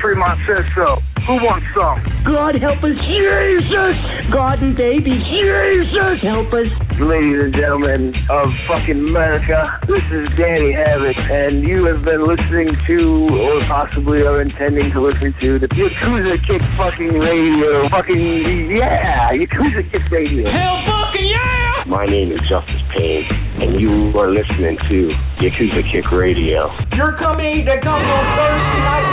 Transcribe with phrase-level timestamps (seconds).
[0.00, 1.02] Tremont says so.
[1.26, 2.00] Who wants some?
[2.24, 3.96] God help us, Jesus!
[4.32, 6.72] God and baby, Jesus help us!
[6.96, 12.72] Ladies and gentlemen of fucking America, this is Danny Havoc, and you have been listening
[12.88, 17.88] to, or possibly are intending to listen to, the Yakuza Kick fucking radio.
[17.90, 19.28] Fucking, yeah!
[19.36, 20.48] Yakuza Kick radio.
[20.48, 21.84] Hell fucking yeah!
[21.86, 23.28] My name is Justice Payne,
[23.60, 25.10] and you are listening to
[25.42, 26.70] Yakuza Kick Radio.
[26.94, 29.06] You're coming to come on Thursday night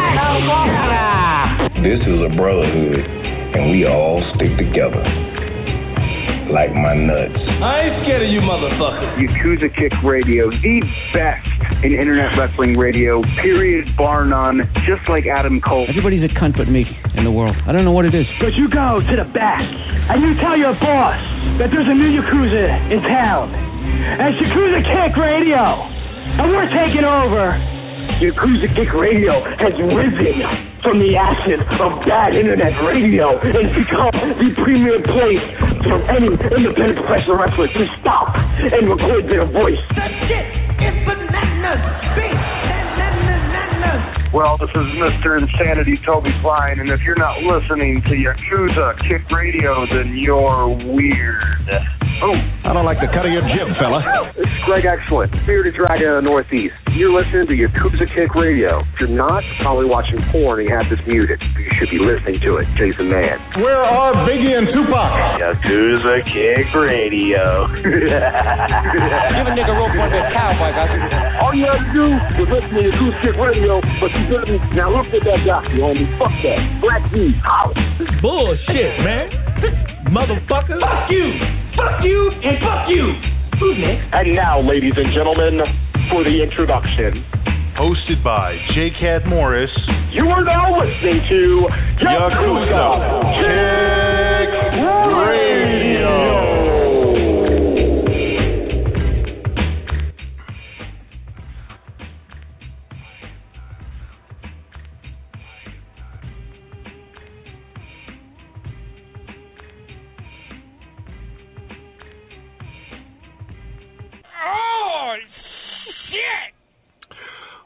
[0.93, 5.01] now, This is a brotherhood, and we all stick together.
[6.45, 7.41] Like my nuts.
[7.41, 9.17] I ain't scared of you, motherfucker.
[9.17, 11.47] Yakuza Kick Radio, the best
[11.83, 15.87] in internet wrestling radio, period, bar none, just like Adam Cole.
[15.89, 17.55] Everybody's a cunt but me in the world.
[17.65, 18.27] I don't know what it is.
[18.39, 21.17] But you go to the back, and you tell your boss
[21.57, 23.74] that there's a new Yakuza in town.
[23.85, 25.61] And Yakuza Kick Radio.
[26.41, 27.53] And we're taking over.
[28.21, 30.41] Yakuza Kick Radio has risen
[30.81, 35.41] from the ashes of bad internet radio and become the premier place
[35.83, 39.81] for any independent professional wrestler to stop and record their voice.
[39.97, 40.45] That shit
[40.81, 41.81] is bananas.
[42.13, 44.15] Big bananas.
[44.33, 45.41] Well, this is Mr.
[45.41, 52.04] Insanity Toby Klein, and if you're not listening to Yakuza Kick Radio, then you're weird.
[52.23, 52.31] Oh,
[52.63, 53.99] I don't like the cut of your jib, fella.
[54.39, 56.73] this is Greg Excellent, Bearded Dragon of the Northeast.
[56.95, 58.79] You're listening to your Yakuza Kick Radio.
[58.95, 61.43] If you're not, probably watching porn and you have this muted.
[61.43, 63.35] You should be listening to it, Jason Mann.
[63.59, 65.11] Where are Biggie and Tupac?
[65.43, 67.67] Yakuza Kick Radio.
[67.83, 70.95] Give a nigga rope on that cowboy, guys.
[71.43, 72.05] All you have to do
[72.39, 74.63] is listen to Yakuza Kick Radio, but you didn't.
[74.71, 76.07] Now look at that guy, you homie.
[76.15, 76.63] Fuck that.
[76.79, 77.75] Black D, holla.
[78.23, 79.27] Bullshit, man.
[80.05, 80.79] Motherfucker.
[80.79, 81.33] Fuck you.
[81.75, 83.13] Fuck you and fuck you.
[83.59, 84.13] Who's next?
[84.13, 85.61] And now, ladies and gentlemen,
[86.09, 87.25] for the introduction.
[87.75, 88.89] Hosted by J.
[88.91, 89.71] Cat Morris.
[90.11, 91.67] You are now listening to
[91.99, 92.85] Yakuza
[93.35, 94.49] Kick
[95.27, 96.54] Radio.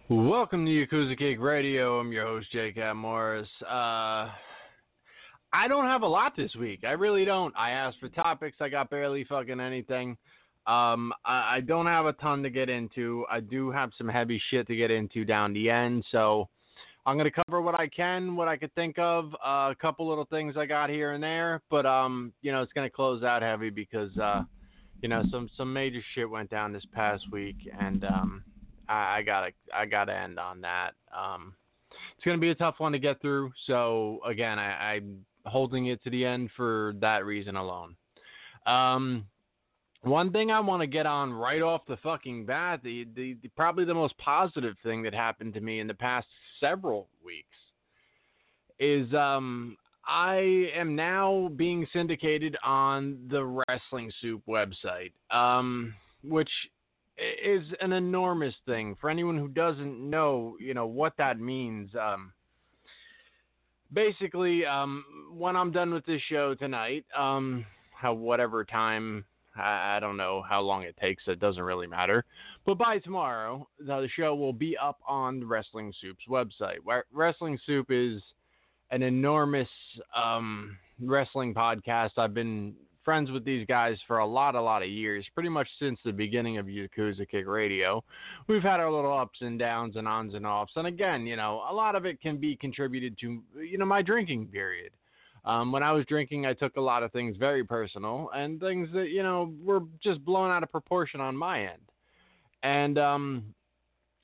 [0.10, 2.00] Welcome to Yakuza Kick Radio.
[2.00, 3.48] I'm your host, Jake Cat Morris.
[3.62, 4.28] Uh,
[5.54, 6.84] I don't have a lot this week.
[6.84, 7.56] I really don't.
[7.56, 8.58] I asked for topics.
[8.60, 10.18] I got barely fucking anything.
[10.68, 13.26] Um, I, I don't have a ton to get into.
[13.32, 16.04] I do have some heavy shit to get into down the end.
[16.12, 16.50] So
[17.06, 19.34] I'm to cover what I can, what I could think of.
[19.36, 21.62] Uh, a couple little things I got here and there.
[21.70, 24.42] But, um, you know, it's to close out heavy because, uh,
[25.02, 27.58] you know, some, some major shit went down this past week.
[27.80, 28.44] And, um,
[28.90, 30.92] I, I gotta I gotta end on that.
[31.16, 31.54] Um,
[32.18, 33.52] it's gonna be a tough one to get through.
[33.68, 37.96] So again, I, I'm holding it to the end for that reason alone.
[38.66, 39.26] Um,
[40.02, 43.50] one thing I want to get on right off the fucking bat, the, the, the
[43.50, 46.28] probably the most positive thing that happened to me in the past
[46.60, 47.48] several weeks
[48.80, 49.78] is um
[50.10, 55.94] I am now being syndicated on the Wrestling Soup website, um,
[56.24, 56.50] which
[57.46, 61.92] is an enormous thing for anyone who doesn't know, you know, what that means.
[61.94, 62.34] Um,
[63.94, 70.00] basically, um, when I'm done with this show tonight, um, how whatever time I, I
[70.00, 71.22] don't know how long it takes.
[71.28, 72.26] It doesn't really matter.
[72.66, 76.78] But by tomorrow, the show will be up on the Wrestling Soup's website.
[76.84, 78.24] Where Wrestling Soup is
[78.92, 79.70] an enormous
[80.16, 82.12] um, wrestling podcast.
[82.18, 82.74] I've been
[83.06, 86.12] friends with these guys for a lot, a lot of years, pretty much since the
[86.12, 88.04] beginning of Yakuza Kick Radio.
[88.48, 90.74] We've had our little ups and downs and ons and offs.
[90.76, 94.02] And again, you know, a lot of it can be contributed to, you know, my
[94.02, 94.92] drinking period.
[95.46, 98.90] Um, when I was drinking, I took a lot of things very personal and things
[98.94, 101.82] that, you know, were just blown out of proportion on my end.
[102.62, 103.56] And, um,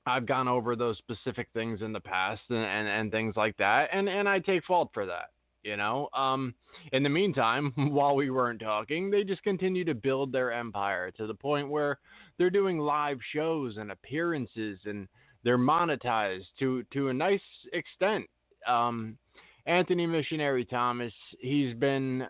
[0.05, 3.89] I've gone over those specific things in the past and, and, and things like that.
[3.91, 5.29] And, and I take fault for that.
[5.63, 6.53] You know, um,
[6.91, 11.25] in the meantime, while we weren't talking, they just continue to build their empire to
[11.25, 11.97] the point where
[12.37, 15.07] they're doing live shows and appearances and
[15.43, 17.41] they're monetized to, to a nice
[17.73, 18.25] extent.
[18.67, 19.17] Um,
[19.65, 22.27] Anthony Missionary Thomas, he's been, uh,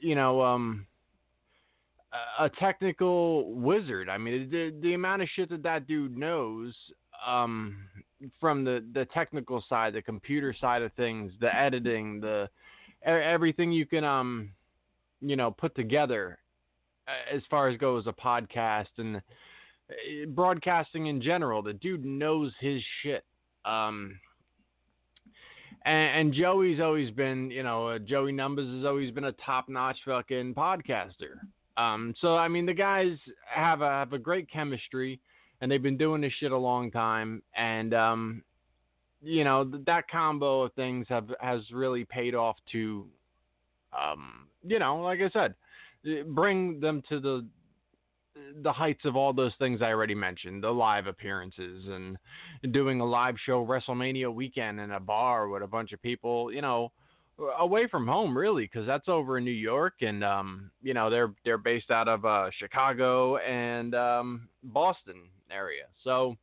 [0.00, 0.84] you know, um,
[2.40, 4.08] a technical wizard.
[4.08, 6.74] I mean, the, the amount of shit that that dude knows
[7.26, 7.76] um,
[8.40, 12.48] from the, the technical side, the computer side of things, the editing, the
[13.04, 14.50] everything you can, um,
[15.20, 16.38] you know, put together
[17.06, 19.20] uh, as far as goes a podcast and uh,
[20.28, 21.62] broadcasting in general.
[21.62, 23.24] The dude knows his shit.
[23.64, 24.18] Um,
[25.84, 29.68] and, and, Joey's always been, you know, uh, Joey Numbers has always been a top
[29.68, 31.36] notch fucking podcaster.
[31.76, 33.16] Um, so I mean, the guys
[33.52, 35.20] have a have a great chemistry,
[35.64, 38.42] and they've been doing this shit a long time, and um,
[39.22, 43.06] you know that combo of things have has really paid off to,
[43.98, 45.54] um, you know, like I said,
[46.26, 47.46] bring them to the
[48.62, 52.18] the heights of all those things I already mentioned, the live appearances and
[52.74, 56.60] doing a live show WrestleMania weekend in a bar with a bunch of people, you
[56.60, 56.92] know,
[57.58, 61.32] away from home really because that's over in New York and um you know they're
[61.44, 65.22] they're based out of uh Chicago and um Boston
[65.54, 65.84] area.
[66.02, 66.36] So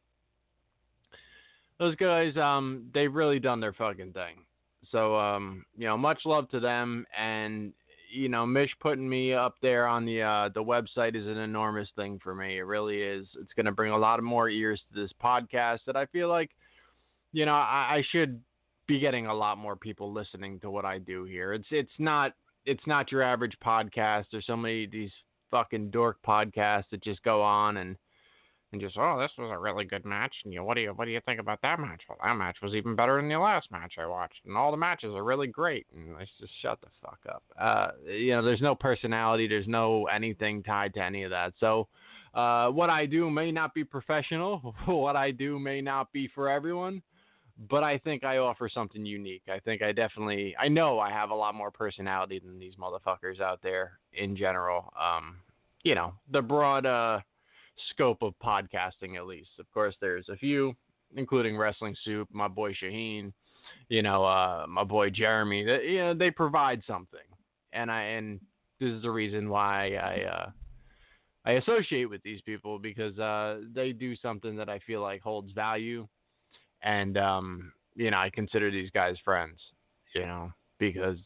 [1.80, 4.46] those guys um they've really done their fucking thing.
[4.92, 7.74] So um you know much love to them and
[8.14, 11.90] you know Mish putting me up there on the uh the website is an enormous
[11.96, 12.58] thing for me.
[12.58, 13.26] It really is.
[13.40, 16.30] It's going to bring a lot of more ears to this podcast that I feel
[16.30, 16.52] like
[17.32, 18.42] you know I, I should
[18.88, 21.54] be getting a lot more people listening to what I do here.
[21.54, 22.34] It's it's not
[22.66, 24.26] it's not your average podcast.
[24.32, 25.12] There's so many these
[25.50, 27.96] fucking dork podcasts that just go on and
[28.72, 31.06] and just oh this was a really good match and you what do you what
[31.06, 32.02] do you think about that match?
[32.08, 34.78] Well that match was even better than the last match I watched and all the
[34.78, 37.44] matches are really great and let's just shut the fuck up.
[37.60, 41.54] Uh you know there's no personality, there's no anything tied to any of that.
[41.60, 41.88] So
[42.34, 46.50] uh what I do may not be professional, what I do may not be for
[46.50, 47.02] everyone
[47.70, 49.44] but I think I offer something unique.
[49.48, 53.40] I think I definitely, I know I have a lot more personality than these motherfuckers
[53.40, 54.92] out there in general.
[55.00, 55.36] Um,
[55.84, 57.20] you know, the broad uh,
[57.92, 59.50] scope of podcasting, at least.
[59.60, 60.74] Of course, there's a few,
[61.16, 63.34] including Wrestling Soup, my boy Shaheen,
[63.90, 65.64] you know, uh, my boy Jeremy.
[65.64, 67.20] That, you know, they provide something,
[67.74, 68.40] and I and
[68.80, 70.22] this is the reason why I.
[70.24, 70.50] Uh,
[71.44, 75.52] I associate with these people because uh, they do something that I feel like holds
[75.54, 76.08] value
[76.84, 79.60] and um, you know, I consider these guys friends,
[80.16, 81.18] you know, because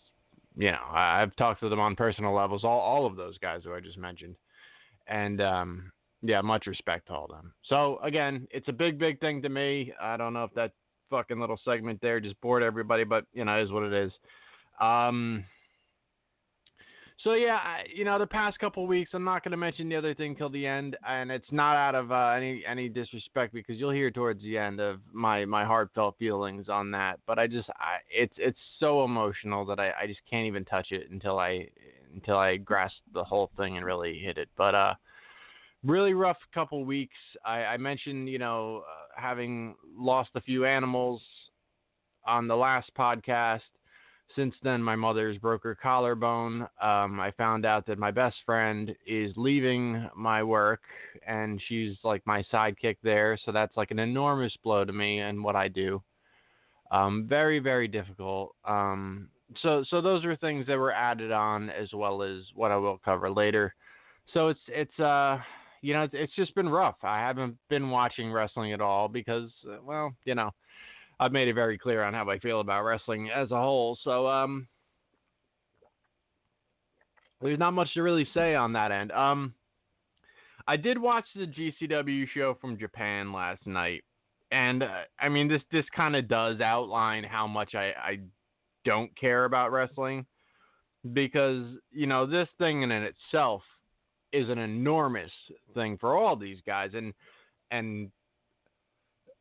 [0.58, 3.74] you know I've talked to them on personal levels, all all of those guys who
[3.74, 4.36] I just mentioned,
[5.08, 5.92] and um,
[6.28, 7.54] yeah, much respect to all them.
[7.68, 9.94] So again, it's a big, big thing to me.
[10.02, 10.72] I don't know if that
[11.10, 14.12] fucking little segment there just bored everybody, but you know, it is what it is.
[14.80, 15.46] Um,
[17.24, 20.14] so yeah, you know, the past couple weeks, I'm not going to mention the other
[20.14, 23.92] thing till the end, and it's not out of uh, any any disrespect because you'll
[23.92, 27.20] hear towards the end of my my heartfelt feelings on that.
[27.26, 30.92] But I just, I, it's it's so emotional that I I just can't even touch
[30.92, 31.70] it until I
[32.14, 34.50] until I grasp the whole thing and really hit it.
[34.58, 34.94] But uh,
[35.86, 37.16] really rough couple weeks.
[37.46, 41.22] I, I mentioned, you know, uh, having lost a few animals
[42.26, 43.62] on the last podcast
[44.36, 46.64] since then, my mother's broke her collarbone.
[46.82, 50.82] Um, I found out that my best friend is leaving my work,
[51.26, 53.38] and she's like my sidekick there.
[53.46, 56.02] So that's like an enormous blow to me and what I do.
[56.92, 58.56] Um, very, very difficult.
[58.66, 59.30] Um,
[59.62, 63.00] so, so those are things that were added on as well as what I will
[63.06, 63.74] cover later.
[64.34, 65.38] So it's it's uh
[65.86, 66.96] you know it's, it's just been rough.
[67.04, 70.50] I haven't been watching wrestling at all because uh, well you know
[71.20, 73.98] I've made it very clear on how I feel about wrestling as a whole.
[74.04, 74.68] So um,
[77.40, 79.12] there's not much to really say on that end.
[79.12, 79.54] Um,
[80.68, 84.04] I did watch the GCW show from Japan last night,
[84.52, 88.20] and uh, I mean this this kind of does outline how much I, I
[88.86, 90.26] don't care about wrestling
[91.14, 93.62] because you know this thing in itself
[94.36, 95.32] is an enormous
[95.74, 97.14] thing for all these guys and
[97.72, 98.12] and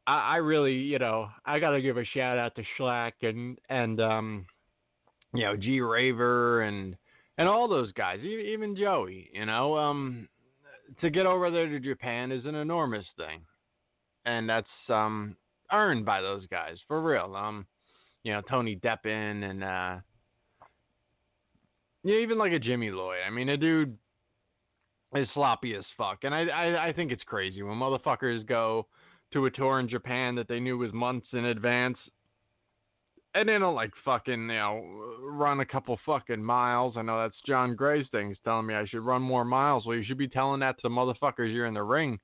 [0.06, 3.58] I, I really, you know, I got to give a shout out to Shlak and
[3.68, 4.46] and um,
[5.32, 6.96] you know, G Raver and
[7.38, 9.30] and all those guys, even Joey.
[9.32, 10.28] You know, um,
[11.00, 13.40] to get over there to Japan is an enormous thing,
[14.24, 15.36] and that's um
[15.72, 17.34] earned by those guys for real.
[17.36, 17.66] Um,
[18.22, 19.96] you know, Tony Deppen and uh,
[22.04, 23.18] yeah, even like a Jimmy Lloyd.
[23.26, 23.96] I mean, a dude
[25.14, 28.86] is sloppy as fuck, and I I, I think it's crazy when motherfuckers go
[29.32, 31.98] to a tour in Japan that they knew was months in advance.
[33.36, 36.94] And they don't like fucking, you know, run a couple fucking miles.
[36.96, 38.28] I know that's John Gray's thing.
[38.28, 39.86] He's telling me I should run more miles.
[39.86, 42.20] Well, you should be telling that to the motherfuckers you're in the ring.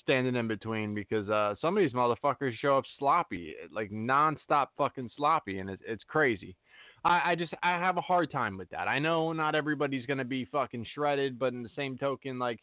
[0.00, 5.10] standing in between because uh, some of these motherfuckers show up sloppy, like nonstop fucking
[5.16, 6.56] sloppy, and it's it's crazy.
[7.04, 8.88] I, I just I have a hard time with that.
[8.88, 12.60] I know not everybody's gonna be fucking shredded, but in the same token, like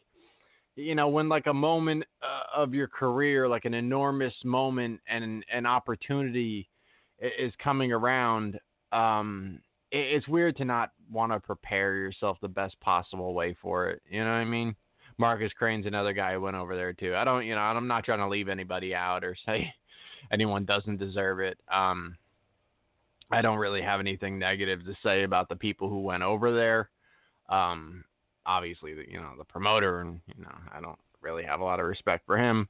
[0.76, 5.44] you know, when like a moment uh, of your career, like an enormous moment and
[5.52, 6.68] an opportunity
[7.20, 8.58] is coming around,
[8.92, 13.90] um, it, it's weird to not want to prepare yourself the best possible way for
[13.90, 14.00] it.
[14.08, 14.74] You know what I mean?
[15.18, 17.14] Marcus Crane's another guy who went over there too.
[17.14, 19.72] I don't, you know, I'm not trying to leave anybody out or say
[20.32, 21.58] anyone doesn't deserve it.
[21.72, 22.16] Um,
[23.30, 26.90] I don't really have anything negative to say about the people who went over there.
[27.48, 28.04] Um,
[28.46, 31.80] obviously, the, you know, the promoter, and you know, I don't really have a lot
[31.80, 32.68] of respect for him.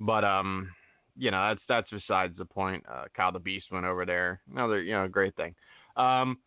[0.00, 0.70] But um,
[1.16, 2.84] you know, that's that's besides the point.
[2.90, 4.40] Uh, Kyle the Beast went over there.
[4.50, 5.54] Another, you know, great thing.
[5.96, 6.38] Um,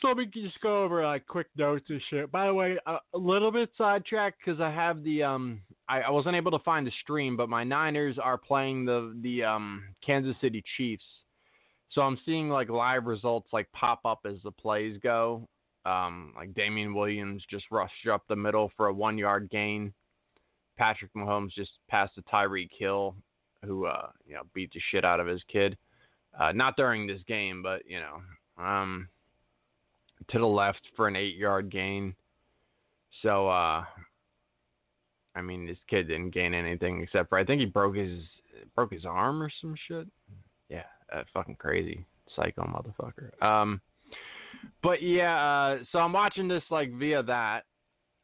[0.00, 2.30] so let me just go over like quick notes and shit.
[2.30, 6.36] By the way, a, a little bit sidetracked because I have the um, I, wasn't
[6.36, 10.62] able to find the stream, but my Niners are playing the the um Kansas City
[10.76, 11.04] Chiefs.
[11.94, 15.48] So I'm seeing like live results like pop up as the plays go.
[15.86, 19.92] Um, like Damien Williams just rushed up the middle for a one yard gain.
[20.76, 23.14] Patrick Mahomes just passed to Tyreek Hill,
[23.64, 25.76] who uh, you know beat the shit out of his kid.
[26.38, 29.08] Uh, not during this game, but you know, um,
[30.30, 32.14] to the left for an eight yard gain.
[33.22, 33.84] So uh,
[35.36, 38.20] I mean, this kid didn't gain anything except for I think he broke his
[38.74, 40.08] broke his arm or some shit.
[41.12, 43.42] That's fucking crazy, psycho motherfucker.
[43.42, 43.80] Um,
[44.82, 47.64] but yeah, uh, so I'm watching this like via that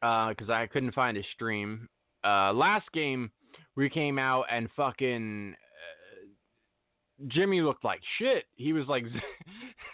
[0.01, 1.87] because uh, I couldn't find a stream.
[2.23, 3.31] Uh, last game
[3.75, 8.45] we came out and fucking uh, Jimmy looked like shit.
[8.55, 9.05] He was like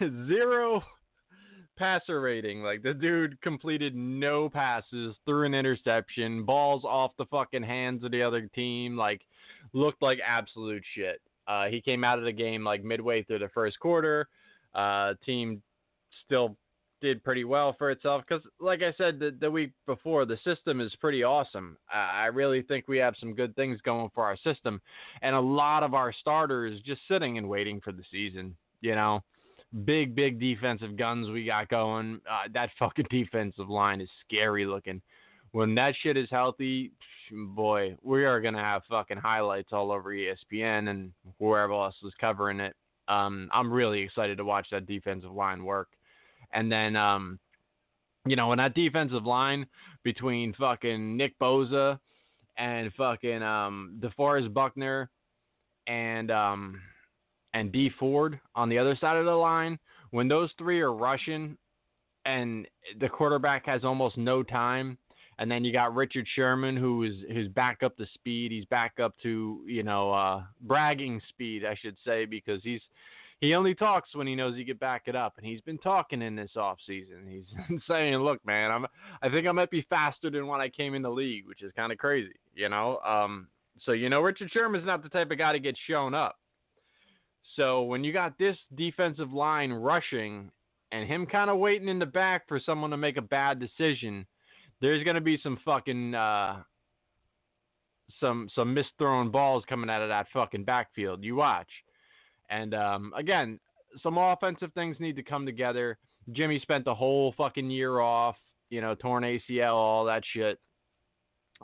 [0.00, 0.82] zero
[1.76, 2.62] passer rating.
[2.62, 8.10] Like the dude completed no passes, threw an interception, balls off the fucking hands of
[8.10, 8.96] the other team.
[8.96, 9.20] Like
[9.72, 11.20] looked like absolute shit.
[11.48, 14.28] Uh, he came out of the game like midway through the first quarter.
[14.74, 15.62] Uh, team
[16.26, 16.56] still
[17.00, 20.80] did pretty well for itself because, like I said the, the week before, the system
[20.80, 21.76] is pretty awesome.
[21.92, 24.80] I really think we have some good things going for our system,
[25.22, 28.56] and a lot of our starters just sitting and waiting for the season.
[28.80, 29.22] You know,
[29.84, 32.20] big big defensive guns we got going.
[32.30, 35.00] Uh, that fucking defensive line is scary looking.
[35.52, 36.92] When that shit is healthy,
[37.32, 42.60] boy, we are gonna have fucking highlights all over ESPN and wherever else is covering
[42.60, 42.76] it.
[43.08, 45.88] Um, I'm really excited to watch that defensive line work.
[46.52, 47.38] And then, um,
[48.26, 49.66] you know, when that defensive line
[50.02, 51.98] between fucking Nick Bosa
[52.58, 55.08] and fucking um, DeForest Buckner
[55.86, 56.80] and um,
[57.54, 59.78] and Dee Ford on the other side of the line,
[60.10, 61.56] when those three are rushing
[62.26, 62.66] and
[63.00, 64.98] the quarterback has almost no time,
[65.38, 68.52] and then you got Richard Sherman who is who's back up to speed.
[68.52, 72.80] He's back up to you know uh, bragging speed, I should say, because he's
[73.40, 76.22] he only talks when he knows he can back it up, and he's been talking
[76.22, 77.26] in this off season.
[77.28, 78.86] He's saying, "Look, man, I'm
[79.22, 81.72] I think I might be faster than when I came in the league, which is
[81.76, 83.48] kind of crazy, you know." Um,
[83.84, 86.36] so you know, Richard Sherman's not the type of guy to get shown up.
[87.54, 90.50] So when you got this defensive line rushing
[90.92, 94.26] and him kind of waiting in the back for someone to make a bad decision,
[94.80, 96.62] there's gonna be some fucking uh,
[98.20, 101.22] some some misthrown balls coming out of that fucking backfield.
[101.22, 101.68] You watch.
[102.50, 103.60] And um, again,
[104.02, 105.98] some offensive things need to come together.
[106.32, 108.36] Jimmy spent the whole fucking year off,
[108.70, 110.58] you know, torn ACL, all that shit.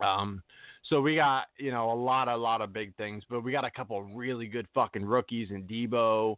[0.02, 0.42] Um,
[0.88, 3.64] so we got, you know, a lot, a lot of big things, but we got
[3.64, 6.36] a couple really good fucking rookies in Deebo.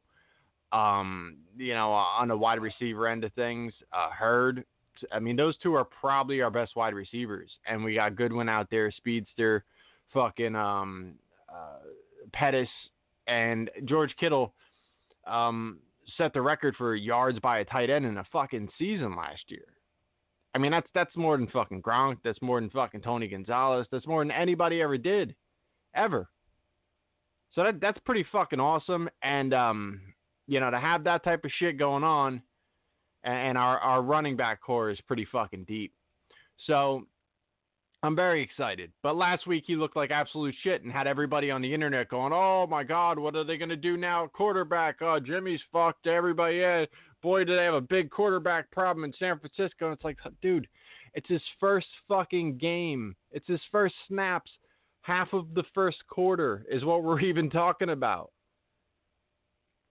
[0.72, 4.64] Um, you know, on the wide receiver end of things, uh, Hurd.
[5.12, 8.68] I mean, those two are probably our best wide receivers, and we got Goodwin out
[8.70, 9.64] there, speedster,
[10.12, 11.14] fucking um,
[11.48, 11.78] uh,
[12.32, 12.68] Pettis,
[13.26, 14.54] and George Kittle
[15.26, 15.78] um,
[16.16, 19.64] set the record for yards by a tight end in a fucking season last year.
[20.54, 22.18] I mean, that's that's more than fucking Gronk.
[22.24, 23.86] That's more than fucking Tony Gonzalez.
[23.92, 25.34] That's more than anybody ever did,
[25.94, 26.30] ever.
[27.54, 29.10] So that that's pretty fucking awesome.
[29.22, 30.00] And um,
[30.46, 32.40] you know, to have that type of shit going on,
[33.26, 35.92] and our our running back core is pretty fucking deep.
[36.66, 37.06] So
[38.02, 38.92] I'm very excited.
[39.02, 42.32] But last week he looked like absolute shit and had everybody on the internet going,
[42.32, 44.28] "Oh my God, what are they going to do now?
[44.28, 46.06] Quarterback, oh Jimmy's fucked.
[46.06, 46.84] Everybody, yeah,
[47.22, 50.68] boy, do they have a big quarterback problem in San Francisco." And it's like, dude,
[51.14, 53.16] it's his first fucking game.
[53.32, 54.50] It's his first snaps.
[55.00, 58.30] Half of the first quarter is what we're even talking about.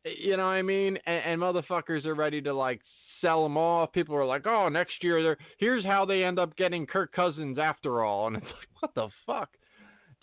[0.06, 1.00] You know what I mean?
[1.08, 2.80] And, and motherfuckers are ready to like
[3.26, 3.92] sell them off.
[3.92, 7.58] People are like, "Oh, next year they're here's how they end up getting Kirk Cousins
[7.58, 9.50] after all," and it's like, what the fuck?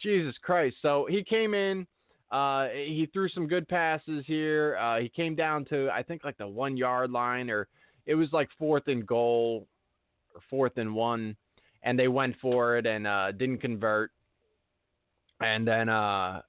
[0.00, 0.76] Jesus Christ.
[0.82, 1.86] So he came in.
[2.30, 4.78] Uh, he threw some good passes here.
[4.78, 7.68] Uh, he came down to I think like the one yard line, or
[8.06, 9.66] it was like fourth and goal,
[10.34, 11.36] or fourth and one,
[11.82, 14.12] and they went for it and uh, didn't convert.
[15.40, 16.42] And then uh,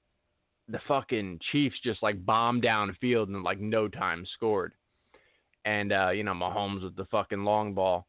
[0.68, 4.72] the fucking Chiefs just like bombed downfield and like no time scored.
[5.64, 8.06] And uh, you know Mahomes with the fucking long ball.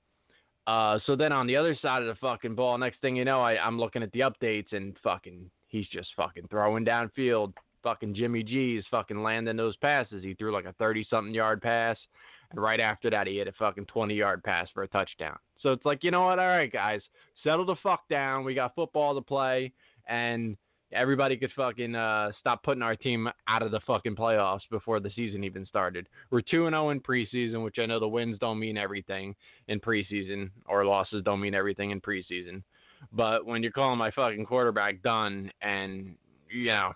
[0.68, 3.42] Uh, so then on the other side of the fucking ball, next thing you know,
[3.42, 7.54] I, I'm looking at the updates and fucking he's just fucking throwing downfield.
[7.84, 10.24] Fucking Jimmy G is fucking landing those passes.
[10.24, 11.98] He threw like a 30 something yard pass.
[12.50, 15.38] And right after that, he hit a fucking 20 yard pass for a touchdown.
[15.62, 16.40] So it's like, you know what?
[16.40, 17.02] All right, guys,
[17.44, 18.44] settle the fuck down.
[18.44, 19.72] We got football to play.
[20.08, 20.58] And
[20.96, 25.12] everybody could fucking uh, stop putting our team out of the fucking playoffs before the
[25.16, 26.08] season even started.
[26.32, 29.36] We're 2 and 0 in preseason, which I know the wins don't mean everything
[29.68, 32.64] in preseason, or losses don't mean everything in preseason.
[33.12, 36.16] But when you're calling my fucking quarterback done and,
[36.50, 36.94] you know,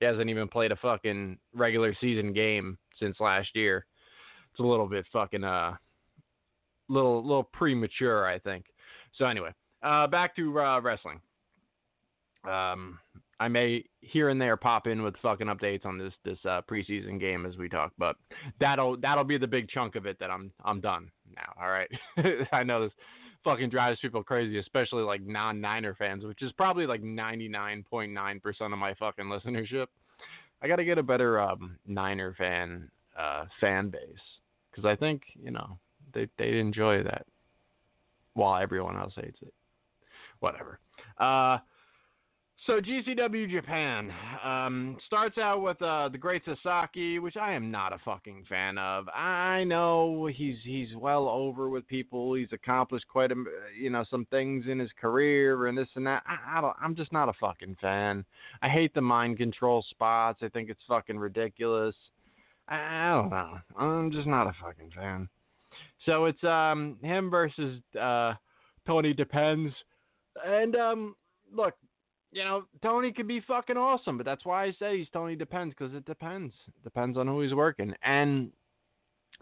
[0.00, 3.84] he hasn't even played a fucking regular season game since last year,
[4.52, 5.74] it's a little bit fucking, uh,
[6.88, 8.66] little, little premature, I think.
[9.16, 9.50] So anyway,
[9.82, 11.20] uh, back to uh, wrestling.
[12.44, 12.98] Um,
[13.40, 17.20] I may here and there pop in with fucking updates on this this uh, preseason
[17.20, 18.16] game as we talk, but
[18.60, 21.52] that'll that'll be the big chunk of it that I'm I'm done now.
[21.60, 21.90] All right,
[22.52, 22.92] I know this
[23.44, 28.94] fucking drives people crazy, especially like non-Niner fans, which is probably like 99.9% of my
[28.94, 29.86] fucking listenership.
[30.60, 34.00] I got to get a better um, Niner fan uh, fan base
[34.70, 35.78] because I think you know
[36.12, 37.26] they they'd enjoy that
[38.34, 39.54] while everyone else hates it.
[40.40, 40.80] Whatever.
[41.18, 41.58] Uh,
[42.68, 44.12] so GCW Japan
[44.44, 48.76] um, starts out with uh, the Great Sasuke, which I am not a fucking fan
[48.76, 49.08] of.
[49.08, 52.34] I know he's he's well over with people.
[52.34, 53.36] He's accomplished quite a
[53.80, 56.22] you know some things in his career and this and that.
[56.26, 56.76] I, I don't.
[56.78, 58.22] I'm just not a fucking fan.
[58.60, 60.40] I hate the mind control spots.
[60.42, 61.94] I think it's fucking ridiculous.
[62.68, 63.58] I, I don't know.
[63.78, 65.26] I'm just not a fucking fan.
[66.04, 68.34] So it's um him versus uh,
[68.86, 69.72] Tony Depends,
[70.44, 71.14] and um
[71.50, 71.72] look
[72.30, 75.74] you know, Tony could be fucking awesome, but that's why I say he's Tony depends
[75.76, 76.52] because it depends.
[76.84, 77.94] Depends on who he's working.
[78.02, 78.50] And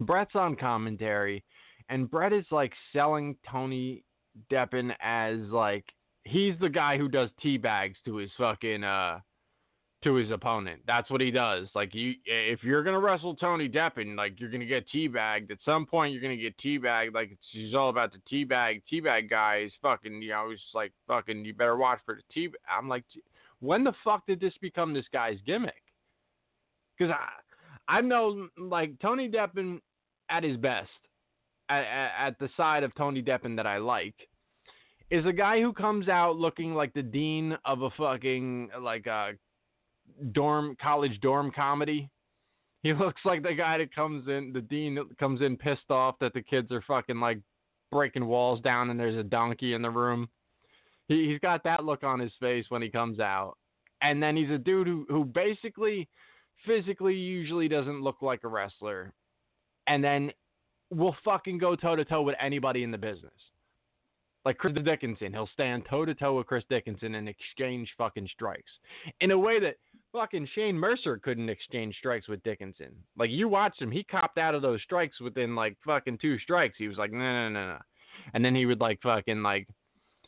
[0.00, 1.42] Brett's on commentary,
[1.88, 4.04] and Brett is like selling Tony
[4.50, 5.84] Deppen as like
[6.24, 9.20] he's the guy who does tea bags to his fucking uh
[10.06, 10.80] to his opponent.
[10.86, 11.66] That's what he does.
[11.74, 15.50] Like you, if you're gonna wrestle Tony Deppen, like you're gonna get teabagged.
[15.50, 17.12] At some point, you're gonna get teabagged.
[17.12, 18.82] Like it's he's all about the teabag.
[18.90, 20.22] Teabag guy fucking.
[20.22, 21.44] You know, he's like fucking.
[21.44, 22.48] You better watch for the tea.
[22.70, 23.02] I'm like,
[23.58, 25.74] when the fuck did this become this guy's gimmick?
[26.96, 27.12] Because
[27.88, 29.80] I, I know like Tony Deppen
[30.30, 30.88] at his best,
[31.68, 34.14] at, at, at the side of Tony Deppen that I like
[35.10, 39.32] is a guy who comes out looking like the dean of a fucking like a
[40.32, 42.10] dorm college dorm comedy.
[42.82, 46.34] He looks like the guy that comes in, the dean comes in pissed off that
[46.34, 47.40] the kids are fucking like
[47.90, 50.28] breaking walls down and there's a donkey in the room.
[51.08, 53.56] He he's got that look on his face when he comes out.
[54.02, 56.08] And then he's a dude who who basically
[56.66, 59.12] physically usually doesn't look like a wrestler.
[59.86, 60.32] And then
[60.90, 63.32] will fucking go toe to toe with anybody in the business.
[64.44, 68.70] Like Chris Dickinson, he'll stand toe to toe with Chris Dickinson and exchange fucking strikes
[69.20, 69.76] in a way that
[70.16, 72.92] fucking Shane Mercer couldn't exchange strikes with Dickinson.
[73.18, 76.76] Like you watched him, he copped out of those strikes within like fucking two strikes.
[76.78, 77.78] He was like, no, no, no, no,
[78.34, 79.68] and then he would like fucking like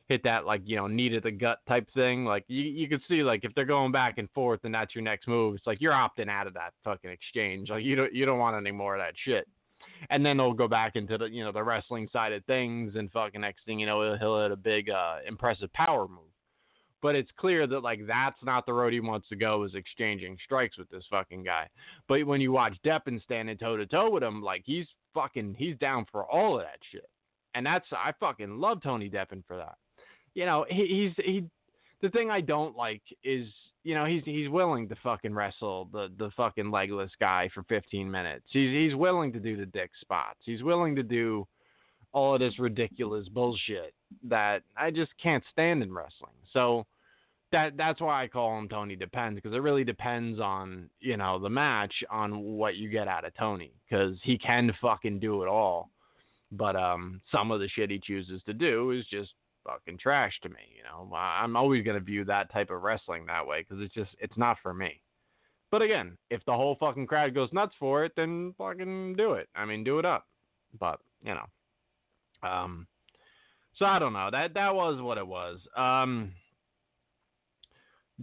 [0.09, 2.25] hit that like you know knee to the gut type thing.
[2.25, 5.05] Like you you could see like if they're going back and forth and that's your
[5.05, 7.71] next move, it's like you're opting out of that fucking exchange.
[7.71, 9.49] Like you don't you don't want any more of that shit
[10.11, 13.11] and then they'll go back into the you know the wrestling side of things, and
[13.11, 16.31] fucking next thing you know he'll hit a big uh, impressive power move.
[17.01, 20.37] But it's clear that like that's not the road he wants to go is exchanging
[20.45, 21.69] strikes with this fucking guy.
[22.09, 25.77] But when you watch Deppen standing toe to toe with him, like he's fucking he's
[25.79, 27.09] down for all of that shit.
[27.55, 29.77] And that's I fucking love Tony Deppen for that.
[30.35, 31.45] You know, he, he's he
[32.03, 33.47] the thing I don't like is
[33.85, 38.11] you know he's he's willing to fucking wrestle the the fucking legless guy for 15
[38.11, 38.45] minutes.
[38.51, 40.41] He's he's willing to do the dick spots.
[40.45, 41.47] He's willing to do
[42.13, 43.95] all of this ridiculous bullshit
[44.25, 46.33] that I just can't stand in wrestling.
[46.53, 46.87] So
[47.53, 51.39] that that's why I call him Tony Depends because it really depends on you know
[51.39, 55.49] the match on what you get out of Tony because he can fucking do it
[55.49, 55.91] all,
[56.53, 59.31] but um some of the shit he chooses to do is just
[59.65, 60.61] fucking trash to me.
[60.77, 64.11] You know, I'm always gonna view that type of wrestling that way because it's just
[64.19, 65.01] it's not for me.
[65.71, 69.49] But again, if the whole fucking crowd goes nuts for it, then fucking do it.
[69.55, 70.27] I mean, do it up.
[70.79, 71.45] But you know,
[72.43, 72.87] um,
[73.77, 74.29] so I don't know.
[74.31, 75.59] That that was what it was.
[75.77, 76.33] Um,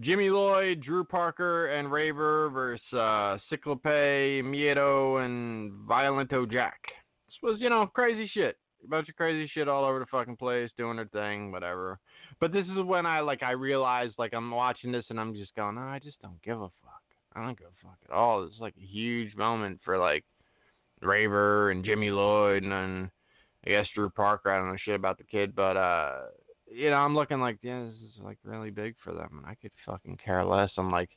[0.01, 6.79] Jimmy Lloyd, Drew Parker, and Raver versus uh, Cyclope, Miedo, and Violento Jack.
[7.27, 8.57] This was, you know, crazy shit.
[8.83, 11.97] A bunch of crazy shit all over the fucking place, doing their thing, whatever.
[12.41, 15.55] But this is when I like I realized like I'm watching this and I'm just
[15.55, 17.01] going, no, I just don't give a fuck.
[17.33, 18.43] I don't give a fuck at all.
[18.43, 20.25] It's like a huge moment for like
[21.01, 23.09] Raver and Jimmy Lloyd and
[23.65, 24.51] I guess Drew Parker.
[24.51, 26.21] I don't know shit about the kid, but uh
[26.67, 29.55] you know, I'm looking like, yeah, this is like really big for them, and I
[29.55, 30.71] could fucking care less.
[30.77, 31.09] I'm like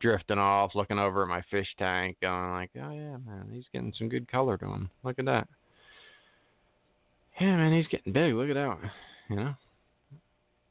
[0.00, 3.92] drifting off, looking over at my fish tank, going like, oh yeah, man, he's getting
[3.96, 4.90] some good color to him.
[5.02, 5.48] Look at that.
[7.40, 8.34] Yeah, man, he's getting big.
[8.34, 8.78] Look at that.
[9.30, 9.54] You know.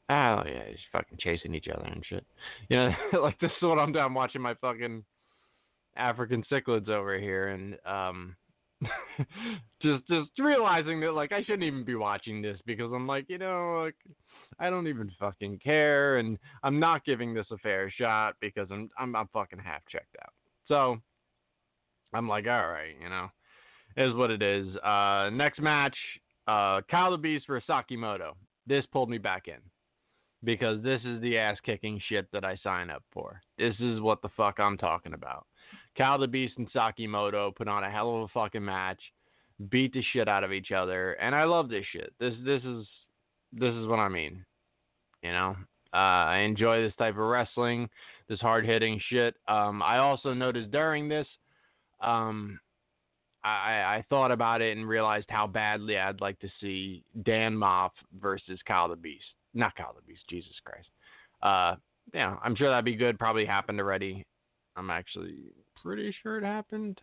[0.08, 2.24] Ah, yeah, he's fucking chasing each other and shit.
[2.68, 5.04] You know, like this is what I'm doing I'm watching my fucking
[5.96, 8.36] African cichlids over here, and um,
[9.82, 13.38] just just realizing that like I shouldn't even be watching this because I'm like, you
[13.38, 13.94] know, like
[14.58, 18.90] I don't even fucking care and I'm not giving this a fair shot because I'm
[18.98, 20.32] I'm I'm fucking half checked out.
[20.66, 20.98] So
[22.14, 23.28] I'm like, all right, you know,
[23.96, 24.74] is what it is.
[24.76, 25.96] Uh next match,
[26.48, 28.32] uh Kyle the Beast versus Sekimoto.
[28.66, 29.58] This pulled me back in.
[30.44, 33.40] Because this is the ass kicking shit that I sign up for.
[33.58, 35.46] This is what the fuck I'm talking about.
[35.96, 39.00] Cal the Beast and Sekimoto put on a hell of a fucking match,
[39.70, 42.12] beat the shit out of each other, and I love this shit.
[42.18, 42.86] This this is
[43.52, 44.44] this is what I mean.
[45.22, 45.56] You know,
[45.92, 47.88] uh, I enjoy this type of wrestling,
[48.28, 49.34] this hard hitting shit.
[49.46, 51.26] Um, I also noticed during this,
[52.00, 52.58] um,
[53.44, 57.90] I, I thought about it and realized how badly I'd like to see Dan Maff
[58.20, 59.24] versus Kyle the Beast.
[59.54, 60.88] Not Kyle the Beast, Jesus Christ.
[61.42, 61.76] Uh,
[62.14, 63.18] yeah, I'm sure that'd be good.
[63.18, 64.24] Probably happened already.
[64.76, 67.00] I'm actually pretty sure it happened.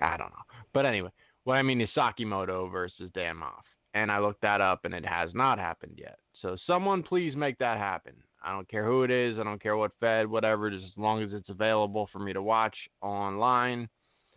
[0.00, 0.44] I don't know.
[0.72, 1.10] But anyway,
[1.44, 3.62] what I mean is Sekimoto versus Dan Maff.
[3.94, 6.18] And I looked that up and it has not happened yet.
[6.40, 8.14] So someone please make that happen.
[8.44, 9.38] I don't care who it is.
[9.38, 10.70] I don't care what fed, whatever.
[10.70, 13.88] Just as long as it's available for me to watch online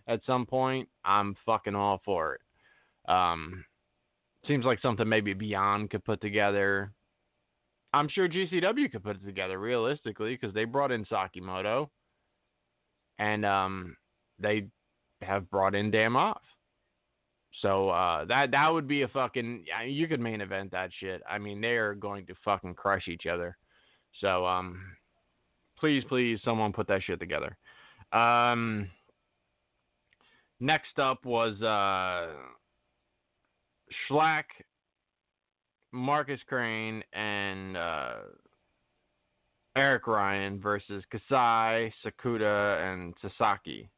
[0.08, 2.42] at some point, I'm fucking all for it.
[3.12, 3.66] Um,
[4.48, 6.92] seems like something maybe Beyond could put together.
[7.94, 11.90] I'm sure GCW could put it together realistically because they brought in Sekimoto
[13.20, 13.96] and um,
[14.40, 14.68] they
[15.22, 16.38] have brought in Dan Maff.
[17.62, 21.22] So uh, that that would be a fucking you could main event that shit.
[21.30, 23.58] I mean they are going to fucking crush each other.
[24.20, 24.82] So um,
[25.80, 27.58] please please someone put that shit together.
[28.12, 28.90] Um,
[30.60, 32.34] next up was uh,
[34.10, 34.44] Shlak,
[35.92, 38.14] Marcus Crane, and uh,
[39.76, 43.90] Eric Ryan versus Kasai, Sakuda, and Sasaki.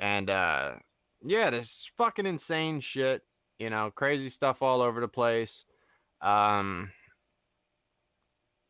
[0.00, 0.72] And uh,
[1.24, 1.66] yeah, this
[1.98, 3.22] fucking insane shit.
[3.58, 5.48] You know, crazy stuff all over the place.
[6.20, 6.90] Um,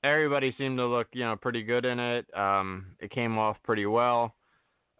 [0.05, 2.27] everybody seemed to look, you know, pretty good in it.
[2.37, 4.35] Um, it came off pretty well.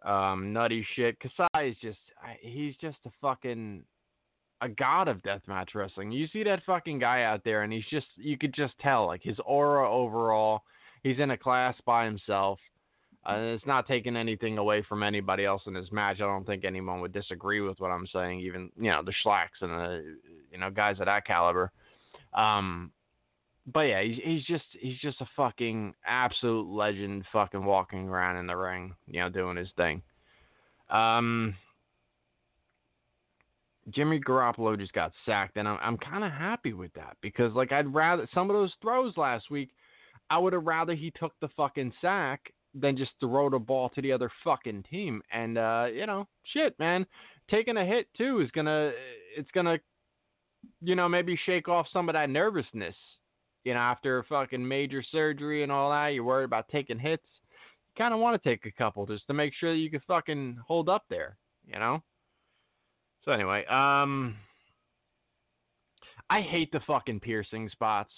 [0.05, 1.17] Um, nutty shit.
[1.19, 1.97] Kasai is just,
[2.41, 3.83] he's just a fucking
[4.61, 6.11] a god of deathmatch wrestling.
[6.11, 9.21] You see that fucking guy out there, and he's just you could just tell like
[9.23, 10.63] his aura overall.
[11.03, 12.59] He's in a class by himself.
[13.25, 16.17] Uh, it's not taking anything away from anybody else in his match.
[16.17, 18.39] I don't think anyone would disagree with what I'm saying.
[18.39, 20.17] Even you know the Shlaks and the
[20.51, 21.71] you know guys of that caliber.
[22.33, 22.91] Um,
[23.71, 28.47] but yeah, he's, he's just he's just a fucking absolute legend, fucking walking around in
[28.47, 30.01] the ring, you know, doing his thing.
[30.89, 31.55] Um,
[33.89, 37.71] Jimmy Garoppolo just got sacked, and I'm I'm kind of happy with that because like
[37.71, 39.69] I'd rather some of those throws last week,
[40.29, 44.01] I would have rather he took the fucking sack than just throw the ball to
[44.01, 45.21] the other fucking team.
[45.31, 47.05] And uh, you know, shit, man,
[47.49, 48.91] taking a hit too is gonna
[49.35, 49.77] it's gonna
[50.81, 52.95] you know maybe shake off some of that nervousness.
[53.63, 57.25] You know, after a fucking major surgery and all that, you're worried about taking hits.
[57.87, 60.01] You kind of want to take a couple just to make sure that you can
[60.07, 61.37] fucking hold up there.
[61.65, 62.03] You know.
[63.27, 64.37] So anyway, um,
[66.29, 68.09] I hate the fucking piercing spots.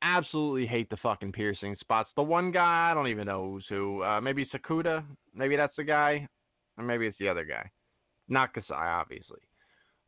[0.00, 2.10] Absolutely hate the fucking piercing spots.
[2.14, 4.04] The one guy I don't even know who's who.
[4.04, 5.02] Uh, maybe Sakuda.
[5.34, 6.28] Maybe that's the guy,
[6.76, 7.68] or maybe it's the other guy.
[8.28, 9.40] Not Kasai, obviously.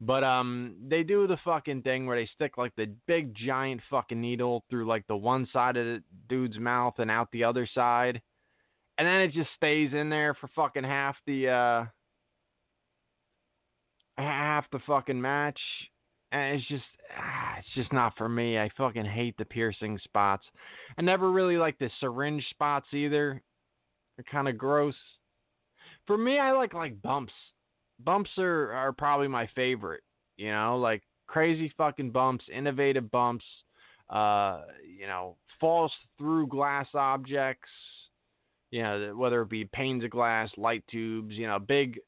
[0.00, 4.20] But um, they do the fucking thing where they stick like the big giant fucking
[4.20, 8.22] needle through like the one side of the dude's mouth and out the other side,
[8.96, 11.84] and then it just stays in there for fucking half the uh
[14.20, 15.58] half the fucking match.
[16.32, 16.84] And it's just,
[17.18, 18.58] ah, it's just not for me.
[18.58, 20.44] I fucking hate the piercing spots.
[20.96, 23.42] I never really like the syringe spots either.
[24.16, 24.94] They're kind of gross.
[26.06, 27.32] For me, I like like bumps.
[27.98, 30.02] Bumps are are probably my favorite.
[30.36, 33.44] You know, like crazy fucking bumps, innovative bumps.
[34.10, 34.62] uh,
[34.98, 37.68] you know, falls through glass objects,
[38.70, 41.98] you know, whether it be panes of glass, light tubes, you know, big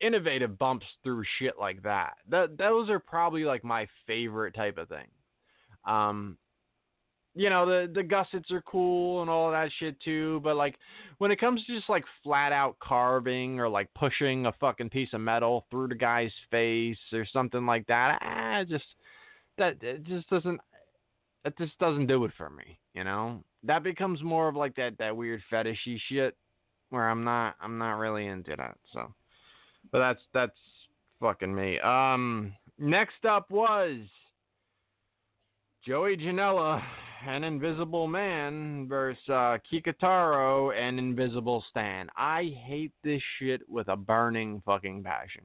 [0.00, 2.14] innovative bumps through shit like that.
[2.28, 5.08] That those are probably like my favorite type of thing.
[5.84, 6.36] Um,
[7.36, 10.76] you know the the gussets are cool and all that shit too but like
[11.18, 15.10] when it comes to just like flat out carving or like pushing a fucking piece
[15.12, 18.84] of metal through the guy's face or something like that ah, just
[19.58, 20.60] that it just doesn't
[21.44, 24.96] it just doesn't do it for me you know that becomes more of like that
[24.98, 26.34] that weird fetishy shit
[26.88, 29.12] where i'm not i'm not really into that so
[29.92, 30.58] but that's that's
[31.20, 33.98] fucking me um next up was
[35.84, 36.82] joey janela
[37.26, 42.08] an Invisible Man versus uh, Kikutaro and Invisible Stan.
[42.16, 45.42] I hate this shit with a burning fucking passion.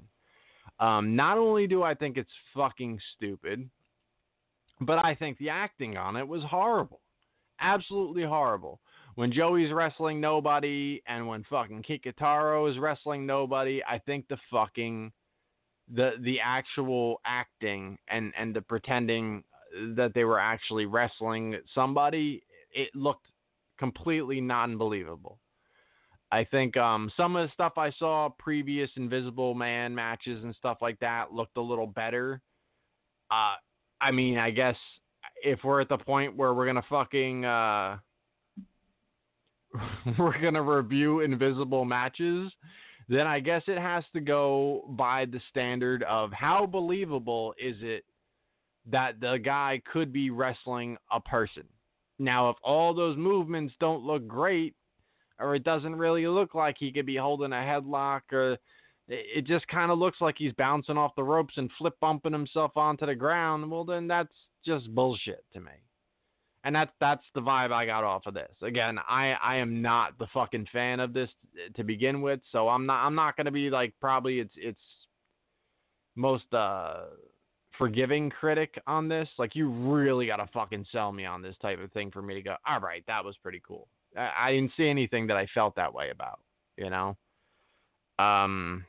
[0.80, 3.70] Um, not only do I think it's fucking stupid,
[4.82, 7.02] but I think the acting on it was horrible.
[7.60, 8.80] Absolutely horrible.
[9.16, 15.12] When Joey's wrestling nobody and when fucking Kikutaro is wrestling nobody, I think the fucking
[15.94, 19.44] the the actual acting and and the pretending
[19.96, 22.44] that they were actually wrestling somebody,
[22.74, 23.28] it looked
[23.78, 25.40] completely non-believable.
[26.32, 30.78] I think um, some of the stuff I saw previous Invisible Man matches and stuff
[30.82, 32.42] like that looked a little better.
[33.30, 33.56] Uh,
[34.00, 34.78] I mean, I guess
[35.44, 37.98] if we're at the point where we're gonna fucking uh,
[40.20, 42.52] we're gonna review Invisible matches,
[43.08, 48.06] then I guess it has to go by the standard of how believable is it
[48.90, 51.64] that the guy could be wrestling a person.
[52.20, 54.76] Now, if all those movements don't look great,
[55.40, 58.58] or it doesn't really look like he could be holding a headlock, or
[59.08, 62.78] it just kind of looks like he's bouncing off the ropes and flip bumping himself
[62.78, 64.34] onto the ground, well, then that's
[64.66, 65.72] just bullshit to me.
[66.64, 68.52] And that's that's the vibe I got off of this.
[68.62, 71.30] Again, I I am not the fucking fan of this
[71.76, 74.80] to begin with, so I'm not I'm not gonna be like probably it's it's
[76.16, 77.06] most uh
[77.78, 79.28] forgiving critic on this.
[79.40, 82.42] Like you really gotta fucking sell me on this type of thing for me to
[82.42, 82.56] go.
[82.68, 83.88] All right, that was pretty cool.
[84.16, 86.40] I, I didn't see anything that I felt that way about.
[86.78, 87.18] You know.
[88.20, 88.86] Um.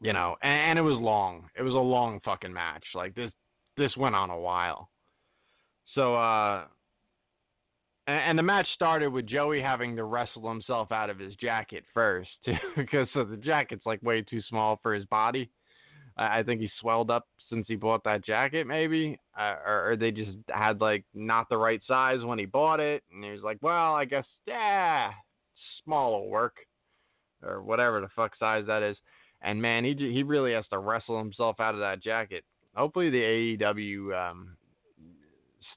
[0.00, 1.50] You know, and, and it was long.
[1.58, 2.84] It was a long fucking match.
[2.94, 3.32] Like this,
[3.76, 4.90] this went on a while.
[5.94, 6.64] So, uh,
[8.06, 11.84] and, and the match started with Joey having to wrestle himself out of his jacket
[11.94, 15.50] first, too, because so the jacket's like way too small for his body.
[16.18, 20.10] I think he swelled up since he bought that jacket, maybe, uh, or, or, they
[20.10, 23.58] just had like not the right size when he bought it, and he was like,
[23.62, 25.12] "Well, I guess yeah,
[25.84, 26.56] small will work,
[27.42, 28.96] or whatever the fuck size that is."
[29.42, 32.44] And man, he he really has to wrestle himself out of that jacket.
[32.74, 34.56] Hopefully, the AEW um,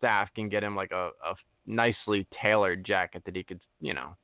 [0.01, 1.35] staff can get him like a, a
[1.67, 4.15] nicely tailored jacket that he could, you know,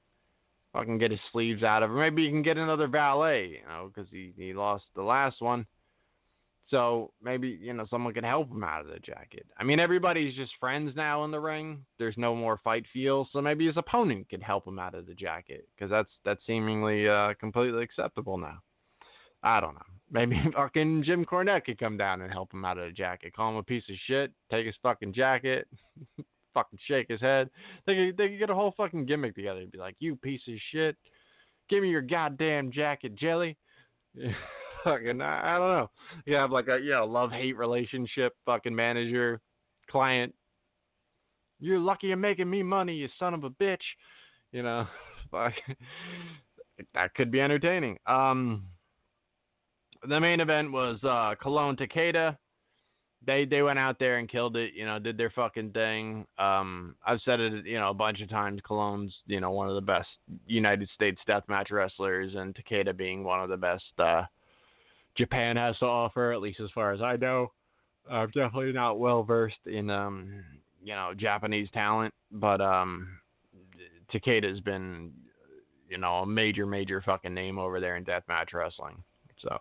[0.74, 1.92] fucking get his sleeves out of.
[1.92, 5.40] Or maybe he can get another valet, you know, because he he lost the last
[5.40, 5.68] one.
[6.70, 9.46] So maybe you know someone can help him out of the jacket.
[9.58, 11.86] I mean, everybody's just friends now in the ring.
[12.00, 15.14] There's no more fight feel, so maybe his opponent could help him out of the
[15.14, 18.58] jacket because that's that's seemingly uh, completely acceptable now.
[19.44, 19.97] I don't know.
[20.12, 23.36] Maybe fucking Jim Cornette could come down and help him out of the jacket.
[23.36, 24.32] Call him a piece of shit.
[24.52, 25.68] Take his fucking jacket.
[26.54, 27.50] fucking shake his head.
[27.86, 30.42] They could, they could get a whole fucking gimmick together and be like, "You piece
[30.48, 30.96] of shit,
[31.70, 33.58] give me your goddamn jacket, jelly."
[34.84, 35.90] fucking I, I don't know.
[36.26, 39.40] You have like a you know love hate relationship, fucking manager,
[39.90, 40.34] client.
[41.60, 43.78] You're lucky you're making me money, you son of a bitch.
[44.52, 44.88] You know,
[45.32, 45.54] fuck.
[46.94, 47.98] that could be entertaining.
[48.06, 48.64] Um,
[50.08, 52.38] the main event was uh, Colon Takeda.
[53.26, 54.74] They they went out there and killed it.
[54.74, 56.26] You know, did their fucking thing.
[56.38, 58.62] Um, I've said it you know a bunch of times.
[58.66, 60.08] Colon's you know one of the best
[60.46, 64.24] United States deathmatch wrestlers, and Takeda being one of the best uh,
[65.16, 67.52] Japan has to offer, at least as far as I know.
[68.10, 70.44] I'm definitely not well versed in um,
[70.82, 73.20] you know Japanese talent, but um,
[74.14, 75.12] Takeda's been
[75.90, 79.04] you know a major major fucking name over there in deathmatch wrestling.
[79.42, 79.58] So.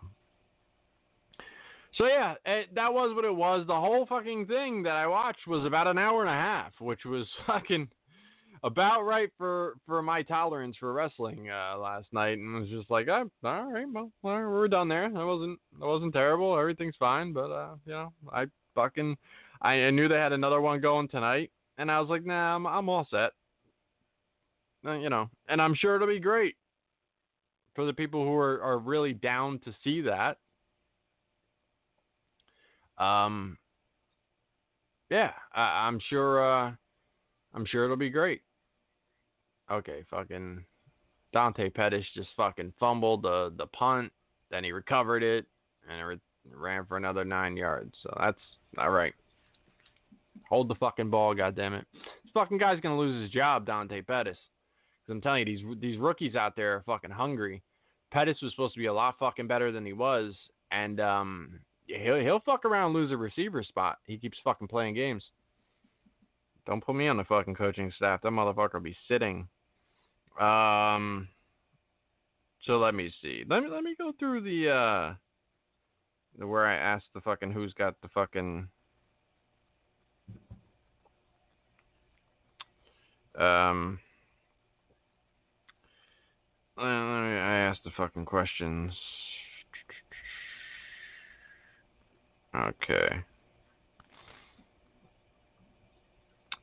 [1.97, 3.65] So yeah, it, that was what it was.
[3.65, 7.05] The whole fucking thing that I watched was about an hour and a half, which
[7.05, 7.87] was fucking
[8.63, 13.07] about right for for my tolerance for wrestling uh, last night, and was just like,
[13.07, 15.09] oh, all right, well, we're done there.
[15.09, 16.57] That wasn't that wasn't terrible.
[16.57, 19.17] Everything's fine, but uh, you know, I fucking
[19.61, 22.67] I, I knew they had another one going tonight, and I was like, nah, I'm
[22.67, 23.31] I'm all set.
[24.85, 26.55] Uh, you know, and I'm sure it'll be great
[27.75, 30.37] for the people who are are really down to see that.
[32.97, 33.57] Um,
[35.09, 36.67] yeah, I, I'm sure.
[36.67, 36.71] Uh,
[37.53, 38.41] I'm sure it'll be great.
[39.71, 40.63] Okay, fucking
[41.33, 44.11] Dante Pettis just fucking fumbled the the punt,
[44.49, 45.45] then he recovered it
[45.89, 46.19] and it
[46.53, 47.93] ran for another nine yards.
[48.03, 48.39] So that's
[48.77, 49.13] all right.
[50.49, 51.83] Hold the fucking ball, goddammit.
[51.93, 54.37] This fucking guy's gonna lose his job, Dante Pettis.
[55.05, 57.61] Cause I'm telling you, these these rookies out there are fucking hungry.
[58.11, 60.33] Pettis was supposed to be a lot fucking better than he was,
[60.71, 63.99] and um, he'll he'll fuck around lose a receiver spot.
[64.05, 65.23] He keeps fucking playing games.
[66.65, 68.21] Don't put me on the fucking coaching staff.
[68.21, 69.47] That motherfucker will be sitting.
[70.39, 71.29] Um.
[72.65, 73.43] So let me see.
[73.47, 77.99] Let me let me go through the uh where I asked the fucking who's got
[78.01, 78.67] the fucking
[83.39, 83.99] um
[86.77, 88.93] I asked the fucking questions.
[92.57, 93.23] Okay.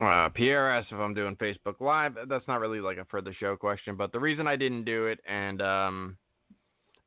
[0.01, 2.17] Uh, Pierre asked if I'm doing Facebook Live.
[2.29, 5.21] That's not really like a further show question, but the reason I didn't do it,
[5.27, 6.17] and um,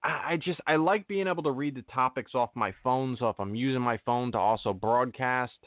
[0.03, 3.17] I, I just I like being able to read the topics off my phone.
[3.19, 5.57] So if I'm using my phone to also broadcast,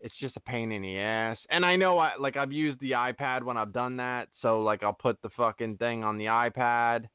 [0.00, 1.38] it's just a pain in the ass.
[1.50, 4.28] And I know I like I've used the iPad when I've done that.
[4.42, 7.06] So like I'll put the fucking thing on the iPad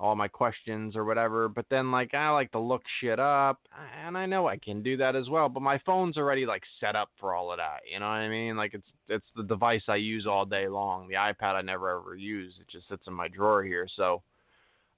[0.00, 1.48] all my questions or whatever.
[1.48, 3.60] But then like I like to look shit up,
[4.04, 5.48] and I know I can do that as well.
[5.48, 7.80] But my phone's already like set up for all of that.
[7.90, 8.56] You know what I mean?
[8.56, 11.06] Like it's it's the device I use all day long.
[11.08, 12.54] The iPad I never ever use.
[12.60, 13.86] It just sits in my drawer here.
[13.94, 14.22] So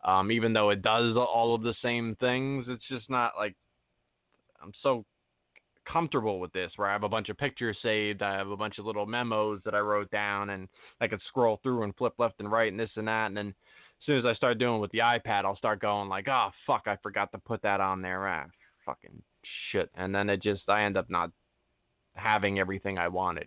[0.04, 3.56] um, even though it does all of the same things, it's just not like
[4.62, 5.04] I'm so
[5.90, 8.78] comfortable with this where I have a bunch of pictures saved, I have a bunch
[8.78, 10.68] of little memos that I wrote down and
[11.00, 13.52] I could scroll through and flip left and right and this and that and then
[14.02, 16.82] as soon as I start doing with the iPad, I'll start going like, oh fuck,
[16.86, 18.26] I forgot to put that on there.
[18.26, 18.46] Ah,
[18.84, 19.22] fucking
[19.70, 19.90] shit.
[19.94, 21.30] And then it just I end up not
[22.14, 23.46] having everything I wanted,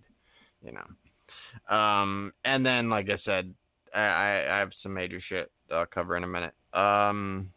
[0.63, 1.75] you know.
[1.75, 3.53] Um, and then like I said,
[3.93, 6.53] I, I have some major shit I'll cover in a minute.
[6.73, 7.49] Um,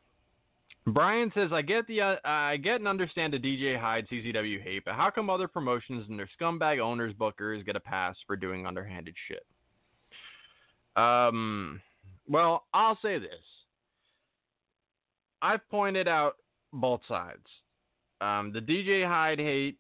[0.87, 4.85] Brian says, I get the uh, I get and understand the DJ Hyde CZW hate,
[4.85, 8.67] but how come other promotions and their scumbag owners bookers get a pass for doing
[8.67, 9.47] underhanded shit?
[10.97, 11.81] Um,
[12.29, 13.31] well, I'll say this.
[15.41, 16.35] I've pointed out
[16.73, 17.47] both sides.
[18.21, 19.79] Um, the DJ Hyde hate,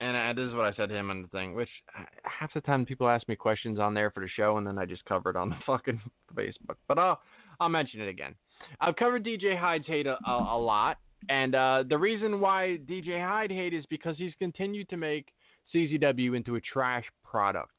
[0.00, 2.52] and uh, this is what I said to him on the thing, which uh, half
[2.52, 5.04] the time people ask me questions on there for the show, and then I just
[5.04, 6.00] cover it on the fucking
[6.34, 6.76] Facebook.
[6.88, 7.20] But I'll,
[7.60, 8.34] I'll mention it again.
[8.80, 10.98] I've covered DJ Hyde's hate a, a, a lot,
[11.28, 15.28] and uh, the reason why DJ Hyde hate is because he's continued to make
[15.74, 17.70] CZW into a trash product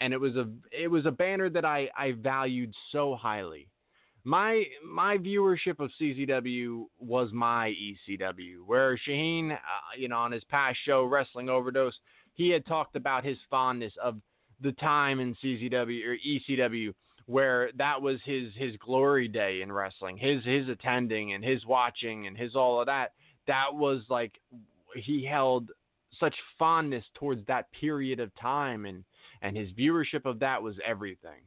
[0.00, 3.68] and it was a it was a banner that I I valued so highly.
[4.24, 7.74] My my viewership of CZW was my
[8.08, 9.58] ECW, where Shaheen, uh,
[9.98, 11.98] you know, on his past show Wrestling Overdose,
[12.32, 14.16] he had talked about his fondness of
[14.60, 16.94] the time in CZW or ECW
[17.26, 22.26] where that was his his glory day in wrestling, his his attending and his watching
[22.26, 23.12] and his all of that.
[23.46, 24.32] That was like
[24.94, 25.70] he held
[26.20, 29.04] such fondness towards that period of time and
[29.44, 31.42] and his viewership of that was everything.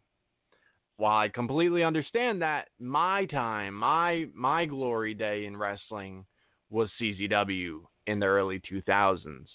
[0.97, 6.23] While I completely understand that, my time, my my glory day in wrestling
[6.69, 9.47] was CZW in the early 2000s,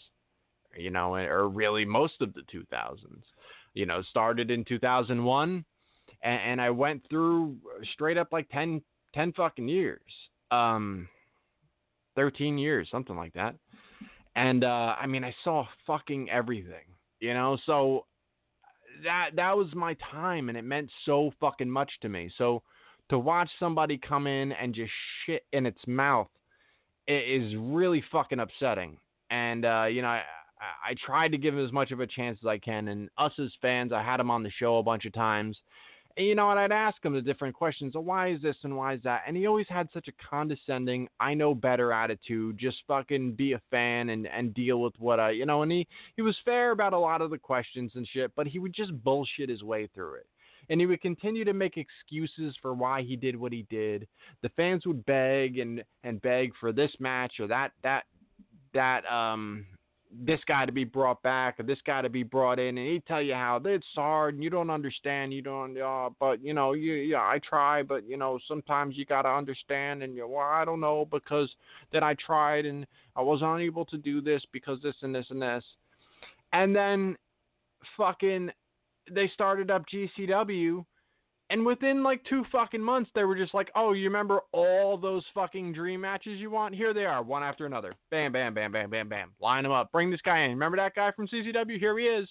[0.77, 3.23] you know, or really most of the 2000s.
[3.75, 5.65] You know, started in 2001,
[6.23, 7.57] and, and I went through
[7.95, 8.83] straight up like 10,
[9.15, 10.03] 10 fucking years,
[10.51, 11.09] um,
[12.17, 13.55] 13 years, something like that.
[14.37, 16.85] And uh, I mean, I saw fucking everything,
[17.21, 17.57] you know.
[17.65, 18.05] So
[19.05, 22.31] that that was my time and it meant so fucking much to me.
[22.39, 22.63] So
[23.11, 24.93] to watch somebody come in and just
[25.25, 26.29] shit in its mouth
[27.09, 28.97] is really fucking upsetting.
[29.31, 30.23] And uh, you know, I,
[30.91, 32.89] I tried to give him as much of a chance as I can.
[32.89, 35.59] And us as fans, I had him on the show a bunch of times,
[36.17, 37.97] you know, and I'd ask him the different questions.
[37.97, 39.23] Of why is this and why is that?
[39.27, 42.59] And he always had such a condescending, I know better attitude.
[42.59, 45.63] Just fucking be a fan and and deal with what I, you know.
[45.63, 48.59] And he he was fair about a lot of the questions and shit, but he
[48.59, 50.27] would just bullshit his way through it.
[50.71, 54.07] And he would continue to make excuses for why he did what he did.
[54.43, 58.05] The fans would beg and and beg for this match or that that
[58.75, 59.67] that um
[60.21, 63.07] this guy to be brought back or this guy to be brought in, and he'd
[63.07, 66.73] tell you how it's hard and you don't understand, you don't, uh, but you know,
[66.75, 70.65] you, yeah, I try, but you know, sometimes you gotta understand, and you, well, I
[70.65, 71.49] don't know because
[71.93, 72.87] that I tried and
[73.17, 75.65] I was unable to do this because this and this and this,
[76.53, 77.17] and then
[77.97, 78.51] fucking
[79.11, 80.85] they started up GCW,
[81.53, 85.23] And within like two fucking months, they were just like, oh, you remember all those
[85.35, 86.75] fucking dream matches you want?
[86.75, 87.93] Here they are, one after another.
[88.11, 89.33] Bam, bam, bam, bam, bam, bam.
[89.39, 89.93] Line them up.
[89.93, 90.53] Bring this guy in.
[90.53, 91.79] Remember that guy from CCW?
[91.79, 92.27] Here he is.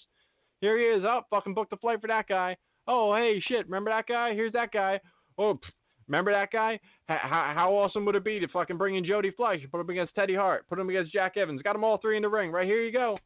[0.60, 1.04] Here he is.
[1.06, 2.56] Oh, fucking booked the flight for that guy.
[2.88, 3.64] Oh, hey, shit.
[3.66, 4.34] Remember that guy?
[4.34, 4.98] Here's that guy.
[5.38, 5.70] Oh, pff,
[6.08, 6.72] remember that guy?
[7.08, 9.90] H- how, how awesome would it be to fucking bring in Jody Fleisch, put him
[9.90, 12.50] against Teddy Hart, put him against Jack Evans, got them all three in the ring.
[12.50, 13.16] Right here you go.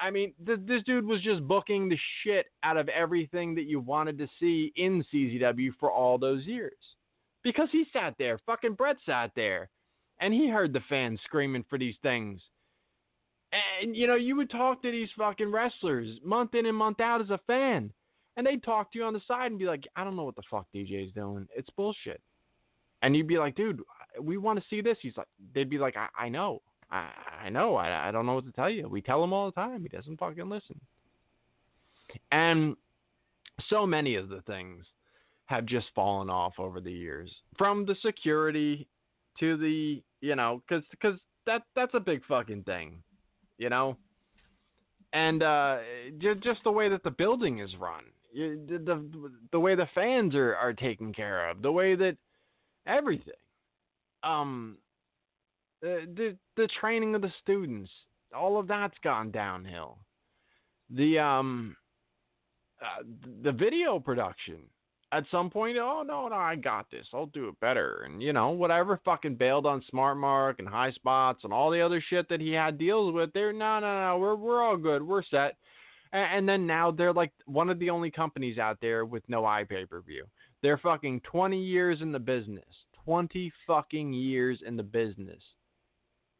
[0.00, 3.80] I mean, th- this dude was just booking the shit out of everything that you
[3.80, 6.76] wanted to see in CZW for all those years.
[7.42, 9.68] Because he sat there, fucking Brett sat there,
[10.20, 12.40] and he heard the fans screaming for these things.
[13.80, 17.20] And, you know, you would talk to these fucking wrestlers month in and month out
[17.20, 17.92] as a fan,
[18.36, 20.36] and they'd talk to you on the side and be like, I don't know what
[20.36, 21.46] the fuck DJ's doing.
[21.54, 22.20] It's bullshit.
[23.02, 23.80] And you'd be like, dude,
[24.20, 24.96] we want to see this.
[25.02, 26.62] He's like, they'd be like, I, I know.
[26.94, 27.76] I, know.
[27.76, 28.88] I, I don't know what to tell you.
[28.88, 29.82] We tell him all the time.
[29.82, 30.80] He doesn't fucking listen.
[32.30, 32.76] And
[33.68, 34.84] so many of the things
[35.46, 38.86] have just fallen off over the years, from the security
[39.40, 43.02] to the, you know, because because that that's a big fucking thing,
[43.58, 43.96] you know.
[45.12, 45.78] And uh,
[46.18, 49.04] just just the way that the building is run, the,
[49.52, 52.16] the way the fans are are taken care of, the way that
[52.86, 53.34] everything.
[54.22, 54.78] Um,
[55.82, 57.90] the, the training of the students,
[58.34, 59.98] all of that's gone downhill.
[60.90, 61.76] The um
[62.82, 63.02] uh,
[63.42, 64.58] the video production
[65.14, 67.06] at some point, oh no, no, I got this.
[67.14, 68.02] I'll do it better.
[68.06, 71.80] And you know, whatever fucking bailed on Smart Mark and High Spots and all the
[71.80, 75.02] other shit that he had deals with, they're no, no, no, we're we're all good.
[75.02, 75.56] We're set.
[76.12, 79.42] And, and then now they're like one of the only companies out there with no
[79.42, 80.24] iPay per view.
[80.62, 82.64] They're fucking 20 years in the business.
[83.04, 85.42] 20 fucking years in the business.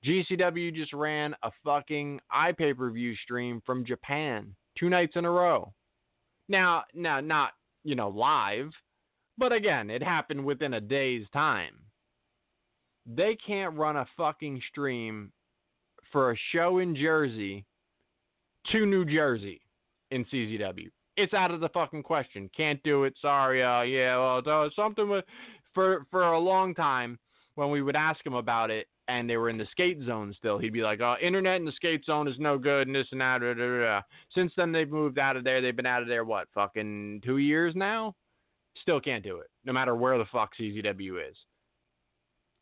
[0.05, 5.31] GCW just ran a fucking iPay per view stream from Japan two nights in a
[5.31, 5.73] row.
[6.49, 7.53] Now, now, not
[7.85, 8.71] you know live,
[9.39, 11.75] but again, it happened within a day's time.
[13.07, 15.33] They can't run a fucking stream
[16.11, 17.65] for a show in Jersey
[18.73, 19.61] to New Jersey
[20.11, 20.89] in CZW.
[21.17, 22.51] It's out of the fucking question.
[22.57, 23.15] Can't do it.
[23.21, 23.63] Sorry.
[23.63, 24.17] Uh, yeah.
[24.17, 25.25] Well, something with
[25.75, 27.19] for for a long time
[27.55, 30.59] when we would ask him about it and they were in the skate zone still,
[30.59, 33.21] he'd be like, "Oh, internet in the skate zone is no good," and this and
[33.21, 33.41] that.
[33.41, 34.03] Da, da, da.
[34.35, 35.61] Since then, they've moved out of there.
[35.61, 38.15] They've been out of there what, fucking two years now.
[38.81, 41.37] Still can't do it, no matter where the fuck CZW is.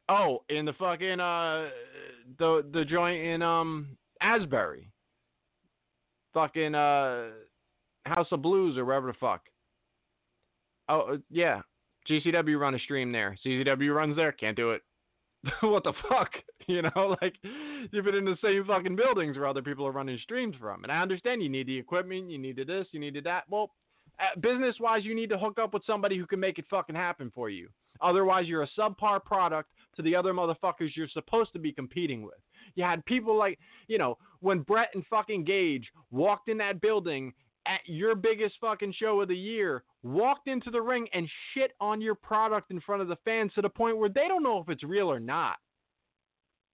[0.08, 1.68] Oh, in the fucking uh,
[2.38, 4.88] the the joint in um Asbury.
[6.34, 7.28] Fucking uh,
[8.06, 9.42] House of Blues or wherever the fuck.
[10.88, 11.60] Oh yeah,
[12.08, 13.36] GCW run a stream there.
[13.44, 14.32] CZW runs there.
[14.32, 14.82] Can't do it.
[15.60, 16.30] what the fuck?
[16.68, 17.34] You know, like
[17.90, 20.84] you've been in the same fucking buildings where other people are running streams from.
[20.84, 23.42] And I understand you need the equipment, you needed this, you needed that.
[23.50, 23.72] Well,
[24.20, 26.94] uh, business wise, you need to hook up with somebody who can make it fucking
[26.94, 27.68] happen for you.
[28.00, 32.38] Otherwise, you're a subpar product to the other motherfuckers you're supposed to be competing with.
[32.76, 37.32] You had people like, you know, when Brett and fucking Gage walked in that building
[37.66, 42.00] at your biggest fucking show of the year, walked into the ring and shit on
[42.00, 44.68] your product in front of the fans to the point where they don't know if
[44.68, 45.56] it's real or not.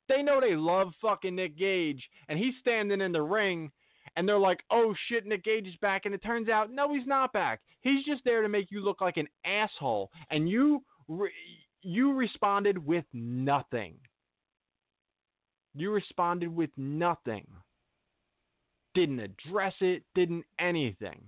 [0.09, 3.70] They know they love fucking Nick Gage, and he's standing in the ring,
[4.16, 6.07] and they're like, oh shit, Nick Gage is back.
[6.07, 7.61] And it turns out, no, he's not back.
[7.82, 10.11] He's just there to make you look like an asshole.
[10.30, 11.30] And you, re-
[11.82, 13.97] you responded with nothing.
[15.74, 17.47] You responded with nothing
[18.99, 21.22] didn't address it, didn't anything.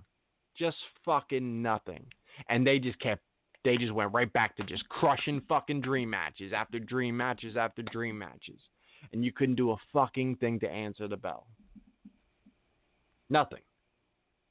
[0.57, 2.05] Just fucking nothing.
[2.49, 3.21] And they just kept
[3.63, 7.83] they just went right back to just crushing fucking dream matches after dream matches after
[7.83, 8.59] dream matches.
[9.13, 11.45] And you couldn't do a fucking thing to answer the bell.
[13.29, 13.61] Nothing.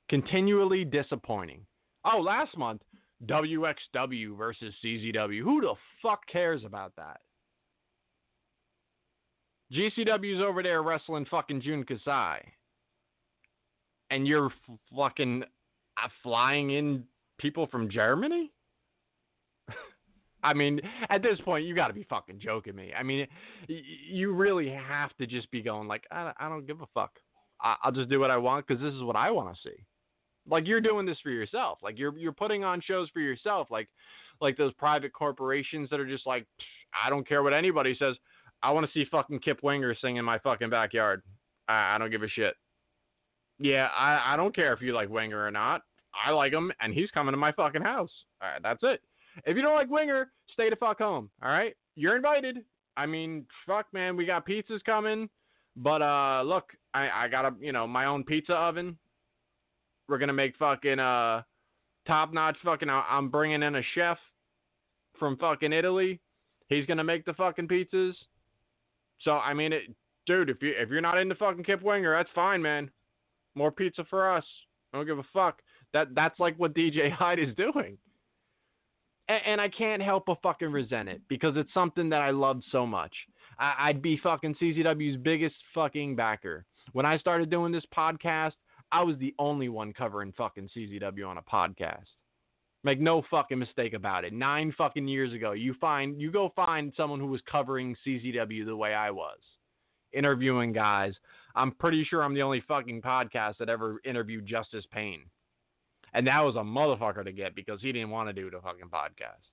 [0.08, 1.66] Continually disappointing.
[2.04, 2.82] Oh, last month,
[3.26, 5.42] WXW versus CZW.
[5.42, 7.20] Who the fuck cares about that?
[9.72, 12.40] GCW's over there wrestling fucking Jun Kasai
[14.10, 14.52] and you're
[14.94, 15.44] fucking
[16.02, 17.04] uh, flying in
[17.38, 18.50] people from Germany?
[20.42, 22.92] I mean, at this point, you got to be fucking joking me.
[22.96, 23.26] I mean,
[23.68, 27.12] you really have to just be going like, I, don't give a fuck.
[27.60, 29.76] I- will just do what I want because this is what I want to see.
[30.48, 31.78] Like you're doing this for yourself.
[31.82, 33.68] Like you're you're putting on shows for yourself.
[33.70, 33.88] Like
[34.40, 36.46] like those private corporations that are just like,
[37.04, 38.16] I don't care what anybody says.
[38.62, 41.22] I want to see fucking Kip Winger sing in my fucking backyard.
[41.68, 42.54] I, I don't give a shit.
[43.60, 45.82] Yeah, I, I don't care if you like Winger or not.
[46.26, 48.10] I like him, and he's coming to my fucking house.
[48.42, 49.00] All right, that's it.
[49.44, 51.30] If you don't like Winger, stay the fuck home.
[51.42, 52.58] All right, you're invited.
[52.96, 55.28] I mean, fuck, man, we got pizzas coming,
[55.76, 58.98] but uh, look, I I got a you know my own pizza oven.
[60.08, 61.42] We're gonna make fucking uh
[62.06, 62.90] top notch fucking.
[62.90, 64.18] I'm bringing in a chef
[65.18, 66.20] from fucking Italy.
[66.68, 68.14] He's gonna make the fucking pizzas.
[69.22, 69.82] So I mean, it,
[70.26, 72.90] dude, if you if you're not into fucking Kip Winger, that's fine, man.
[73.54, 74.44] More pizza for us.
[74.92, 75.60] I don't give a fuck.
[75.92, 77.98] That that's like what DJ Hyde is doing.
[79.28, 82.64] And, and I can't help but fucking resent it because it's something that I loved
[82.72, 83.14] so much.
[83.58, 86.64] I, I'd be fucking CZW's biggest fucking backer.
[86.92, 88.54] When I started doing this podcast,
[88.92, 92.06] I was the only one covering fucking CZW on a podcast.
[92.82, 94.32] Make no fucking mistake about it.
[94.32, 98.74] Nine fucking years ago, you find you go find someone who was covering CZW the
[98.74, 99.38] way I was,
[100.12, 101.12] interviewing guys.
[101.54, 105.22] I'm pretty sure I'm the only fucking podcast that ever interviewed Justice Pain,
[106.14, 108.90] and that was a motherfucker to get because he didn't want to do the fucking
[108.92, 109.46] podcast.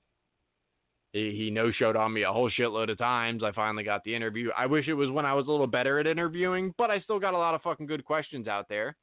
[1.14, 3.44] He, he no showed on me a whole shitload of times.
[3.44, 4.50] I finally got the interview.
[4.58, 7.20] I wish it was when I was a little better at interviewing, but I still
[7.20, 8.96] got a lot of fucking good questions out there.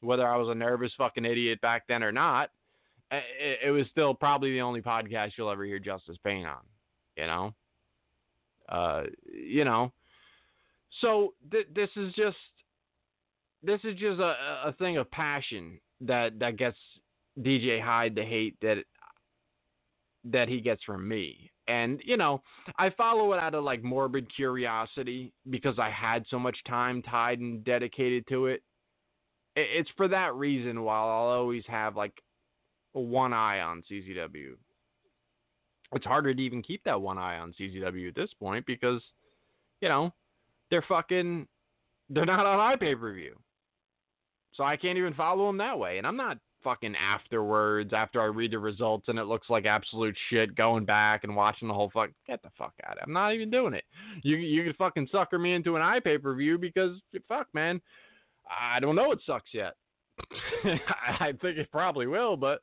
[0.00, 2.50] Whether I was a nervous fucking idiot back then or not,
[3.10, 6.60] it, it was still probably the only podcast you'll ever hear Justice Pain on.
[7.16, 7.54] You know,
[8.68, 9.92] uh, you know.
[11.00, 12.36] So th- this is just
[13.62, 14.34] this is just a,
[14.66, 16.78] a thing of passion that that gets
[17.40, 18.78] DJ Hyde the hate that
[20.24, 21.50] that he gets from me.
[21.66, 22.42] And you know,
[22.78, 27.40] I follow it out of like morbid curiosity because I had so much time tied
[27.40, 28.62] and dedicated to it.
[29.56, 30.82] It's for that reason.
[30.82, 32.14] While I'll always have like
[32.92, 34.52] one eye on CZW.
[35.92, 39.00] It's harder to even keep that one eye on CZW at this point because,
[39.80, 40.12] you know,
[40.70, 41.46] they're fucking,
[42.10, 43.36] they're not on iPay per view.
[44.54, 45.98] So I can't even follow them that way.
[45.98, 50.16] And I'm not fucking afterwards, after I read the results and it looks like absolute
[50.30, 52.10] shit, going back and watching the whole fuck.
[52.26, 53.04] Get the fuck out of it.
[53.06, 53.84] I'm not even doing it.
[54.22, 56.98] You you can fucking sucker me into an iPay per view because
[57.28, 57.80] fuck, man,
[58.50, 59.74] I don't know it sucks yet.
[61.20, 62.62] I think it probably will, but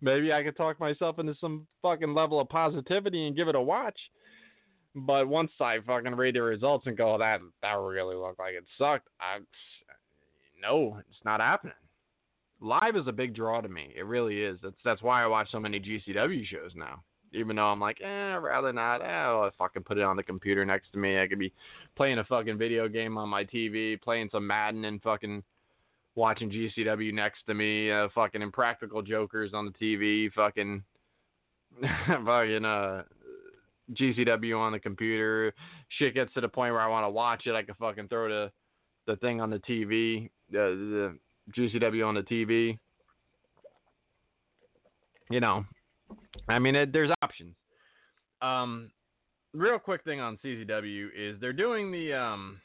[0.00, 3.60] maybe I could talk myself into some fucking level of positivity and give it a
[3.60, 3.98] watch.
[4.96, 8.64] But once I fucking read the results and go, that that really looked like it
[8.78, 9.08] sucked.
[9.20, 9.38] I
[10.60, 11.74] no, it's not happening.
[12.62, 13.92] Live is a big draw to me.
[13.94, 14.58] It really is.
[14.62, 17.02] That's that's why I watch so many GCW shows now.
[17.34, 19.02] Even though I'm like, eh, I'd rather not.
[19.02, 21.20] Eh, I'll fucking put it on the computer next to me.
[21.20, 21.52] I could be
[21.94, 25.42] playing a fucking video game on my TV, playing some Madden and fucking
[26.14, 30.82] watching GCW next to me, uh, fucking impractical jokers on the TV, fucking
[32.24, 33.02] fucking uh
[33.92, 35.52] GCW on the computer.
[35.98, 37.54] Shit gets to the point where I want to watch it.
[37.54, 38.50] I can fucking throw the
[39.06, 41.14] the thing on the TV, the,
[41.52, 42.78] the GCW on the TV.
[45.30, 45.64] You know,
[46.48, 47.54] I mean, it, there's options.
[48.42, 48.90] Um,
[49.54, 52.60] real quick thing on CZW is they're doing the um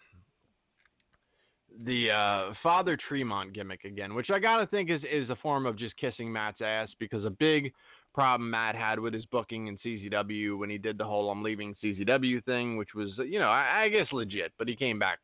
[1.85, 5.77] the uh, Father Tremont gimmick again, which I gotta think is is a form of
[5.77, 7.71] just kissing Matt's ass because a big
[8.13, 11.75] problem Matt had with his booking in CZW when he did the whole "I'm leaving
[11.83, 15.19] CZW" thing, which was you know I, I guess legit, but he came back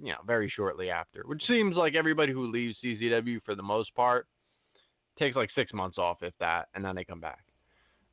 [0.00, 3.94] you know very shortly after, which seems like everybody who leaves CZW for the most
[3.94, 4.26] part
[5.18, 7.44] takes like six months off if that, and then they come back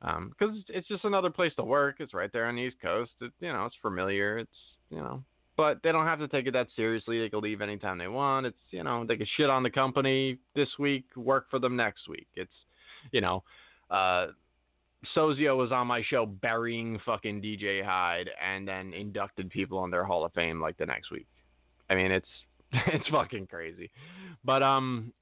[0.00, 1.96] because um, it's just another place to work.
[1.98, 3.12] It's right there on the East Coast.
[3.20, 4.38] It, you know, it's familiar.
[4.38, 4.50] It's
[4.90, 5.22] you know
[5.60, 7.20] but they don't have to take it that seriously.
[7.20, 8.46] They can leave anytime they want.
[8.46, 12.08] It's you know they can shit on the company this week, work for them next
[12.08, 12.28] week.
[12.34, 12.50] It's
[13.12, 13.42] you know,
[13.90, 14.28] uh,
[15.16, 20.04] Sozio was on my show burying fucking DJ Hyde and then inducted people on their
[20.04, 21.26] Hall of Fame like the next week.
[21.88, 22.28] I mean it's
[22.72, 23.90] it's fucking crazy,
[24.44, 25.12] but um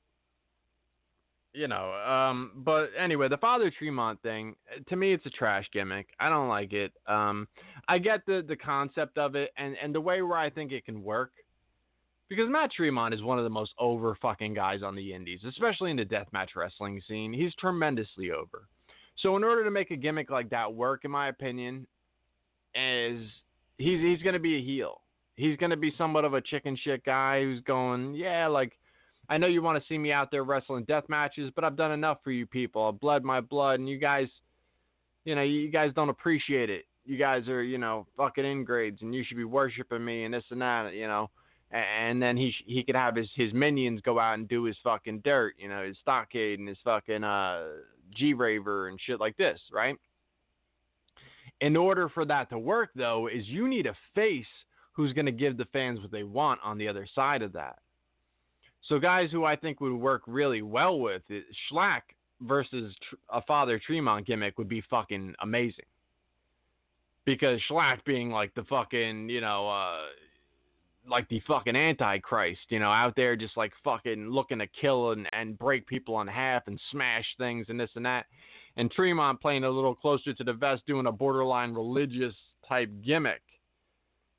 [1.55, 4.55] you know, um, but anyway, the Father Tremont thing,
[4.89, 6.07] to me, it's a trash gimmick.
[6.21, 6.93] I don't like it.
[7.07, 7.49] Um,
[7.89, 10.85] I get the, the concept of it and, and the way where I think it
[10.85, 11.33] can work.
[12.29, 15.91] Because Matt Tremont is one of the most over fucking guys on the indies, especially
[15.91, 17.33] in the deathmatch wrestling scene.
[17.33, 18.69] He's tremendously over.
[19.23, 21.87] So in order to make a gimmick like that work, in my opinion,
[22.75, 23.21] is
[23.79, 25.01] he's he's gonna be a heel.
[25.37, 28.79] He's gonna be somewhat of a chicken shit guy who's going, yeah, like
[29.29, 31.93] I know you want to see me out there wrestling death matches, but I've done
[31.93, 32.87] enough for you people.
[32.87, 34.29] I've bled my blood, and you guys,
[35.25, 36.87] you know, you guys don't appreciate it.
[37.05, 40.45] You guys are, you know, fucking ingrades, and you should be worshiping me and this
[40.51, 41.31] and that, you know.
[41.71, 45.21] And then he he could have his his minions go out and do his fucking
[45.21, 47.65] dirt, you know, his stockade and his fucking uh
[48.15, 49.97] G Raver and shit like this, right?
[51.61, 54.47] In order for that to work, though, is you need a face
[54.93, 57.79] who's going to give the fans what they want on the other side of that.
[58.89, 62.03] So guys who I think would work really well with it, Shlak
[62.41, 62.95] versus
[63.29, 65.85] a Father Tremont gimmick would be fucking amazing.
[67.25, 70.07] Because Shlak being like the fucking, you know, uh,
[71.09, 75.29] like the fucking antichrist, you know, out there just like fucking looking to kill and,
[75.33, 78.27] and break people in half and smash things and this and that.
[78.77, 82.35] And Tremont playing a little closer to the vest, doing a borderline religious
[82.69, 83.43] type gimmick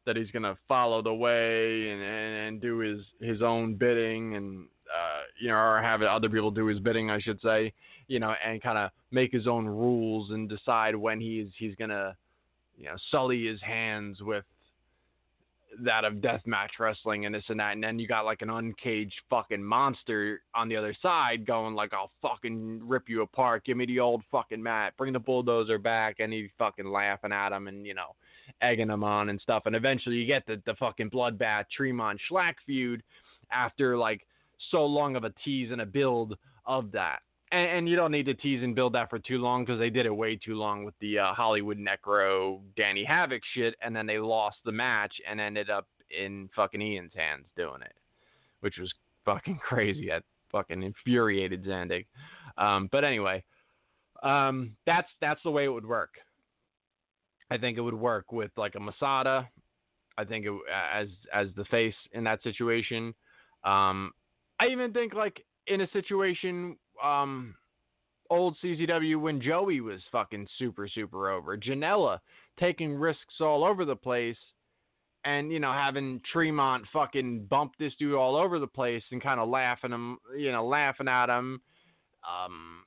[0.05, 4.65] that he's gonna follow the way and, and, and do his his own bidding and
[4.89, 7.74] uh, you know, or have other people do his bidding, I should say,
[8.07, 12.15] you know, and kind of make his own rules and decide when he's he's gonna,
[12.78, 14.45] you know, sully his hands with
[15.84, 19.22] that of deathmatch wrestling and this and that, and then you got like an uncaged
[19.30, 23.65] fucking monster on the other side going like, "I'll fucking rip you apart.
[23.65, 24.93] Give me the old fucking mat.
[24.97, 28.15] Bring the bulldozer back." And he's fucking laughing at him and you know,
[28.61, 29.63] egging him on and stuff.
[29.65, 33.03] And eventually you get the the fucking bloodbath Tremont Shlak feud
[33.51, 34.26] after like
[34.72, 37.20] so long of a tease and a build of that.
[37.51, 39.89] And, and you don't need to tease and build that for too long because they
[39.89, 44.05] did it way too long with the uh, Hollywood Necro Danny Havoc shit, and then
[44.05, 47.93] they lost the match and ended up in fucking Ian's hands doing it,
[48.61, 48.91] which was
[49.25, 50.07] fucking crazy.
[50.09, 52.05] That fucking infuriated Zandig.
[52.57, 53.43] Um, but anyway,
[54.23, 56.15] um, that's that's the way it would work.
[57.51, 59.49] I think it would work with like a Masada.
[60.17, 60.53] I think it,
[60.93, 63.13] as as the face in that situation.
[63.63, 64.11] Um,
[64.59, 67.55] I even think like in a situation um
[68.29, 71.57] old CZW when Joey was fucking super super over.
[71.57, 72.19] Janela
[72.59, 74.37] taking risks all over the place
[75.25, 79.39] and you know having Tremont fucking bump this dude all over the place and kind
[79.39, 81.61] of laughing him, you know, laughing at him
[82.27, 82.83] um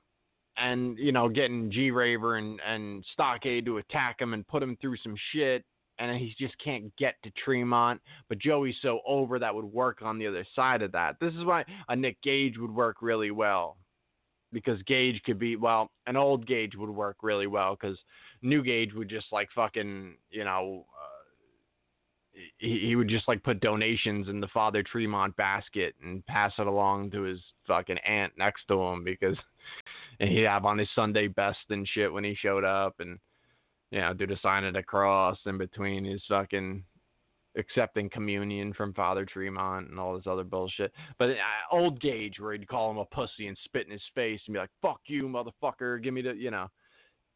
[0.57, 4.77] and you know getting G Raver and and Stockade to attack him and put him
[4.79, 5.63] through some shit
[5.99, 8.01] and he just can't get to Tremont.
[8.29, 11.17] But Joey's so over that would work on the other side of that.
[11.19, 13.77] This is why a Nick Gage would work really well.
[14.53, 17.97] Because Gage could be, well, an old Gage would work really well because
[18.41, 23.59] new Gage would just like fucking, you know, uh, he, he would just like put
[23.59, 28.67] donations in the Father Tremont basket and pass it along to his fucking aunt next
[28.67, 29.37] to him because
[30.19, 33.19] and he'd have on his Sunday best and shit when he showed up and
[33.91, 36.83] you know, do the sign of the cross in between his fucking
[37.55, 40.91] accepting communion from Father Tremont and all this other bullshit.
[41.19, 41.35] But uh,
[41.71, 44.59] old Gage, where he'd call him a pussy and spit in his face and be
[44.59, 46.01] like, "Fuck you, motherfucker!
[46.01, 46.67] Give me the, you know,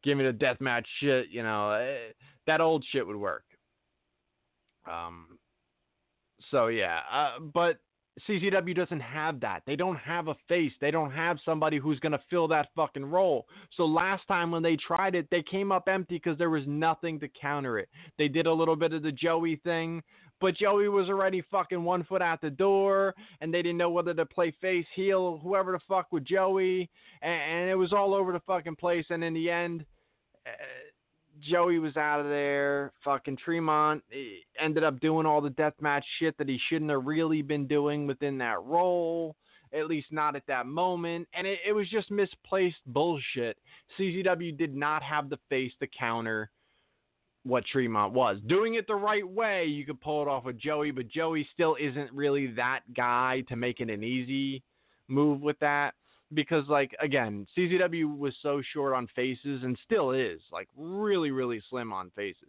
[0.02, 2.12] give me the death match shit." You know, uh,
[2.46, 3.44] that old shit would work.
[4.90, 5.38] Um.
[6.50, 7.78] So yeah, uh, but
[8.26, 9.62] CZW doesn't have that.
[9.66, 10.72] They don't have a face.
[10.80, 13.46] They don't have somebody who's going to fill that fucking role.
[13.76, 17.20] So last time when they tried it, they came up empty because there was nothing
[17.20, 17.88] to counter it.
[18.16, 20.02] They did a little bit of the Joey thing,
[20.40, 24.14] but Joey was already fucking one foot out the door, and they didn't know whether
[24.14, 26.88] to play face, heel, whoever the fuck with Joey,
[27.22, 29.06] and, and it was all over the fucking place.
[29.10, 29.84] And in the end,
[30.46, 30.50] uh,
[31.40, 32.92] Joey was out of there.
[33.04, 37.42] Fucking Tremont eh, ended up doing all the deathmatch shit that he shouldn't have really
[37.42, 39.36] been doing within that role.
[39.72, 41.28] At least not at that moment.
[41.34, 43.58] And it, it was just misplaced bullshit.
[43.98, 46.50] CZW did not have the face to counter
[47.44, 48.38] what Tremont was.
[48.46, 51.76] Doing it the right way, you could pull it off with Joey, but Joey still
[51.80, 54.62] isn't really that guy to make it an easy
[55.08, 55.94] move with that
[56.34, 61.62] because like again, CZW was so short on faces and still is like really really
[61.70, 62.48] slim on faces.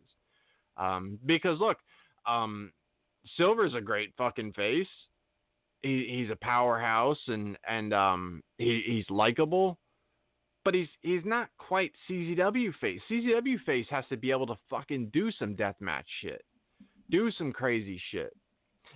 [0.78, 1.78] Um, because look,
[2.28, 2.72] um,
[3.38, 4.88] Silver's a great fucking face.
[5.82, 9.78] He, he's a powerhouse and and um, he, he's likable,
[10.66, 13.00] but he's he's not quite CZW face.
[13.10, 16.44] CZW face has to be able to fucking do some deathmatch shit,
[17.10, 18.34] do some crazy shit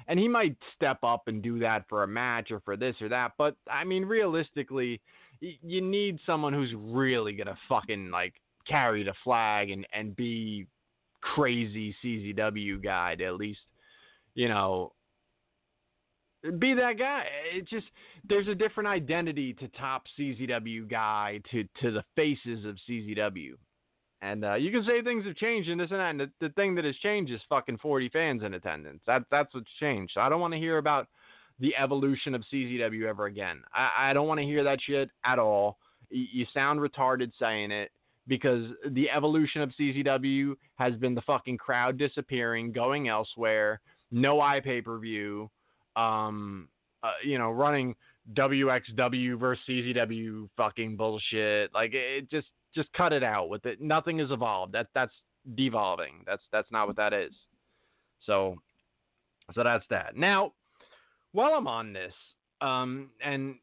[0.08, 3.10] and he might step up and do that for a match or for this or
[3.10, 3.34] that.
[3.38, 5.02] But I mean, realistically,
[5.42, 8.34] y- you need someone who's really gonna fucking like
[8.68, 10.68] carry the flag and and be
[11.22, 13.62] crazy CZW guy to at least,
[14.36, 14.94] you know,
[16.60, 17.26] be that guy.
[17.54, 17.86] It just
[18.28, 23.54] there's a different identity to top CZW guy to to the faces of CZW.
[24.24, 26.12] And uh, you can say things have changed and this and that.
[26.12, 29.02] And the, the thing that has changed is fucking 40 fans in attendance.
[29.06, 30.18] That that's what's changed.
[30.18, 31.08] I don't want to hear about
[31.60, 33.62] the evolution of CZW ever again.
[33.76, 35.78] I, I don't want to hear that shit at all.
[36.10, 37.92] You sound retarded saying it
[38.26, 44.62] because the evolution of CZW has been the fucking crowd disappearing, going elsewhere, no eye
[44.64, 45.50] pay per view,
[45.98, 46.70] um,
[47.04, 47.94] uh, you know, running
[48.36, 51.74] WXW versus CZW fucking bullshit.
[51.74, 53.82] Like it just just cut it out with it.
[53.82, 54.74] Nothing is evolved.
[54.74, 55.14] That that's
[55.56, 56.24] devolving.
[56.26, 57.32] That's that's not what that is.
[58.26, 58.58] So
[59.54, 60.16] so that's that.
[60.16, 60.54] Now,
[61.34, 62.14] while I'm on this,
[62.62, 63.56] um, and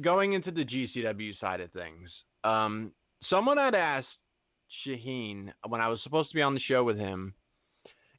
[0.00, 2.10] going into the GCW side of things,
[2.44, 2.92] um,
[3.30, 4.06] someone had asked
[4.86, 7.34] Shaheen when I was supposed to be on the show with him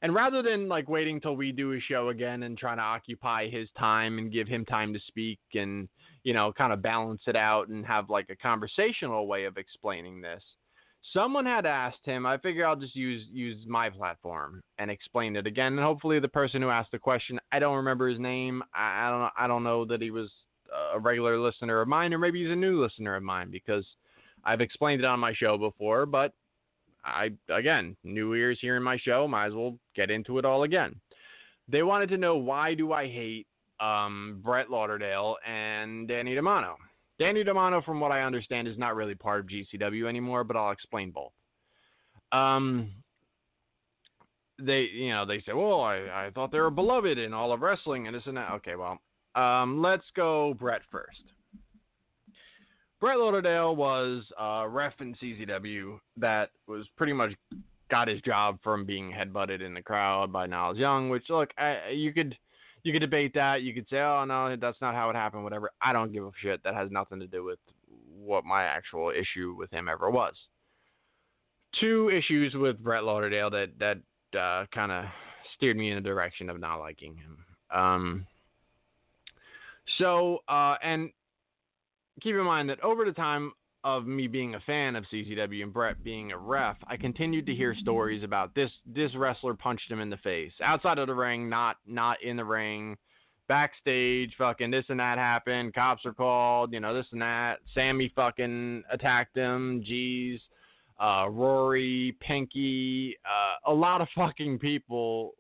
[0.02, 3.50] And rather than like waiting till we do a show again and trying to occupy
[3.50, 5.90] his time and give him time to speak and
[6.24, 10.22] you know kind of balance it out and have like a conversational way of explaining
[10.22, 10.44] this,
[11.14, 12.26] someone had asked him.
[12.26, 15.74] I figure I'll just use use my platform and explain it again.
[15.74, 18.64] And hopefully the person who asked the question, I don't remember his name.
[18.74, 20.32] I, I don't I don't know that he was
[20.94, 23.86] a regular listener of mine or maybe he's a new listener of mine because
[24.46, 26.34] I've explained it on my show before, but
[27.04, 30.64] I again, new ears here in my show, might as well get into it all
[30.64, 30.96] again.
[31.68, 33.48] They wanted to know why do I hate
[33.80, 36.76] um, Brett Lauderdale and Danny Demanto.
[37.20, 40.72] Danny Demanto, from what I understand, is not really part of GCW anymore, but I'll
[40.72, 41.32] explain both.
[42.32, 42.92] Um,
[44.58, 47.62] they, you know, they say, well, I, I thought they were beloved in all of
[47.62, 48.52] wrestling and this and that.
[48.54, 49.00] Okay, well,
[49.36, 51.24] um, let's go Brett first.
[53.00, 57.32] Brett Lauderdale was a ref in CZW that was pretty much
[57.90, 61.10] got his job from being headbutted in the crowd by Niles Young.
[61.10, 62.38] Which look, I, you could
[62.84, 63.62] you could debate that.
[63.62, 65.44] You could say, oh no, that's not how it happened.
[65.44, 65.72] Whatever.
[65.82, 66.62] I don't give a shit.
[66.64, 67.60] That has nothing to do with
[68.18, 70.34] what my actual issue with him ever was.
[71.80, 73.98] Two issues with Brett Lauderdale that that
[74.38, 75.06] uh, kind of
[75.56, 77.38] steered me in the direction of not liking him.
[77.72, 78.28] Um,
[79.98, 81.12] so, uh, and
[82.20, 83.54] keep in mind that over the time
[83.84, 87.56] of me being a fan of CZW and Brett being a ref, I continued to
[87.56, 91.50] hear stories about this this wrestler punched him in the face outside of the ring,
[91.50, 92.98] not not in the ring,
[93.48, 95.74] backstage, fucking this and that happened.
[95.74, 97.60] Cops are called, you know this and that.
[97.74, 99.84] Sammy fucking attacked him.
[99.90, 100.40] Jeez,
[101.00, 105.34] uh, Rory, Pinky, uh, a lot of fucking people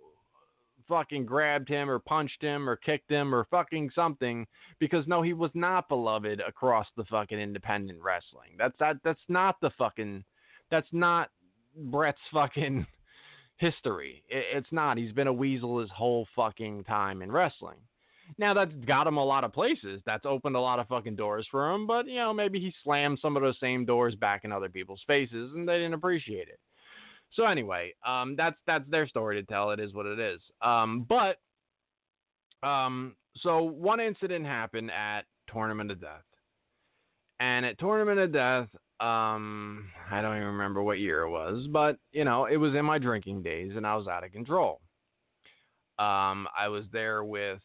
[0.89, 4.45] fucking grabbed him or punched him or kicked him or fucking something
[4.79, 8.49] because no, he was not beloved across the fucking independent wrestling.
[8.57, 10.25] That's that that's not the fucking
[10.69, 11.29] that's not
[11.75, 12.85] Brett's fucking
[13.57, 14.23] history.
[14.27, 14.97] It, it's not.
[14.97, 17.77] He's been a weasel his whole fucking time in wrestling.
[18.37, 20.01] Now that's got him a lot of places.
[20.05, 23.19] That's opened a lot of fucking doors for him, but you know, maybe he slammed
[23.21, 26.59] some of those same doors back in other people's faces and they didn't appreciate it.
[27.33, 29.71] So anyway, um, that's that's their story to tell.
[29.71, 30.39] It is what it is.
[30.61, 31.37] Um, but
[32.67, 35.21] um, so one incident happened at
[35.51, 36.25] Tournament of Death,
[37.39, 38.67] and at Tournament of Death,
[38.99, 42.83] um, I don't even remember what year it was, but you know, it was in
[42.85, 44.81] my drinking days, and I was out of control.
[45.99, 47.59] Um, I was there with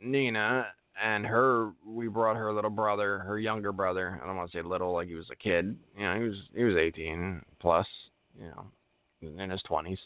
[0.00, 0.66] Nina
[1.02, 1.72] and her.
[1.84, 4.20] We brought her little brother, her younger brother.
[4.22, 5.76] I don't want to say little, like he was a kid.
[5.96, 7.86] You know, he was he was 18 plus
[8.38, 8.66] you know,
[9.42, 9.98] in his twenties,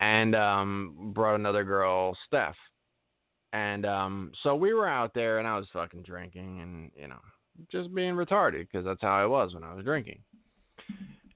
[0.00, 2.56] and um, brought another girl, Steph,
[3.52, 7.20] and um, so we were out there, and I was fucking drinking, and you know,
[7.70, 10.18] just being retarded because that's how I was when I was drinking.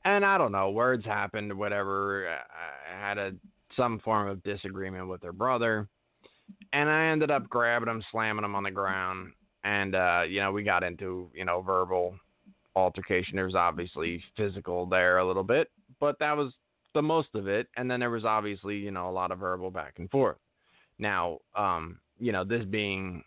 [0.05, 2.29] And I don't know, words happened, whatever.
[2.29, 3.33] I had a
[3.77, 5.89] some form of disagreement with her brother,
[6.73, 9.33] and I ended up grabbing him, slamming him on the ground,
[9.65, 12.17] and uh, you know, we got into you know verbal
[12.75, 13.37] altercation.
[13.37, 15.71] There was obviously physical there a little bit,
[16.01, 16.53] but that was
[16.95, 17.69] the most of it.
[17.77, 20.39] And then there was obviously, you know, a lot of verbal back and forth.
[20.99, 23.23] Now, um, you know, this being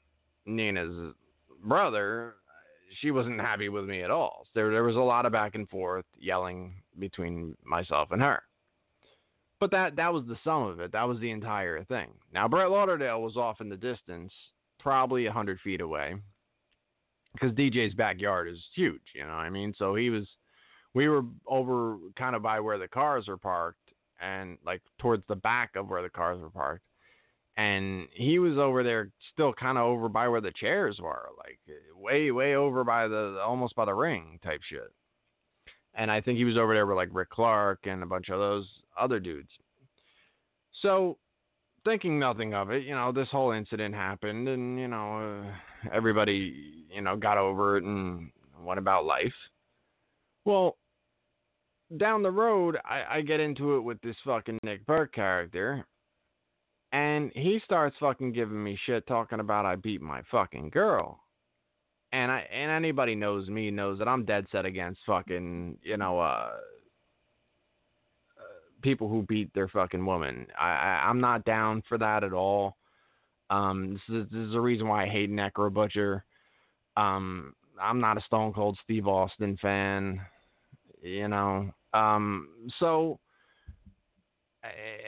[0.45, 1.13] Nina's
[1.63, 2.35] brother,
[2.99, 4.45] she wasn't happy with me at all.
[4.53, 8.43] There, there was a lot of back and forth yelling between myself and her.
[9.59, 10.91] But that that was the sum of it.
[10.91, 12.07] That was the entire thing.
[12.33, 14.33] Now Brett Lauderdale was off in the distance,
[14.79, 16.15] probably a hundred feet away,
[17.33, 19.01] because DJ's backyard is huge.
[19.13, 19.75] You know what I mean?
[19.77, 20.25] So he was
[20.93, 23.77] we were over kind of by where the cars were parked
[24.21, 26.83] and like towards the back of where the cars were parked
[27.57, 31.59] and he was over there still kind of over by where the chairs were like
[31.95, 34.91] way way over by the almost by the ring type shit.
[35.93, 38.39] And i think he was over there with like rick clark and a bunch of
[38.39, 38.67] those
[38.97, 39.49] other dudes.
[40.81, 41.17] So
[41.83, 46.85] thinking nothing of it you know this whole incident happened and you know uh, everybody
[46.89, 48.31] you know got over it and
[48.63, 49.33] went about life.
[50.45, 50.77] Well
[51.97, 55.85] down the road, I, I get into it with this fucking Nick Burke character,
[56.91, 61.19] and he starts fucking giving me shit talking about I beat my fucking girl.
[62.13, 66.19] And I and anybody knows me knows that I'm dead set against fucking you know
[66.19, 66.51] uh,
[68.37, 68.43] uh
[68.81, 70.47] people who beat their fucking woman.
[70.59, 72.75] I, I I'm not down for that at all.
[73.49, 76.25] Um, this is, this is the reason why I hate Necro Butcher.
[76.97, 80.21] Um, I'm not a Stone Cold Steve Austin fan.
[81.01, 83.19] You know, um, so,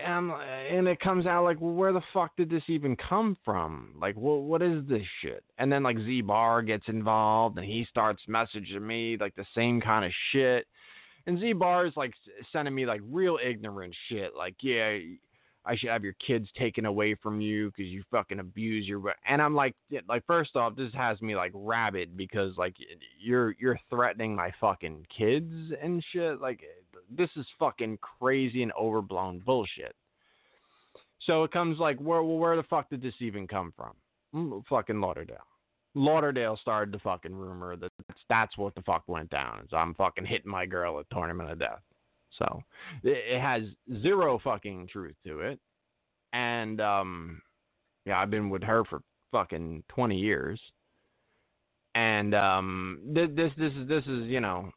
[0.05, 3.93] and, and it comes out like, well, where the fuck did this even come from?
[4.01, 5.43] Like, what what is this shit?
[5.57, 9.79] And then like Z Barr gets involved, and he starts messaging me like the same
[9.79, 10.65] kind of shit.
[11.27, 12.13] And Z Barr is like
[12.51, 14.35] sending me like real ignorant shit.
[14.35, 14.97] Like, yeah,
[15.65, 19.15] I should have your kids taken away from you because you fucking abuse your.
[19.27, 19.75] And I'm like,
[20.09, 22.75] like first off, this has me like rabid because like
[23.19, 26.41] you're you're threatening my fucking kids and shit.
[26.41, 26.61] Like
[27.09, 29.95] this is fucking crazy and overblown bullshit.
[31.25, 33.93] So it comes like, where well, where the fuck did this even come from?
[34.35, 35.37] Mm, fucking Lauderdale.
[35.95, 39.67] Lauderdale started the fucking rumor that that's, that's what the fuck went down.
[39.69, 41.81] So I'm fucking hitting my girl at Tournament of Death.
[42.37, 42.61] So
[43.03, 43.63] it, has
[44.01, 45.59] zero fucking truth to it.
[46.33, 47.41] And um,
[48.05, 50.59] yeah, I've been with her for fucking 20 years.
[51.95, 54.71] And um, this this this is this is you know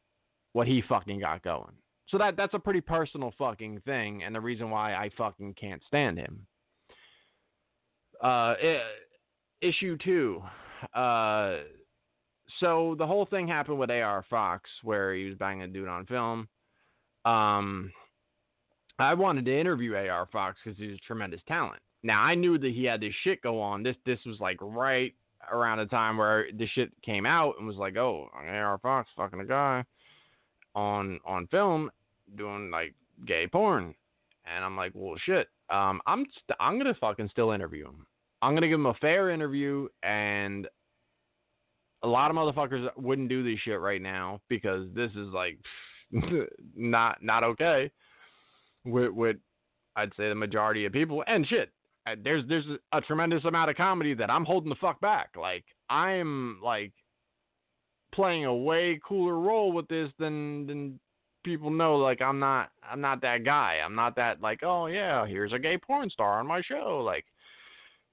[0.53, 1.73] what he fucking got going.
[2.09, 5.83] So that that's a pretty personal fucking thing, and the reason why I fucking can't
[5.87, 6.47] stand him.
[8.23, 8.55] Uh,
[9.63, 10.43] issue two.
[10.95, 11.59] Uh,
[12.61, 16.07] so the whole thing happened with AR Fox, where he was banging a dude on
[16.07, 16.49] film.
[17.27, 17.93] Um,
[18.99, 21.81] I wanted to interview AR Fox because he's a tremendous talent.
[22.03, 23.83] Now I knew that he had this shit go on.
[23.83, 25.13] This this was like right
[25.51, 29.41] around the time where the shit came out and was like, oh, AR Fox fucking
[29.41, 29.85] a guy
[30.75, 31.91] on on film
[32.37, 32.95] doing like
[33.27, 33.95] gay porn,
[34.45, 35.49] and I'm like, well, shit.
[35.69, 38.07] Um, I'm i st- I'm gonna fucking still interview him.
[38.41, 40.69] I'm gonna give him a fair interview, and
[42.05, 45.59] a lot of motherfuckers wouldn't do this shit right now because this is like
[46.77, 47.91] not not okay
[48.85, 49.37] with with
[49.97, 51.71] I'd say the majority of people and shit.
[52.07, 55.31] Uh, there's there's a tremendous amount of comedy that I'm holding the fuck back.
[55.37, 56.93] Like I'm like
[58.15, 61.01] playing a way cooler role with this than than
[61.45, 61.97] people know.
[61.97, 63.81] Like I'm not I'm not that guy.
[63.85, 67.03] I'm not that like oh yeah here's a gay porn star on my show.
[67.05, 67.25] Like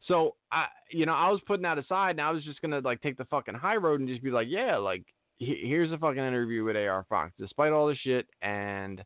[0.07, 3.01] so I you know I was putting that aside and I was just gonna like
[3.01, 5.03] take the fucking high road and just be like yeah like
[5.45, 9.03] here's a fucking interview with AR Fox despite all the shit and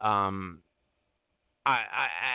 [0.00, 0.62] um
[1.66, 1.70] I,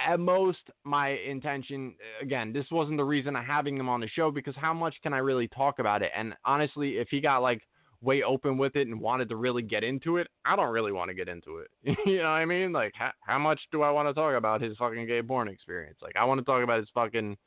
[0.08, 4.08] I, at most my intention again this wasn't the reason of having him on the
[4.08, 6.12] show because how much can i really talk about it?
[6.16, 7.62] And honestly if he got like
[8.02, 11.10] way open with it and wanted to really get into it i don't really want
[11.10, 11.70] to get into it.
[12.06, 12.72] You know what i mean?
[12.72, 15.98] Like how, how much do i want to talk about his fucking gay porn experience?
[16.02, 17.38] Like i want to talk about his fucking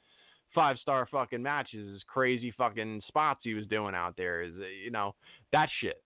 [0.55, 4.91] five star fucking matches crazy fucking spots he was doing out there is uh, you
[4.91, 5.15] know
[5.53, 6.03] that shit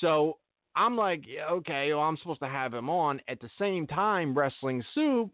[0.00, 0.38] so
[0.76, 3.20] I'm like, okay, well, I'm supposed to have him on.
[3.28, 5.30] At the same time, Wrestling Soup,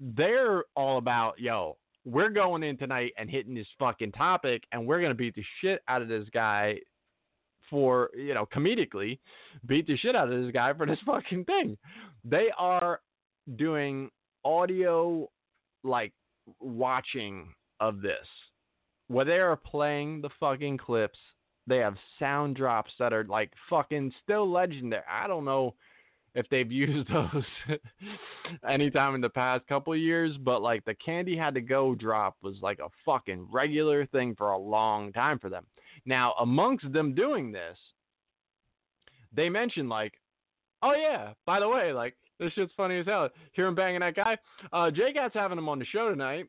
[0.00, 5.00] they're all about, yo, we're going in tonight and hitting this fucking topic, and we're
[5.00, 6.78] gonna beat the shit out of this guy
[7.70, 9.18] for, you know, comedically,
[9.66, 11.76] beat the shit out of this guy for this fucking thing.
[12.24, 13.00] They are
[13.54, 14.10] doing
[14.44, 15.28] audio
[15.84, 16.12] like
[16.60, 18.26] watching of this,
[19.08, 21.18] where they are playing the fucking clips
[21.66, 25.02] they have sound drops that are like fucking still legendary.
[25.10, 25.74] I don't know
[26.34, 27.44] if they've used those
[28.68, 32.56] anytime in the past couple years, but like the Candy had to go drop was
[32.62, 35.66] like a fucking regular thing for a long time for them.
[36.04, 37.76] Now, amongst them doing this,
[39.32, 40.14] they mentioned like,
[40.82, 43.28] oh yeah, by the way, like this shit's funny as hell.
[43.52, 44.36] Hear him banging that guy.
[44.72, 46.46] Uh, J Cat's having him on the show tonight,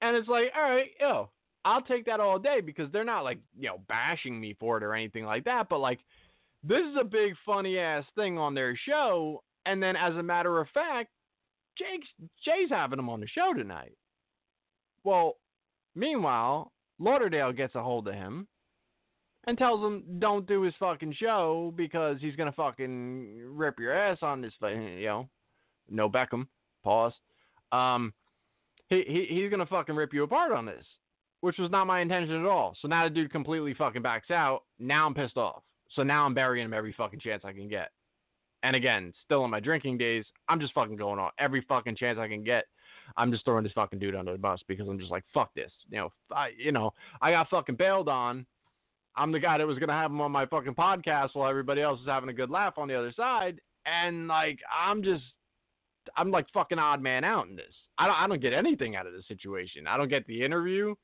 [0.00, 1.30] and it's like, all right, yo,
[1.64, 4.82] I'll take that all day because they're not like, you know, bashing me for it
[4.82, 5.68] or anything like that.
[5.68, 6.00] But like,
[6.64, 9.42] this is a big funny ass thing on their show.
[9.64, 11.10] And then as a matter of fact,
[11.78, 12.08] Jake's,
[12.44, 13.96] Jay's having him on the show tonight.
[15.04, 15.36] Well,
[15.94, 18.48] meanwhile, Lauderdale gets a hold of him
[19.46, 24.18] and tells him don't do his fucking show because he's gonna fucking rip your ass
[24.22, 25.28] on this, thing, you know,
[25.90, 26.46] no Beckham,
[26.82, 27.12] pause.
[27.72, 28.12] Um,
[28.88, 30.84] he, he he's gonna fucking rip you apart on this
[31.42, 32.74] which was not my intention at all.
[32.80, 34.62] So now the dude completely fucking backs out.
[34.78, 35.62] Now I'm pissed off.
[35.94, 37.90] So now I'm burying him every fucking chance I can get.
[38.62, 42.16] And again, still in my drinking days, I'm just fucking going on every fucking chance
[42.18, 42.66] I can get.
[43.16, 45.72] I'm just throwing this fucking dude under the bus because I'm just like, fuck this.
[45.90, 48.46] You know, I, you know, I got fucking bailed on.
[49.16, 52.00] I'm the guy that was gonna have him on my fucking podcast while everybody else
[52.00, 55.24] is having a good laugh on the other side, and like I'm just,
[56.16, 57.74] I'm like fucking odd man out in this.
[57.98, 59.86] I don't, I don't get anything out of this situation.
[59.86, 60.94] I don't get the interview.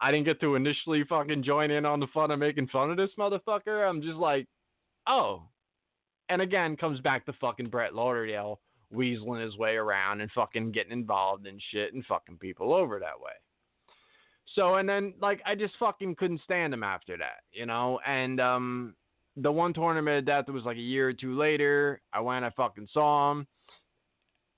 [0.00, 2.96] I didn't get to initially fucking join in on the fun of making fun of
[2.96, 3.88] this motherfucker.
[3.88, 4.46] I'm just like,
[5.06, 5.42] oh.
[6.28, 8.60] And again, comes back to fucking Brett Lauderdale
[8.94, 13.20] weaseling his way around and fucking getting involved in shit and fucking people over that
[13.20, 13.32] way.
[14.54, 18.00] So and then like I just fucking couldn't stand him after that, you know.
[18.06, 18.94] And um,
[19.36, 22.88] the one tournament that was like a year or two later, I went, I fucking
[22.92, 23.46] saw him,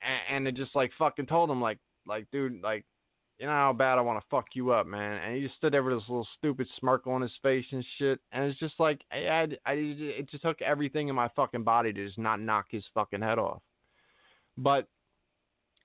[0.02, 2.84] and, and it just like fucking told him like, like dude, like
[3.38, 5.20] you know how bad I want to fuck you up, man.
[5.20, 8.20] And he just stood there with this little stupid smirk on his face and shit.
[8.30, 11.92] And it's just like, I, I, I, it just took everything in my fucking body
[11.92, 13.60] to just not knock his fucking head off.
[14.56, 14.86] But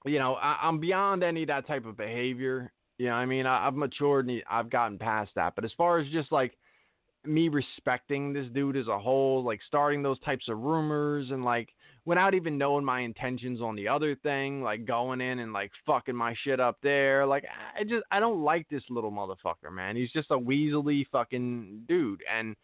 [0.05, 2.71] you know, I, I'm beyond any of that type of behavior.
[2.97, 5.53] You know, I mean, I, I've matured and I've gotten past that.
[5.55, 6.57] But as far as just like
[7.25, 11.69] me respecting this dude as a whole, like starting those types of rumors and like
[12.05, 16.15] without even knowing my intentions on the other thing, like going in and like fucking
[16.15, 17.25] my shit up there.
[17.25, 17.45] Like
[17.77, 19.95] I just I don't like this little motherfucker, man.
[19.95, 22.23] He's just a weaselly fucking dude.
[22.31, 22.55] And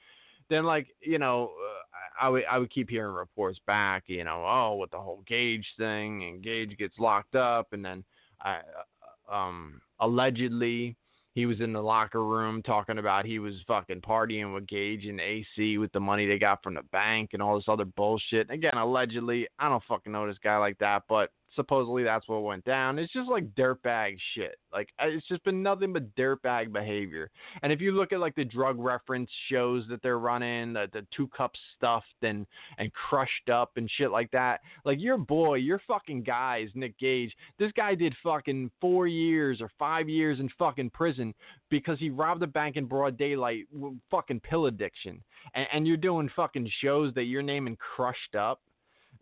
[0.50, 4.46] then like you know uh, I would I would keep hearing reports back, you know,
[4.48, 8.04] oh with the whole Gage thing and Gage gets locked up, and then
[8.42, 8.62] I
[9.32, 10.96] um allegedly
[11.36, 15.20] he was in the locker room talking about he was fucking partying with Gage and
[15.20, 18.52] AC with the money they got from the bank and all this other bullshit.
[18.52, 22.66] Again, allegedly, I don't fucking know this guy like that, but supposedly that's what went
[22.66, 23.00] down.
[23.00, 24.58] It's just like dirtbag shit.
[24.72, 27.30] Like it's just been nothing but dirtbag behavior.
[27.62, 31.06] And if you look at like the drug reference shows that they're running, the, the
[31.16, 32.46] two cups stuffed and
[32.78, 37.34] and crushed up and shit like that, like your boy, your fucking guys, Nick Gage,
[37.60, 41.34] this guy did fucking four years or five years in fucking prison
[41.70, 43.66] because he robbed a bank in broad daylight,
[44.10, 45.22] fucking pill addiction.
[45.54, 48.62] And, and you're doing fucking shows that you're naming crushed up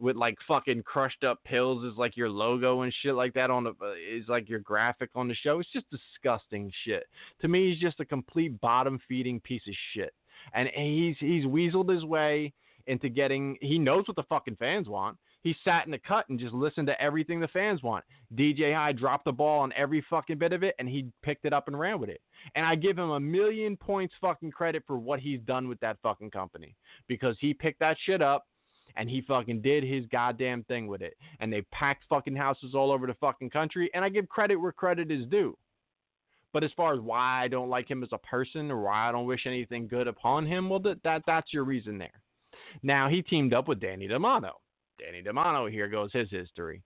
[0.01, 3.63] with like fucking crushed up pills is like your logo and shit like that on
[3.63, 5.59] the uh, is like your graphic on the show.
[5.59, 7.03] It's just disgusting shit.
[7.41, 10.13] To me, he's just a complete bottom feeding piece of shit.
[10.53, 12.53] And he's he's weaseled his way
[12.87, 13.57] into getting.
[13.61, 15.17] He knows what the fucking fans want.
[15.43, 18.05] He sat in the cut and just listened to everything the fans want.
[18.35, 21.53] DJ Hyde dropped the ball on every fucking bit of it, and he picked it
[21.53, 22.21] up and ran with it.
[22.55, 25.97] And I give him a million points fucking credit for what he's done with that
[26.03, 26.75] fucking company
[27.07, 28.45] because he picked that shit up
[28.95, 31.15] and he fucking did his goddamn thing with it.
[31.39, 33.89] And they packed fucking houses all over the fucking country.
[33.93, 35.57] And I give credit where credit is due.
[36.53, 39.11] But as far as why I don't like him as a person or why I
[39.11, 42.21] don't wish anything good upon him, well, that, that that's your reason there.
[42.83, 44.51] Now he teamed up with Danny Demanto.
[44.99, 46.81] Danny Demanto, here goes his history.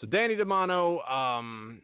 [0.00, 1.82] So Danny Demanto, um,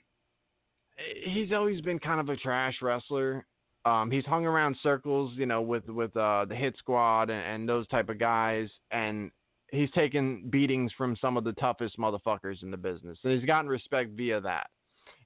[1.25, 3.45] he's always been kind of a trash wrestler.
[3.87, 7.69] Um, he's hung around circles, you know, with with uh, the Hit Squad and, and
[7.69, 9.31] those type of guys, and
[9.71, 13.69] he's taken beatings from some of the toughest motherfuckers in the business, and he's gotten
[13.69, 14.71] respect via that.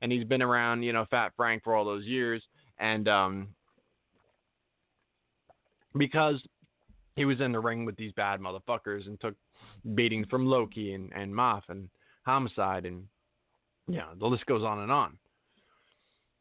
[0.02, 2.42] And he's been around, you know, Fat Frank for all those years,
[2.78, 3.48] and um,
[5.96, 6.42] because
[7.16, 9.36] he was in the ring with these bad motherfuckers and took
[9.94, 11.88] beatings from Low Ki and and Maff and
[12.26, 13.04] Homicide, and
[13.88, 15.16] yeah, the list goes on and on.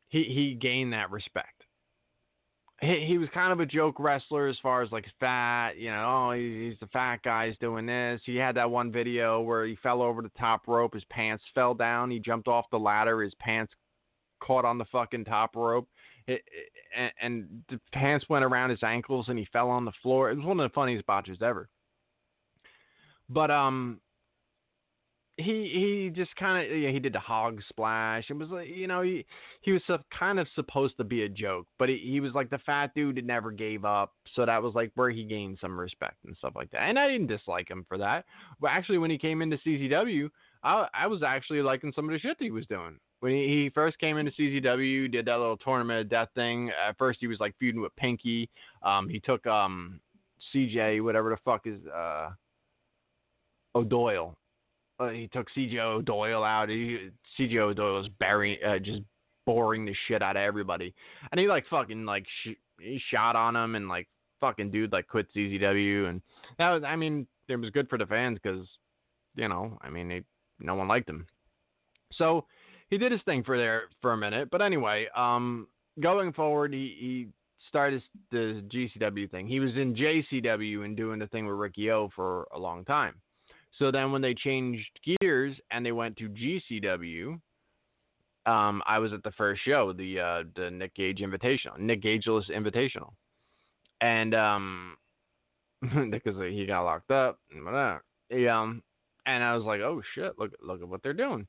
[0.09, 1.58] He he gained that respect
[2.81, 6.29] he, he was kind of a joke wrestler as far as like fat, you know,
[6.29, 8.21] oh, he's the fat guy's doing this.
[8.25, 11.73] He had that one video where he fell over the top rope, his pants fell
[11.73, 13.73] down, he jumped off the ladder, his pants
[14.41, 15.87] caught on the fucking top rope.
[16.27, 16.41] It,
[16.95, 20.31] and, and the pants went around his ankles and he fell on the floor.
[20.31, 21.67] It was one of the funniest botches ever.
[23.29, 23.99] But um
[25.39, 28.25] he he just kind of yeah, he did the hog splash.
[28.29, 29.25] It was like you know he
[29.61, 29.81] he was
[30.17, 33.15] kind of supposed to be a joke, but he, he was like the fat dude
[33.15, 34.13] that never gave up.
[34.35, 36.81] So that was like where he gained some respect and stuff like that.
[36.81, 38.25] And I didn't dislike him for that.
[38.59, 40.29] But actually, when he came into CZW,
[40.63, 42.99] I I was actually liking some of the shit that he was doing.
[43.21, 46.71] When he, he first came into CZW, did that little tournament of death thing.
[46.87, 48.49] At first, he was like feuding with Pinky.
[48.83, 49.99] Um, he took um
[50.53, 52.31] CJ, whatever the fuck is uh
[53.75, 54.35] O'Doyle
[54.99, 56.69] uh, he took CJ O'Doyle out.
[56.69, 59.01] He, CJ O'Doyle was burying, uh, just
[59.45, 60.93] boring the shit out of everybody,
[61.31, 64.07] and he like fucking like sh- he shot on him and like
[64.39, 66.21] fucking dude like quit CZW, and
[66.57, 68.67] that was I mean it was good for the fans because
[69.35, 70.23] you know I mean they,
[70.59, 71.25] no one liked him,
[72.13, 72.45] so
[72.89, 74.49] he did his thing for there for a minute.
[74.51, 75.67] But anyway, um,
[75.99, 77.27] going forward, he, he
[77.67, 79.47] started the GCW thing.
[79.47, 83.15] He was in JCW and doing the thing with Ricky O for a long time.
[83.77, 84.87] So then when they changed
[85.21, 87.39] gears and they went to GCW,
[88.45, 92.49] um, I was at the first show, the uh, the Nick Gage Invitational, Nick Gageless
[92.49, 93.11] Invitational,
[94.01, 94.97] and um,
[96.09, 98.03] because he got locked up and whatever.
[98.29, 98.81] Yeah, um,
[99.25, 101.47] and I was like, oh shit, look look at what they're doing.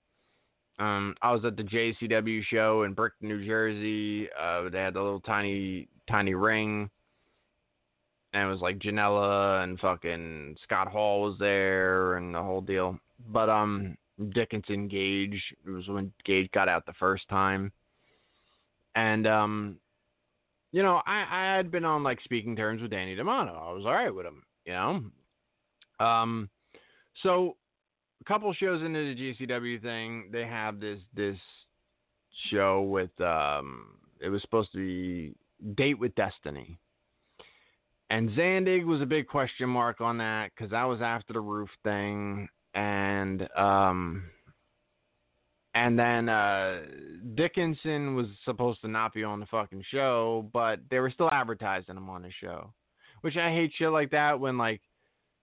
[0.78, 4.28] Um, I was at the JCW show in Brickton, New Jersey.
[4.38, 6.90] Uh, they had the little tiny tiny ring
[8.32, 12.98] and it was like Janela and fucking Scott Hall was there and the whole deal.
[13.28, 13.96] But um
[14.34, 17.72] Dickinson Gage it was when Gage got out the first time.
[18.94, 19.76] And um
[20.72, 23.56] you know, I, I had been on like speaking terms with Danny Demanto.
[23.56, 25.02] I was alright with him, you know.
[26.04, 26.48] Um
[27.22, 27.56] so
[28.20, 31.36] a couple shows into the GCW thing, they have this this
[32.50, 33.86] show with um
[34.20, 35.34] it was supposed to be
[35.74, 36.78] Date with Destiny
[38.10, 41.70] and Zandig was a big question mark on that because that was after the roof
[41.84, 42.48] thing.
[42.74, 44.24] And um,
[45.74, 46.80] And then uh
[47.34, 51.96] Dickinson was supposed to not be on the fucking show, but they were still advertising
[51.96, 52.72] him on the show.
[53.20, 54.80] Which I hate shit like that when like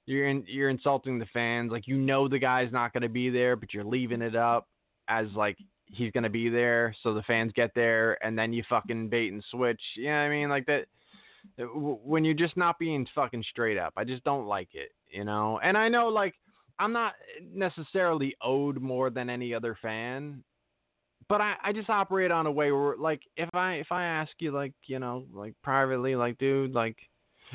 [0.06, 1.72] you're in, you're insulting the fans.
[1.72, 4.68] Like you know the guy's not to be there, but you're leaving it up
[5.08, 9.08] as like he's to be there, so the fans get there, and then you fucking
[9.10, 9.82] bait and switch.
[9.96, 10.50] You know what I mean?
[10.50, 10.88] Like that
[11.58, 13.94] when you're just not being fucking straight up.
[13.98, 15.60] I just don't like it, you know.
[15.64, 16.36] And I know like
[16.80, 20.44] I'm not necessarily owed more than any other fan,
[21.30, 24.32] but I, I just operate on a way where like if I if I ask
[24.40, 26.98] you like you know like privately like dude like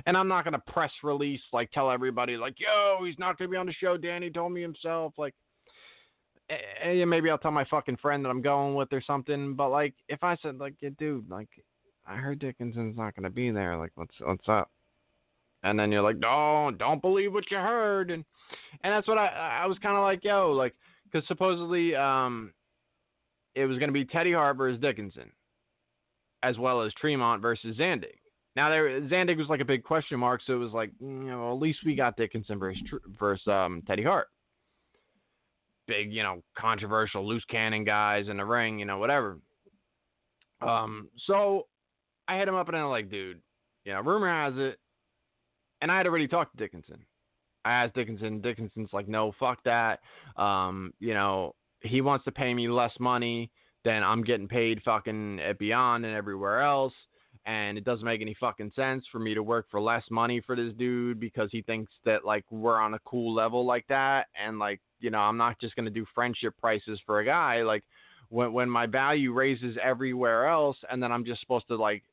[0.06, 3.56] and I'm not gonna press release like tell everybody like, yo, he's not gonna be
[3.56, 3.96] on the show.
[3.96, 5.14] Danny told me himself.
[5.18, 5.34] Like,
[6.50, 9.54] eh, maybe I'll tell my fucking friend that I'm going with or something.
[9.54, 11.48] But like, if I said like, yeah, dude, like,
[12.06, 13.76] I heard Dickinson's not gonna be there.
[13.76, 14.70] Like, what's what's up?
[15.62, 18.10] And then you're like, don't don't believe what you heard.
[18.10, 18.24] And
[18.82, 20.74] and that's what I I was kind of like, yo, like,
[21.04, 22.52] because supposedly um,
[23.54, 25.30] it was gonna be Teddy Hart versus Dickinson,
[26.42, 28.18] as well as Tremont versus Zandig.
[28.54, 31.52] Now there, Zandig was like a big question mark, so it was like, you know,
[31.52, 32.82] at least we got Dickinson versus,
[33.18, 34.28] versus um, Teddy Hart.
[35.88, 39.38] Big, you know, controversial loose cannon guys in the ring, you know, whatever.
[40.60, 41.66] Um, so
[42.28, 43.40] I hit him up and I'm like, dude,
[43.84, 44.78] you know, rumor has it,
[45.80, 47.04] and I had already talked to Dickinson.
[47.64, 48.40] I asked Dickinson.
[48.40, 50.00] Dickinson's like, no, fuck that.
[50.36, 53.50] Um, you know, he wants to pay me less money
[53.84, 56.94] than I'm getting paid fucking at Beyond and everywhere else
[57.44, 60.54] and it doesn't make any fucking sense for me to work for less money for
[60.54, 64.58] this dude because he thinks that like we're on a cool level like that and
[64.58, 67.82] like you know I'm not just going to do friendship prices for a guy like
[68.28, 72.04] when when my value raises everywhere else and then I'm just supposed to like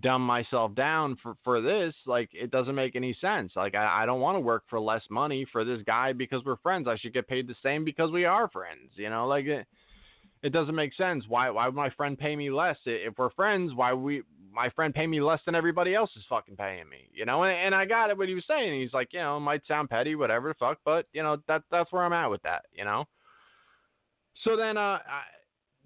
[0.00, 4.06] dumb myself down for for this like it doesn't make any sense like I, I
[4.06, 7.12] don't want to work for less money for this guy because we're friends I should
[7.12, 9.66] get paid the same because we are friends you know like it,
[10.42, 11.24] it doesn't make sense.
[11.28, 13.72] Why why would my friend pay me less if we're friends?
[13.74, 14.22] Why we
[14.52, 17.08] my friend pay me less than everybody else is fucking paying me?
[17.14, 18.80] You know, and, and I got it what he was saying.
[18.80, 21.62] He's like, you know, it might sound petty, whatever the fuck, but you know that
[21.70, 22.64] that's where I'm at with that.
[22.72, 23.04] You know.
[24.44, 25.22] So then, uh, I,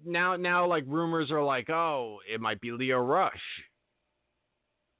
[0.03, 3.33] now now like rumors are like, oh, it might be leo Rush,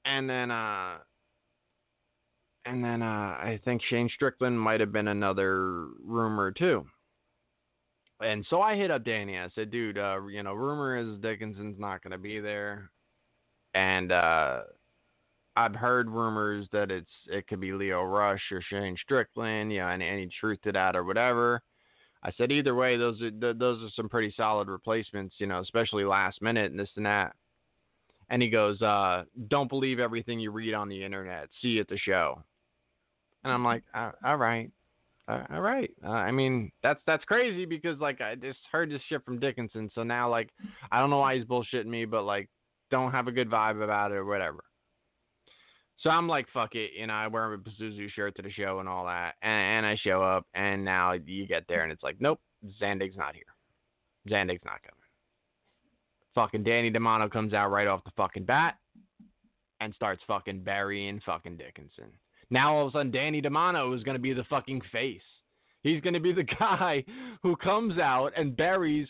[0.08, 0.98] and then uh.
[2.64, 6.84] And then uh, I think Shane Strickland might have been another rumor too.
[8.20, 9.38] And so I hit up Danny.
[9.38, 12.90] I said, dude, uh, you know, rumor is Dickinson's not going to be there.
[13.72, 14.62] And uh,
[15.56, 19.88] I've heard rumors that it's it could be Leo Rush or Shane Strickland, you know,
[19.88, 21.62] and any truth to that or whatever.
[22.22, 26.04] I said either way, those are those are some pretty solid replacements, you know, especially
[26.04, 27.34] last minute and this and that.
[28.30, 31.48] And he goes, uh, "Don't believe everything you read on the internet.
[31.62, 32.42] See you at the show."
[33.44, 34.70] And I'm like, "All right."
[35.28, 35.90] Uh, all right.
[36.02, 39.90] Uh, I mean, that's that's crazy because like I just heard this shit from Dickinson,
[39.94, 40.48] so now like
[40.90, 42.48] I don't know why he's bullshitting me, but like
[42.90, 44.64] don't have a good vibe about it or whatever.
[45.98, 48.78] So I'm like, fuck it, you know, I wear a Pazuzu shirt to the show
[48.78, 52.04] and all that, and, and I show up, and now you get there and it's
[52.04, 52.40] like, nope,
[52.80, 53.42] Zandig's not here.
[54.30, 54.97] Zandig's not coming.
[56.38, 58.76] Fucking Danny Demanto comes out right off the fucking bat
[59.80, 62.12] and starts fucking burying fucking Dickinson.
[62.48, 65.20] Now all of a sudden, Danny Demanto is going to be the fucking face.
[65.82, 67.02] He's going to be the guy
[67.42, 69.08] who comes out and buries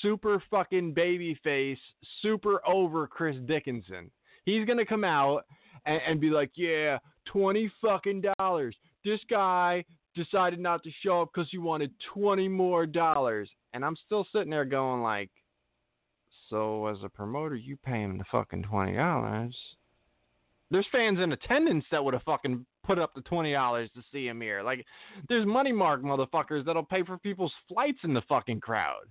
[0.00, 1.76] super fucking baby face,
[2.22, 4.10] super over Chris Dickinson.
[4.46, 5.44] He's going to come out
[5.84, 8.74] and, and be like, yeah, 20 fucking dollars.
[9.04, 13.50] This guy decided not to show up because he wanted 20 more dollars.
[13.74, 15.28] And I'm still sitting there going like,
[16.50, 19.50] so as a promoter, you pay him the fucking $20.
[20.72, 24.26] There's fans in attendance that would have fucking put up the twenty dollars to see
[24.26, 24.62] him here.
[24.62, 24.86] Like,
[25.28, 29.02] there's money mark motherfuckers that'll pay for people's flights in the fucking crowd.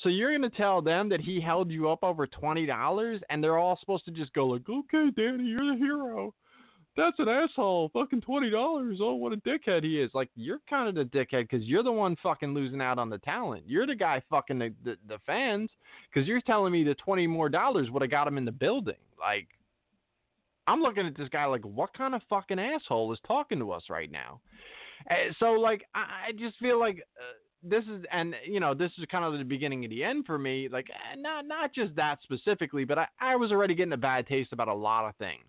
[0.00, 3.58] So you're gonna tell them that he held you up over twenty dollars, and they're
[3.58, 6.34] all supposed to just go like, "Okay, Danny, you're the hero."
[6.96, 7.90] That's an asshole.
[7.92, 8.98] Fucking twenty dollars.
[9.00, 10.10] Oh, what a dickhead he is.
[10.12, 13.18] Like you're kind of the dickhead because you're the one fucking losing out on the
[13.18, 13.62] talent.
[13.66, 15.70] You're the guy fucking the the, the fans
[16.12, 18.96] because you're telling me the twenty more dollars would have got him in the building.
[19.18, 19.46] Like
[20.70, 23.84] I'm looking at this guy like, what kind of fucking asshole is talking to us
[23.90, 24.40] right now?
[25.10, 28.92] Uh, so like, I, I, just feel like uh, this is, and you know, this
[28.98, 30.68] is kind of the beginning of the end for me.
[30.70, 34.26] Like, uh, not not just that specifically, but I, I was already getting a bad
[34.28, 35.42] taste about a lot of things.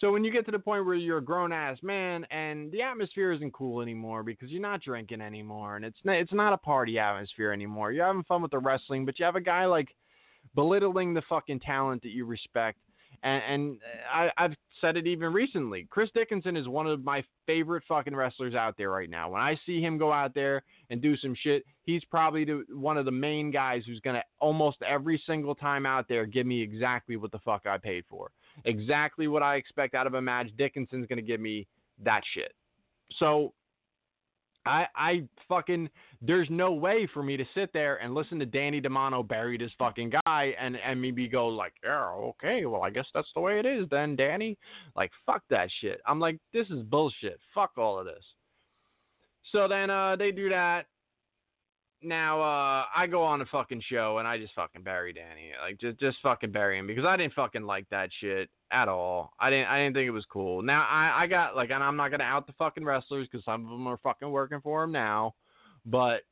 [0.00, 2.80] So when you get to the point where you're a grown ass man and the
[2.80, 6.56] atmosphere isn't cool anymore because you're not drinking anymore and it's not, it's not a
[6.56, 7.92] party atmosphere anymore.
[7.92, 9.88] You're having fun with the wrestling, but you have a guy like
[10.54, 12.78] belittling the fucking talent that you respect
[13.22, 13.78] And, and
[14.14, 15.86] uh, I, I've said it even recently.
[15.90, 19.30] Chris Dickinson is one of my favorite fucking wrestlers out there right now.
[19.30, 22.96] When I see him go out there and do some shit, he's probably the, one
[22.96, 27.16] of the main guys who's gonna almost every single time out there give me exactly
[27.16, 28.30] what the fuck I paid for,
[28.64, 30.48] exactly what I expect out of a match.
[30.56, 31.66] Dickinson's gonna give me
[32.02, 32.52] that shit.
[33.18, 33.52] So
[34.66, 35.88] I I fucking
[36.20, 39.72] there's no way for me to sit there and listen to Danny Demanto bury this
[39.78, 43.58] fucking guy and and maybe go like, yeah, okay, well I guess that's the way
[43.58, 44.58] it is then, Danny.
[44.96, 46.00] Like fuck that shit.
[46.06, 47.40] I'm like, this is bullshit.
[47.54, 48.24] Fuck all of this.
[49.52, 50.86] So then uh they do that.
[52.02, 55.52] Now uh I go on a fucking show and I just fucking bury Danny.
[55.62, 59.32] Like just just fucking bury him because I didn't fucking like that shit at all.
[59.38, 60.62] I didn't I didn't think it was cool.
[60.62, 63.64] Now I I got like and I'm not gonna out the fucking wrestlers because some
[63.64, 65.34] of them are fucking working for him now,
[65.84, 66.22] but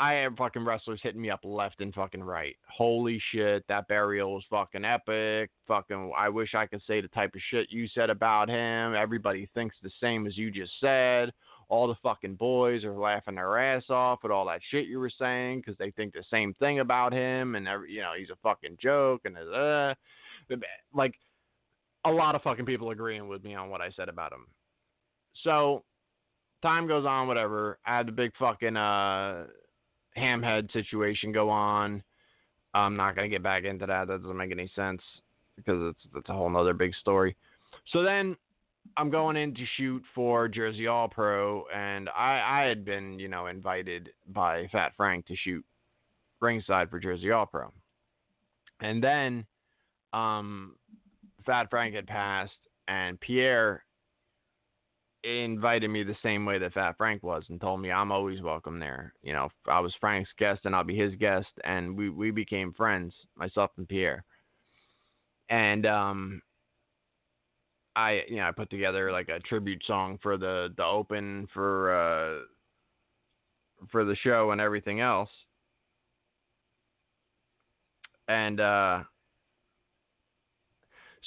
[0.00, 2.56] I have fucking wrestlers hitting me up left and fucking right.
[2.66, 5.50] Holy shit, that burial was fucking epic.
[5.68, 8.94] Fucking, I wish I could say the type of shit you said about him.
[8.94, 11.32] Everybody thinks the same as you just said.
[11.70, 15.10] All the fucking boys are laughing their ass off at all that shit you were
[15.10, 18.36] saying because they think the same thing about him and every, you know he's a
[18.42, 19.94] fucking joke and uh,
[20.92, 21.14] like
[22.04, 24.46] a lot of fucking people agreeing with me on what I said about him.
[25.44, 25.84] So
[26.60, 27.78] time goes on, whatever.
[27.86, 29.44] I had the big fucking uh,
[30.18, 32.02] hamhead situation go on.
[32.74, 34.08] I'm not gonna get back into that.
[34.08, 35.02] That doesn't make any sense
[35.56, 37.36] because it's it's a whole nother big story.
[37.92, 38.36] So then
[38.96, 43.28] I'm going in to shoot for Jersey All Pro, and I I had been you
[43.28, 45.64] know invited by Fat Frank to shoot
[46.40, 47.72] ringside for Jersey All Pro,
[48.80, 49.46] and then
[50.12, 50.76] um
[51.46, 52.52] Fat Frank had passed,
[52.88, 53.84] and Pierre
[55.22, 58.78] invited me the same way that Fat Frank was and told me I'm always welcome
[58.78, 59.12] there.
[59.22, 62.72] You know, I was Frank's guest and I'll be his guest and we we became
[62.72, 64.24] friends, myself and Pierre.
[65.50, 66.42] And um
[68.00, 71.94] I you know, I put together like a tribute song for the the open for
[71.94, 72.44] uh
[73.90, 75.30] for the show and everything else.
[78.28, 79.02] And uh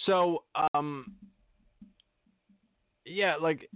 [0.06, 0.44] so
[0.74, 1.14] um
[3.06, 3.70] yeah, like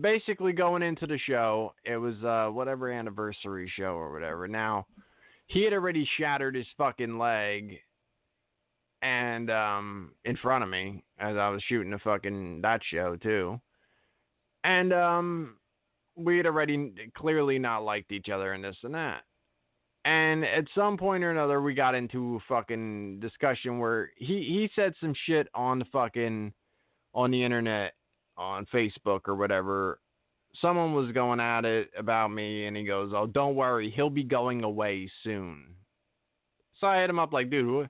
[0.00, 4.48] basically going into the show, it was uh whatever anniversary show or whatever.
[4.48, 4.86] Now,
[5.46, 7.78] he had already shattered his fucking leg
[9.02, 13.60] and um in front of me as I was shooting the fucking that show too.
[14.64, 15.56] And um
[16.16, 19.22] we had already clearly not liked each other and this and that.
[20.04, 24.70] And at some point or another we got into a fucking discussion where he he
[24.74, 26.52] said some shit on the fucking
[27.14, 27.94] on the internet
[28.36, 30.00] on Facebook or whatever,
[30.60, 34.24] someone was going at it about me, and he goes, "Oh, don't worry, he'll be
[34.24, 35.76] going away soon."
[36.78, 37.88] So I hit him up like, "Dude,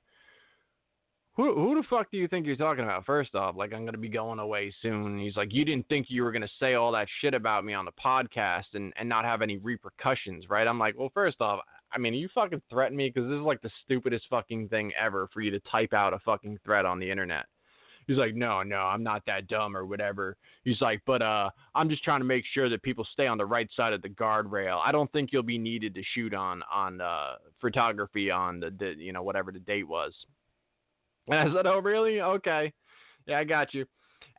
[1.35, 3.99] who, who, the fuck do you think you're talking about?" First off, like I'm gonna
[3.99, 5.19] be going away soon.
[5.19, 7.85] He's like, "You didn't think you were gonna say all that shit about me on
[7.85, 11.61] the podcast and and not have any repercussions, right?" I'm like, "Well, first off."
[11.95, 15.29] I mean, you fucking threaten me because this is like the stupidest fucking thing ever
[15.33, 17.45] for you to type out a fucking threat on the internet.
[18.07, 20.37] He's like, no, no, I'm not that dumb or whatever.
[20.65, 23.47] He's like, but uh, I'm just trying to make sure that people stay on the
[23.47, 24.81] right side of the guardrail.
[24.85, 28.95] I don't think you'll be needed to shoot on on uh, photography on the, the
[28.99, 30.13] you know whatever the date was.
[31.29, 32.21] And I said, oh really?
[32.21, 32.73] Okay,
[33.27, 33.87] yeah, I got you.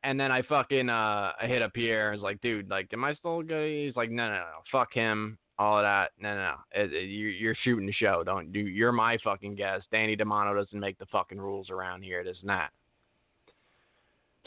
[0.03, 2.09] And then I fucking uh, I hit up Pierre.
[2.09, 3.69] I was like, dude, like, am I still good?
[3.69, 5.37] He's like, no, no, no, fuck him.
[5.59, 6.55] All of that, no, no, no.
[6.73, 8.23] It, it, you, you're shooting the show.
[8.25, 8.59] Don't do.
[8.59, 9.85] You're my fucking guest.
[9.91, 12.19] Danny Demanto doesn't make the fucking rules around here.
[12.19, 12.71] It is not."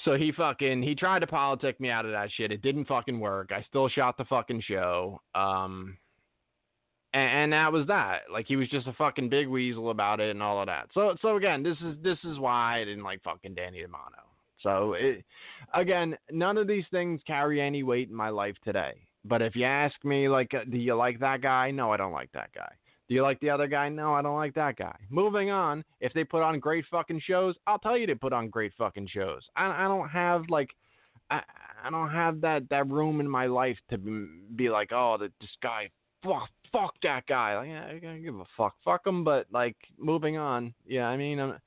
[0.05, 2.53] So he fucking he tried to politic me out of that shit.
[2.53, 3.51] It didn't fucking work.
[3.53, 5.21] I still shot the fucking show.
[5.35, 5.97] Um
[7.17, 8.23] and, and that was that.
[8.31, 10.89] Like he was just a fucking big weasel about it and all of that.
[10.93, 14.23] So so again, this is this is why I didn't like fucking Danny Demanto.
[14.61, 15.25] So it,
[15.75, 18.95] again, none of these things carry any weight in my life today.
[19.25, 21.71] But if you ask me like uh, do you like that guy?
[21.71, 22.73] No, I don't like that guy.
[23.09, 23.89] Do you like the other guy?
[23.89, 24.97] No, I don't like that guy.
[25.11, 25.85] Moving on.
[26.01, 29.09] If they put on great fucking shows, I'll tell you to put on great fucking
[29.13, 29.43] shows.
[29.55, 30.71] I, I don't have like,
[31.31, 31.41] I,
[31.85, 34.27] I don't have that that room in my life to be,
[34.57, 35.89] be like, oh, this guy,
[36.77, 37.57] fuck, that guy.
[37.57, 39.25] Like, I don't give a fuck, fuck him.
[39.25, 40.75] But like, moving on.
[40.87, 41.59] Yeah, I mean, I'm.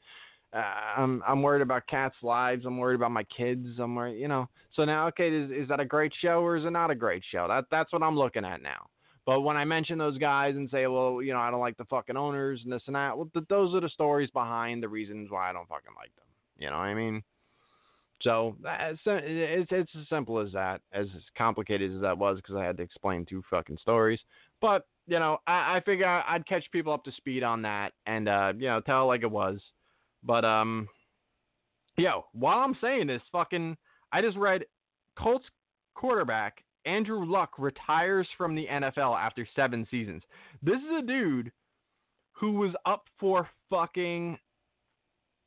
[0.51, 0.57] Uh,
[0.97, 2.65] I'm I'm worried about cats' lives.
[2.65, 3.67] I'm worried about my kids.
[3.77, 4.49] I'm worried, you know.
[4.75, 7.21] So now, okay, is is that a great show or is it not a great
[7.31, 7.47] show?
[7.47, 8.87] That that's what I'm looking at now.
[9.27, 11.85] But when I mention those guys and say, well, you know, I don't like the
[11.85, 15.29] fucking owners and this and that, well, th- those are the stories behind the reasons
[15.29, 16.25] why I don't fucking like them.
[16.57, 17.21] You know what I mean?
[18.21, 21.05] So it's, it's as simple as that, as
[21.37, 24.19] complicated as that was, because I had to explain two fucking stories.
[24.61, 28.29] But you know, I, I figure I'd catch people up to speed on that and
[28.29, 29.59] uh, you know tell like it was.
[30.23, 30.87] But um,
[31.99, 33.75] Yo, while I'm saying this, fucking,
[34.13, 34.63] I just read
[35.17, 35.43] Colts
[35.95, 40.23] quarterback Andrew Luck retires from the NFL after seven seasons.
[40.63, 41.51] This is a dude
[42.31, 44.37] who was up for fucking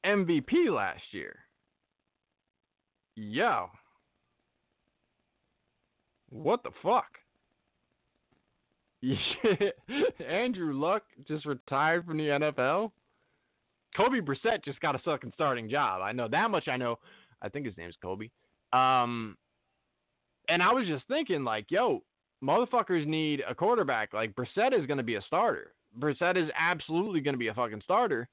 [0.05, 1.37] MVP last year.
[3.17, 3.69] Yo.
[6.29, 7.07] What the fuck?
[10.29, 12.93] Andrew Luck just retired from the NFL?
[13.97, 16.01] Kobe Brissett just got a fucking starting job.
[16.03, 16.99] I know that much I know.
[17.43, 18.29] I think his name's Kobe.
[18.73, 19.37] Um
[20.49, 22.03] and I was just thinking like, yo,
[22.43, 24.13] motherfuckers need a quarterback.
[24.13, 25.73] Like Brissett is gonna be a starter.
[25.99, 28.29] Brissett is absolutely gonna be a fucking starter.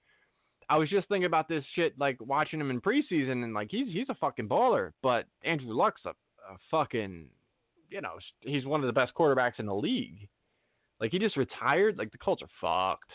[0.70, 3.92] I was just thinking about this shit, like watching him in preseason, and like he's
[3.92, 4.92] he's a fucking baller.
[5.02, 7.26] But Andrew Luck's a, a fucking,
[7.90, 10.30] you know, he's one of the best quarterbacks in the league.
[11.00, 11.98] Like he just retired.
[11.98, 13.12] Like the Colts are fucked.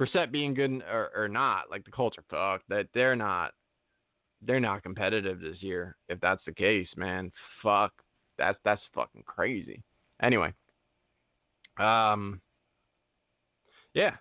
[0.00, 2.68] Brissett being good or, or not, like the Colts are fucked.
[2.68, 3.52] That they're not,
[4.42, 5.96] they're not competitive this year.
[6.08, 7.92] If that's the case, man, fuck.
[8.38, 9.82] That's that's fucking crazy.
[10.22, 10.52] Anyway,
[11.78, 12.40] um,
[13.94, 14.14] yeah,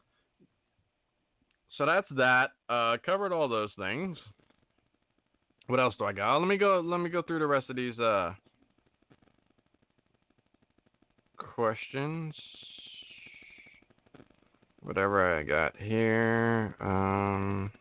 [1.77, 2.49] so that's that.
[2.67, 4.17] Uh, covered all those things.
[5.67, 6.37] What else do I got?
[6.37, 6.81] Let me go.
[6.83, 8.33] Let me go through the rest of these uh,
[11.37, 12.33] questions.
[14.81, 16.75] Whatever I got here.
[16.79, 17.71] Um.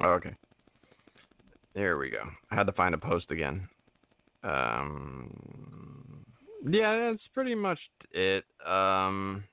[0.00, 0.34] Okay.
[1.74, 2.22] There we go.
[2.50, 3.68] I had to find a post again.
[4.44, 6.24] Um.
[6.68, 7.78] Yeah, that's pretty much
[8.12, 8.44] it.
[8.66, 9.44] Um.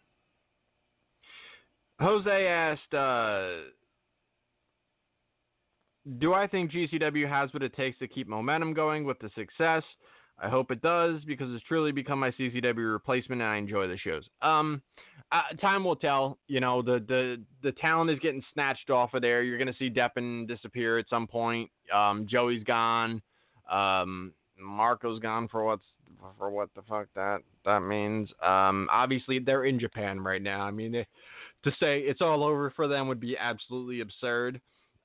[1.99, 3.49] Jose asked, uh,
[6.17, 9.83] "Do I think GCW has what it takes to keep momentum going with the success?
[10.41, 13.97] I hope it does because it's truly become my CZW replacement, and I enjoy the
[13.97, 14.23] shows.
[14.41, 14.81] Um,
[15.31, 16.37] uh, time will tell.
[16.47, 19.43] You know, the the the talent is getting snatched off of there.
[19.43, 21.69] You're gonna see Deppen disappear at some point.
[21.93, 23.21] Um, Joey's gone.
[23.69, 25.83] Um, Marco's gone for what's
[26.37, 28.29] for what the fuck that that means.
[28.41, 30.61] Um, obviously they're in Japan right now.
[30.61, 31.07] I mean, they,
[31.63, 34.59] to say it's all over for them would be absolutely absurd.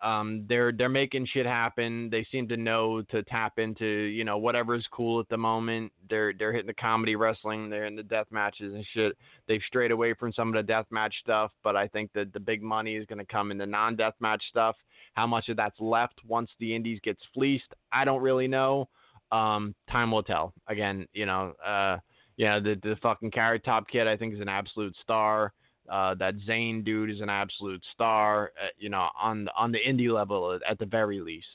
[0.04, 2.10] Um, they're they're making shit happen.
[2.10, 5.92] They seem to know to tap into you know whatever's cool at the moment.
[6.10, 7.70] They're they're hitting the comedy wrestling.
[7.70, 9.16] They're in the death matches and shit.
[9.48, 12.40] They've strayed away from some of the death match stuff, but I think that the
[12.40, 14.76] big money is going to come in the non death match stuff.
[15.14, 18.90] How much of that's left once the indies gets fleeced, I don't really know.
[19.32, 20.52] Um, time will tell.
[20.68, 21.96] Again, you know, uh,
[22.36, 25.54] yeah, the the fucking carrot top kid I think is an absolute star.
[25.90, 29.78] Uh, that Zane dude is an absolute star, uh, you know, on the, on the
[29.86, 31.46] indie level at the very least.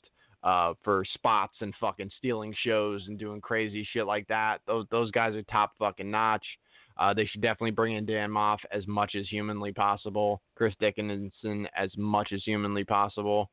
[0.42, 4.60] Uh, for spots and fucking stealing shows and doing crazy shit like that.
[4.66, 6.46] Those those guys are top fucking notch.
[6.98, 10.42] Uh, they should definitely bring in Dan Maff as much as humanly possible.
[10.56, 13.50] Chris Dickinson as much as humanly possible.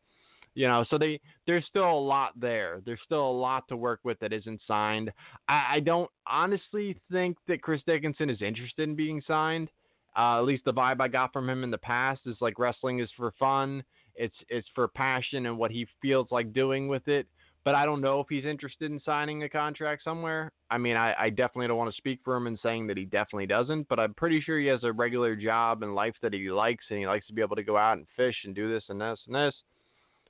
[0.55, 2.81] You know, so they there's still a lot there.
[2.87, 5.13] There's still a lot to work with that isn't signed.
[5.49, 9.71] I, I don't honestly think that Chris Dickinson is interested in being signed.
[10.17, 13.01] Uh, at least the vibe I got from him in the past is like wrestling
[13.01, 13.85] is for fun.
[14.15, 17.27] It's it's for passion and what he feels like doing with it.
[17.65, 20.53] But I don't know if he's interested in signing a contract somewhere.
[20.71, 23.05] I mean, I, I definitely don't want to speak for him in saying that he
[23.05, 23.89] definitely doesn't.
[23.89, 26.99] But I'm pretty sure he has a regular job and life that he likes, and
[26.99, 29.19] he likes to be able to go out and fish and do this and this
[29.27, 29.55] and this.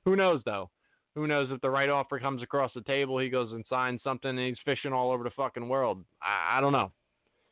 [0.03, 0.69] Who knows though?
[1.15, 4.29] Who knows if the right offer comes across the table, he goes and signs something,
[4.29, 6.03] and he's fishing all over the fucking world.
[6.21, 6.91] I, I don't know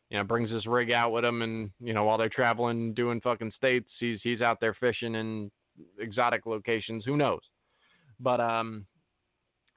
[0.09, 3.21] you know, brings his rig out with him, and you know, while they're traveling, doing
[3.21, 5.51] fucking states, he's he's out there fishing in
[5.99, 7.03] exotic locations.
[7.05, 7.41] Who knows?
[8.19, 8.85] But um,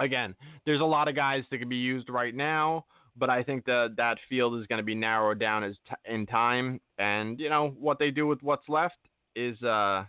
[0.00, 0.34] again,
[0.64, 2.84] there's a lot of guys that can be used right now,
[3.16, 6.26] but I think that that field is going to be narrowed down as t- in
[6.26, 8.98] time, and you know what they do with what's left
[9.34, 10.04] is uh,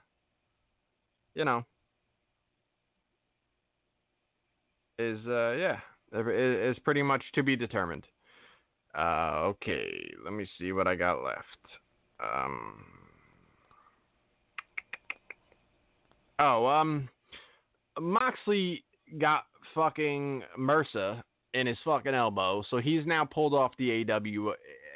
[1.35, 1.65] you know,
[4.97, 5.79] is uh, yeah,
[6.13, 8.05] is pretty much to be determined.
[8.97, 11.43] Uh, okay, let me see what I got left.
[12.21, 12.83] Um,
[16.39, 17.09] oh, um,
[17.99, 18.83] Moxley
[19.19, 19.45] got
[19.75, 21.21] fucking MRSA
[21.53, 24.53] in his fucking elbow, so he's now pulled off the AW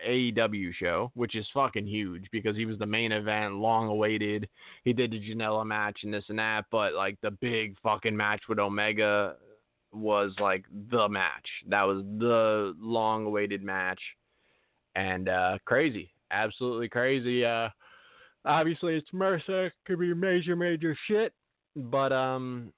[0.07, 4.47] AEW show, which is fucking huge because he was the main event, long awaited.
[4.83, 8.41] He did the Janela match and this and that, but like the big fucking match
[8.49, 9.35] with Omega
[9.93, 11.47] was like the match.
[11.67, 13.99] That was the long awaited match.
[14.95, 16.11] And uh crazy.
[16.31, 17.45] Absolutely crazy.
[17.45, 17.69] Uh
[18.45, 21.33] obviously it's MRSA, could be major, major shit.
[21.75, 22.73] But um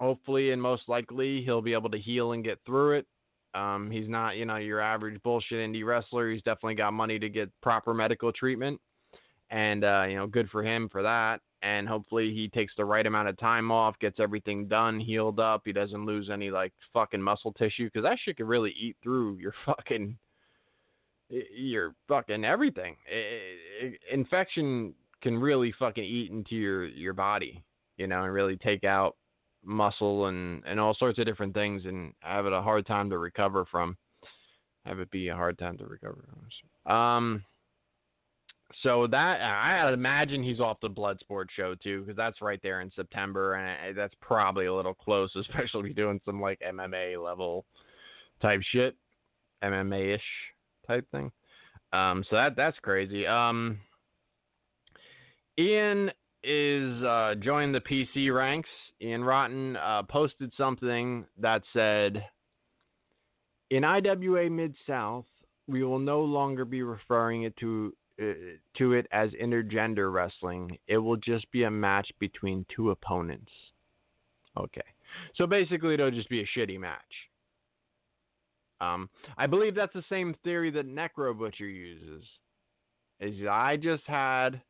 [0.00, 3.06] hopefully and most likely he'll be able to heal and get through it.
[3.54, 6.30] Um he's not, you know, your average bullshit indie wrestler.
[6.30, 8.80] He's definitely got money to get proper medical treatment.
[9.50, 11.40] And uh, you know, good for him for that.
[11.62, 15.62] And hopefully he takes the right amount of time off, gets everything done, healed up.
[15.64, 19.36] He doesn't lose any like fucking muscle tissue because that shit could really eat through
[19.38, 20.16] your fucking
[21.28, 22.96] your fucking everything.
[24.12, 27.62] Infection can really fucking eat into your your body,
[27.96, 29.16] you know, and really take out
[29.64, 33.18] muscle and and all sorts of different things, and have it a hard time to
[33.18, 33.96] recover from.
[34.84, 36.24] Have it be a hard time to recover.
[36.84, 36.92] From.
[36.92, 37.44] Um.
[38.82, 42.90] So that I imagine he's off the Bloodsport show too, because that's right there in
[42.94, 47.64] September, and that's probably a little close, especially doing some like MMA level
[48.40, 48.96] type shit,
[49.62, 50.22] MMA ish
[50.86, 51.30] type thing.
[51.92, 53.26] Um, so that that's crazy.
[53.26, 53.78] Um,
[55.58, 56.10] Ian
[56.42, 58.70] is uh, joined the PC ranks.
[59.00, 62.24] Ian Rotten uh, posted something that said,
[63.70, 65.26] "In IWA Mid South,
[65.66, 67.94] we will no longer be referring it to
[68.78, 70.78] to it as intergender wrestling.
[70.86, 73.52] It will just be a match between two opponents."
[74.56, 74.82] Okay,
[75.34, 77.00] so basically, it'll just be a shitty match.
[78.80, 79.08] Um,
[79.38, 82.24] I believe that's the same theory that Necro Butcher uses.
[83.20, 84.60] Is I just had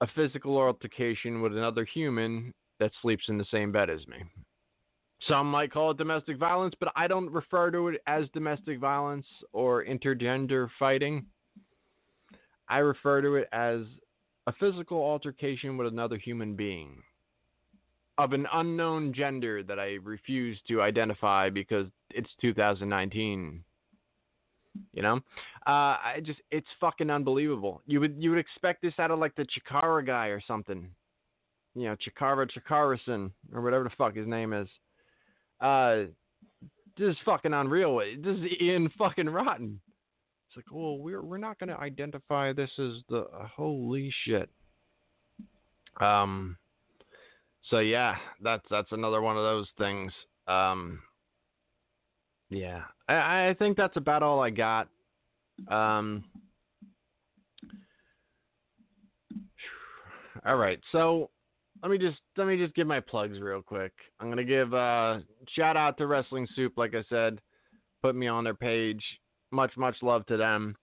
[0.00, 4.24] a physical altercation with another human that sleeps in the same bed as me.
[5.28, 9.26] Some might call it domestic violence, but I don't refer to it as domestic violence
[9.52, 11.26] or intergender fighting.
[12.70, 13.80] I refer to it as
[14.46, 17.02] a physical altercation with another human being
[18.16, 23.64] of an unknown gender that I refuse to identify because it's 2019.
[24.92, 25.16] You know,
[25.66, 27.82] uh, I just it's fucking unbelievable.
[27.86, 30.88] You would you would expect this out of like the Chikara guy or something.
[31.74, 34.68] You know, Chikara Chikarason or whatever the fuck his name is.
[35.60, 36.04] Uh,
[36.96, 37.98] this is fucking unreal.
[38.22, 39.80] This is Ian fucking Rotten.
[40.50, 44.50] It's like, well, we're we're not gonna identify this as the uh, holy shit.
[46.00, 46.56] Um.
[47.70, 50.12] So yeah, that's that's another one of those things.
[50.48, 50.98] Um.
[52.48, 54.88] Yeah, I, I think that's about all I got.
[55.68, 56.24] Um,
[60.44, 61.30] all right, so
[61.80, 63.92] let me just let me just give my plugs real quick.
[64.18, 65.20] I'm gonna give uh,
[65.54, 67.40] shout out to Wrestling Soup, like I said,
[68.02, 69.04] put me on their page.
[69.50, 70.76] Much much love to them.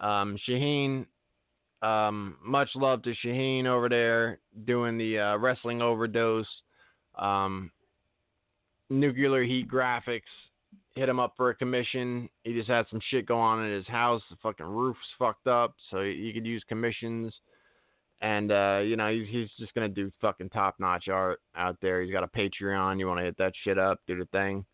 [0.00, 1.06] Um, Shaheen,
[1.82, 6.48] um, much love to Shaheen over there doing the uh, wrestling overdose.
[7.16, 7.70] Um,
[8.90, 10.22] nuclear heat graphics
[10.94, 12.28] hit him up for a commission.
[12.44, 14.22] He just had some shit go on in his house.
[14.30, 17.34] The fucking roof's fucked up, so he, could use commissions.
[18.20, 22.02] And uh, you know, he's, he's just gonna do fucking top notch art out there.
[22.02, 22.98] He's got a Patreon.
[22.98, 24.64] You want to hit that shit up, do the thing.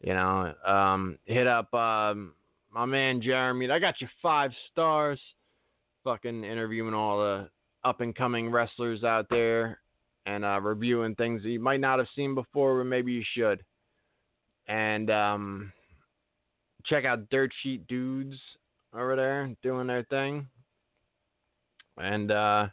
[0.00, 2.32] You know, um, hit up um,
[2.76, 3.70] my man Jeremy.
[3.70, 5.18] I got you five stars.
[6.04, 7.48] Fucking interviewing all the
[7.82, 9.80] up and coming wrestlers out there
[10.26, 13.64] and uh, reviewing things that you might not have seen before, but maybe you should
[14.68, 15.72] and um,
[16.84, 18.36] check out Dirt Sheet Dudes
[18.94, 20.46] over there doing their thing.
[21.98, 22.66] And uh,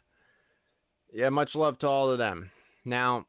[1.12, 2.50] yeah, much love to all of them.
[2.84, 3.26] Now,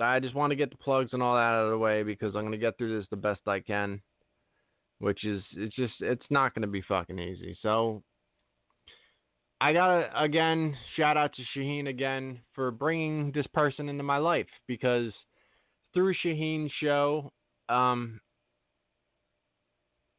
[0.00, 2.34] I just want to get the plugs and all that out of the way because
[2.34, 4.00] I'm going to get through this the best I can,
[5.04, 7.56] which is it's just it's not going to be fucking easy.
[7.60, 8.02] So
[9.60, 14.48] I gotta again shout out to Shaheen again for bringing this person into my life
[14.66, 15.12] because
[15.92, 17.30] through Shaheen's show
[17.68, 18.18] um,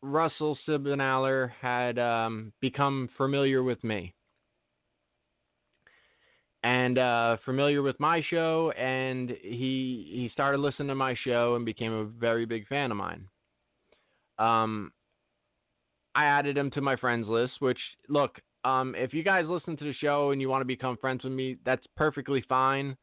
[0.04, 4.14] Russell Sibenaler had um, become familiar with me
[6.64, 11.66] and uh, familiar with my show, and he he started listening to my show and
[11.66, 13.28] became a very big fan of mine.
[14.40, 14.92] Um,
[16.16, 17.54] I added him to my friends list.
[17.60, 17.80] Which
[18.10, 21.24] look, um, if you guys listen to the show and you want to become friends
[21.24, 22.96] with me, that's perfectly fine.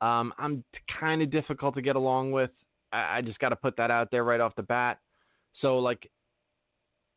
[0.00, 0.64] Um, I'm
[1.00, 2.50] kind of difficult to get along with.
[2.92, 4.98] I, I just got to put that out there right off the bat.
[5.60, 6.08] So like,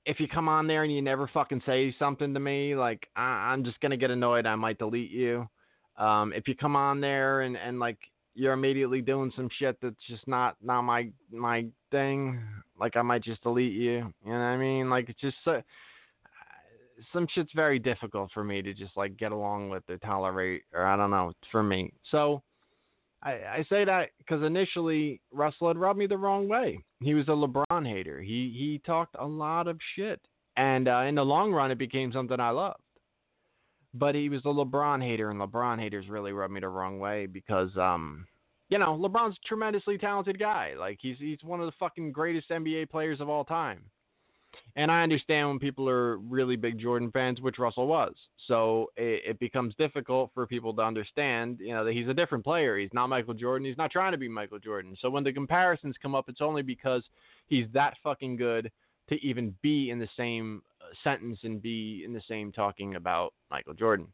[0.05, 3.53] if you come on there and you never fucking say something to me, like I,
[3.53, 4.47] am just gonna get annoyed.
[4.47, 5.47] I might delete you.
[5.97, 7.99] Um, if you come on there and and like
[8.33, 12.41] you're immediately doing some shit that's just not not my my thing,
[12.79, 13.91] like I might just delete you.
[13.91, 14.89] You know what I mean?
[14.89, 15.61] Like it's just so,
[17.11, 20.85] some shit's very difficult for me to just like get along with or tolerate, or
[20.85, 21.93] I don't know, for me.
[22.11, 22.41] So
[23.23, 26.79] I, I say that because initially Russell had rubbed me the wrong way.
[27.01, 28.21] He was a LeBron hater.
[28.21, 30.21] He he talked a lot of shit,
[30.57, 32.80] and uh, in the long run, it became something I loved.
[33.93, 37.25] But he was a LeBron hater, and LeBron haters really rubbed me the wrong way
[37.25, 38.25] because, um,
[38.69, 40.73] you know, LeBron's a tremendously talented guy.
[40.79, 43.83] Like he's he's one of the fucking greatest NBA players of all time.
[44.75, 48.13] And I understand when people are really big Jordan fans, which Russell was.
[48.47, 52.43] So it, it, becomes difficult for people to understand, you know, that he's a different
[52.43, 52.77] player.
[52.77, 53.65] He's not Michael Jordan.
[53.65, 54.95] He's not trying to be Michael Jordan.
[55.01, 57.03] So when the comparisons come up, it's only because
[57.47, 58.71] he's that fucking good
[59.09, 60.61] to even be in the same
[61.03, 64.07] sentence and be in the same talking about Michael Jordan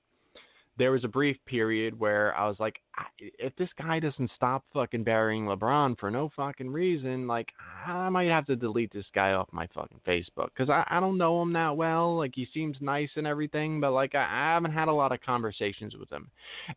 [0.77, 2.79] there was a brief period where I was like,
[3.19, 7.49] if this guy doesn't stop fucking burying LeBron for no fucking reason, like
[7.85, 11.17] I might have to delete this guy off my fucking Facebook because I, I don't
[11.17, 12.17] know him that well.
[12.17, 15.21] Like he seems nice and everything, but like I, I haven't had a lot of
[15.21, 16.29] conversations with him.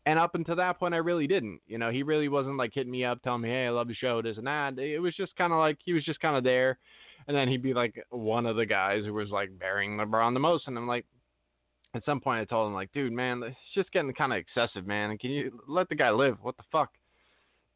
[0.06, 1.60] And up until that point, I really didn't.
[1.66, 3.94] You know, he really wasn't like hitting me up, telling me, hey, I love the
[3.94, 4.78] show, this and that.
[4.78, 6.78] It was just kind of like he was just kind of there.
[7.28, 10.40] And then he'd be like one of the guys who was like burying LeBron the
[10.40, 11.06] most, and I'm like,
[11.94, 14.86] at some point I told him like, dude, man, it's just getting kind of excessive,
[14.86, 15.16] man.
[15.18, 16.38] Can you let the guy live?
[16.42, 16.90] What the fuck,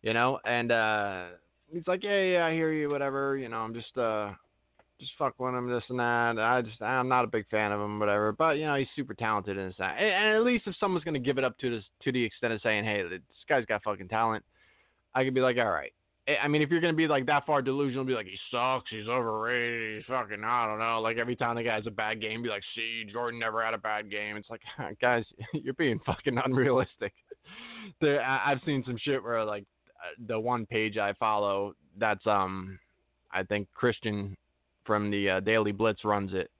[0.02, 0.38] you know?
[0.44, 1.26] And uh,
[1.72, 3.36] he's like, yeah, yeah, I hear you, whatever.
[3.36, 4.30] You know, I'm just uh,
[5.00, 6.38] just fuck with him, this and that.
[6.38, 8.32] I just I'm not a big fan of him, whatever.
[8.32, 11.18] But you know, he's super talented and this and, and at least if someone's gonna
[11.18, 14.08] give it up to this to the extent of saying, hey, this guy's got fucking
[14.08, 14.44] talent,
[15.14, 15.92] I could be like, all right,
[16.26, 19.09] I mean, if you're gonna be like that far delusional, be like he sucks, he's
[19.09, 21.01] overrated, he's fucking I don't know.
[21.01, 23.74] Like every time the guy has a bad game, be like, see, Jordan never had
[23.74, 24.36] a bad game.
[24.36, 24.62] It's like,
[25.02, 27.12] guys, you're being fucking unrealistic.
[28.01, 29.66] There, I've seen some shit where like
[30.01, 32.78] uh, the one page I follow, that's um,
[33.30, 34.34] I think Christian
[34.86, 36.51] from the uh, Daily Blitz runs it.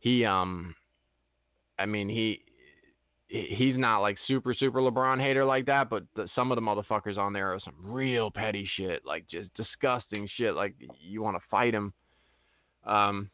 [0.00, 0.74] He um,
[1.78, 2.42] I mean he
[3.28, 7.18] he's not like super super LeBron hater like that, but the, some of the motherfuckers
[7.18, 10.54] on there are some real petty shit, like just disgusting shit.
[10.54, 11.92] Like you want to fight him.
[12.86, 13.30] Um,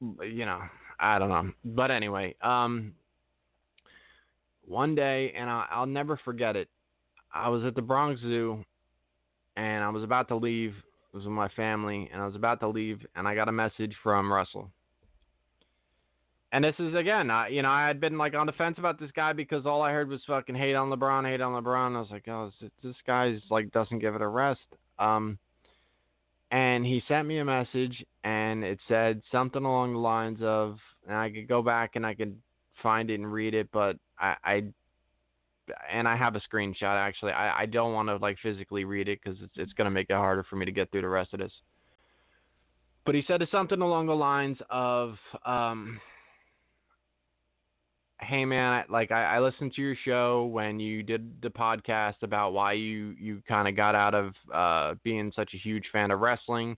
[0.00, 0.60] you know,
[0.98, 2.94] I don't know, but anyway, um,
[4.64, 6.68] one day, and I, I'll never forget it.
[7.32, 8.64] I was at the Bronx Zoo,
[9.56, 10.70] and I was about to leave.
[10.70, 13.52] It was with my family, and I was about to leave, and I got a
[13.52, 14.70] message from Russell
[16.56, 18.98] and this is again, I, you know, I had been like on the fence about
[18.98, 21.94] this guy because all I heard was fucking hate on LeBron, hate on LeBron.
[21.94, 24.62] I was like, oh, this, this guy's like doesn't give it a rest.
[24.98, 25.36] Um,
[26.50, 31.14] and he sent me a message, and it said something along the lines of, and
[31.14, 32.34] I could go back and I could
[32.82, 34.64] find it and read it, but I, I
[35.92, 37.32] and I have a screenshot actually.
[37.32, 40.14] I, I don't want to like physically read it because it's it's gonna make it
[40.14, 41.52] harder for me to get through the rest of this.
[43.04, 45.16] But he said something along the lines of.
[45.44, 46.00] Um,
[48.20, 52.22] hey man, I, like I, I listened to your show when you did the podcast
[52.22, 56.10] about why you you kind of got out of uh, being such a huge fan
[56.10, 56.76] of wrestling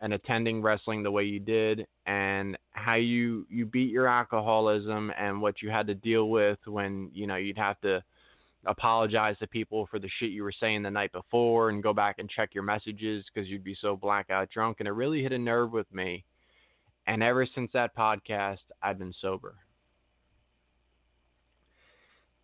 [0.00, 5.40] and attending wrestling the way you did, and how you you beat your alcoholism and
[5.40, 8.02] what you had to deal with when you know you'd have to
[8.66, 12.16] apologize to people for the shit you were saying the night before and go back
[12.18, 15.38] and check your messages because you'd be so blackout drunk and it really hit a
[15.38, 16.24] nerve with me.
[17.06, 19.54] And ever since that podcast i've been sober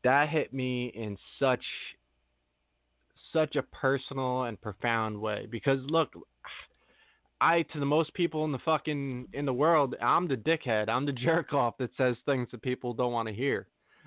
[0.05, 1.65] that hit me in such
[3.33, 5.47] such a personal and profound way.
[5.51, 6.13] Because look
[7.41, 10.89] I to the most people in the fucking in the world I'm the dickhead.
[10.89, 13.67] I'm the jerk off that says things that people don't want to hear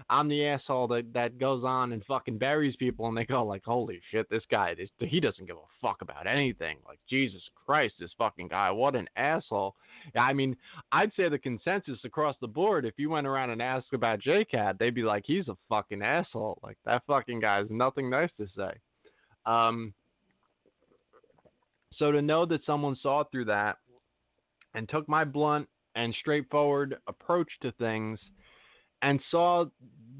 [0.09, 3.63] I'm the asshole that that goes on and fucking buries people, and they go like,
[3.63, 7.95] "Holy shit, this guy, this, he doesn't give a fuck about anything." Like Jesus Christ,
[7.99, 9.75] this fucking guy, what an asshole.
[10.15, 10.55] I mean,
[10.91, 14.77] I'd say the consensus across the board, if you went around and asked about JCat,
[14.77, 18.47] they'd be like, "He's a fucking asshole." Like that fucking guy has nothing nice to
[18.55, 18.71] say.
[19.45, 19.93] Um,
[21.97, 23.77] so to know that someone saw through that
[24.73, 28.19] and took my blunt and straightforward approach to things
[29.05, 29.65] and saw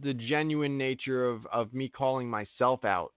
[0.04, 3.14] the genuine nature of, of me calling myself out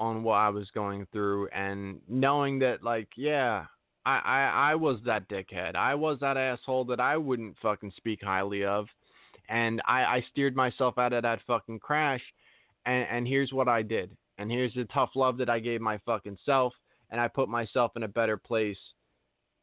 [0.00, 3.66] on what I was going through and knowing that like, yeah,
[4.06, 5.76] I, I, I was that dickhead.
[5.76, 8.86] I was that asshole that I wouldn't fucking speak highly of.
[9.50, 12.22] And I, I steered myself out of that fucking crash
[12.86, 14.16] and, and here's what I did.
[14.38, 16.72] And here's the tough love that I gave my fucking self
[17.10, 18.78] and I put myself in a better place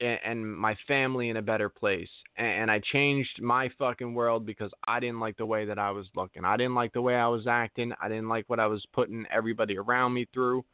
[0.02, 2.10] and my family in a better place.
[2.38, 6.08] And I changed my fucking world because I didn't like the way that I was
[6.16, 6.44] looking.
[6.44, 7.94] I didn't like the way I was acting.
[8.02, 10.66] I didn't like what I was putting everybody around me through.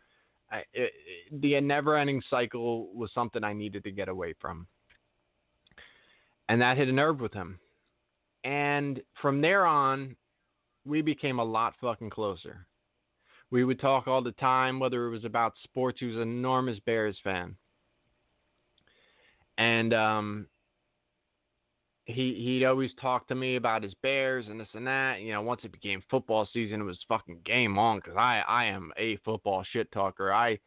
[0.52, 0.92] I, it,
[1.32, 4.68] the never ending cycle was something I needed to get away from.
[6.50, 7.60] And that hit a nerve with him.
[8.44, 10.16] And from there on,
[10.84, 12.66] we became a lot fucking closer.
[13.52, 16.00] We would talk all the time, whether it was about sports.
[16.00, 17.56] He was an enormous Bears fan
[19.62, 20.48] and um,
[22.06, 25.22] he he'd always talk to me about his Bears and this and that.
[25.22, 28.66] You know, once it became football season, it was fucking game on because I I
[28.66, 30.34] am a football shit talker.
[30.34, 30.58] I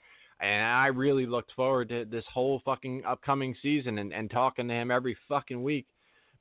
[0.40, 4.74] And I really looked forward to this whole fucking upcoming season and, and talking to
[4.74, 5.86] him every fucking week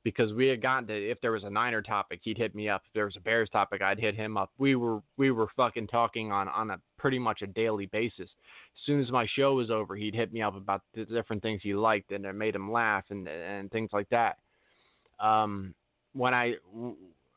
[0.04, 2.82] because we had gotten to if there was a Niner topic, he'd hit me up.
[2.86, 4.52] If there was a Bears topic, I'd hit him up.
[4.58, 8.30] We were we were fucking talking on on a pretty much a daily basis.
[8.30, 11.60] As soon as my show was over, he'd hit me up about the different things
[11.62, 14.38] he liked and it made him laugh and and things like that.
[15.20, 15.74] Um,
[16.14, 16.54] when I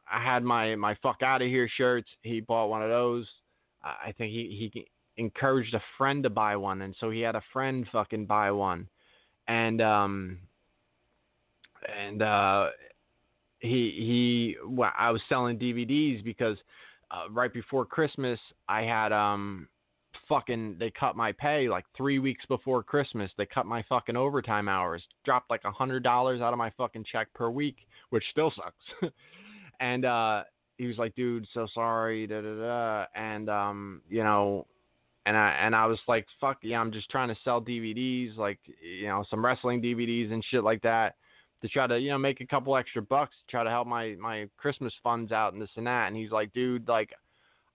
[0.09, 3.27] I had my my fuck out of here shirts, he bought one of those.
[3.83, 4.87] I think he he
[5.17, 8.87] encouraged a friend to buy one, and so he had a friend fucking buy one,
[9.49, 10.37] and um
[11.93, 12.67] and uh,
[13.59, 16.55] he he well, I was selling DVDs because
[17.11, 19.67] uh, right before Christmas I had um
[20.27, 23.31] fucking they cut my pay like three weeks before Christmas.
[23.37, 27.05] They cut my fucking overtime hours, dropped like a hundred dollars out of my fucking
[27.11, 27.77] check per week,
[28.09, 29.13] which still sucks.
[29.79, 30.43] and uh
[30.77, 34.67] he was like, dude, so sorry, da da da and um, you know
[35.25, 38.59] and I and I was like, fuck yeah, I'm just trying to sell DVDs, like
[38.81, 41.15] you know, some wrestling DVDs and shit like that
[41.61, 44.15] to try to you know make a couple extra bucks to try to help my
[44.19, 46.07] my Christmas funds out and this and that.
[46.07, 47.11] And he's like, dude, like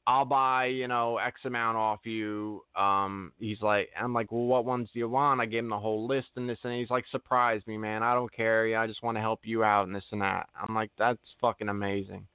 [0.07, 2.63] I'll buy you know X amount off you.
[2.77, 5.41] Um, he's like, I'm like, well, what ones do you want?
[5.41, 8.03] I gave him the whole list and this and he's like, surprise me, man.
[8.03, 8.67] I don't care.
[8.67, 10.49] Yeah, I just want to help you out and this and that.
[10.61, 12.27] I'm like, that's fucking amazing.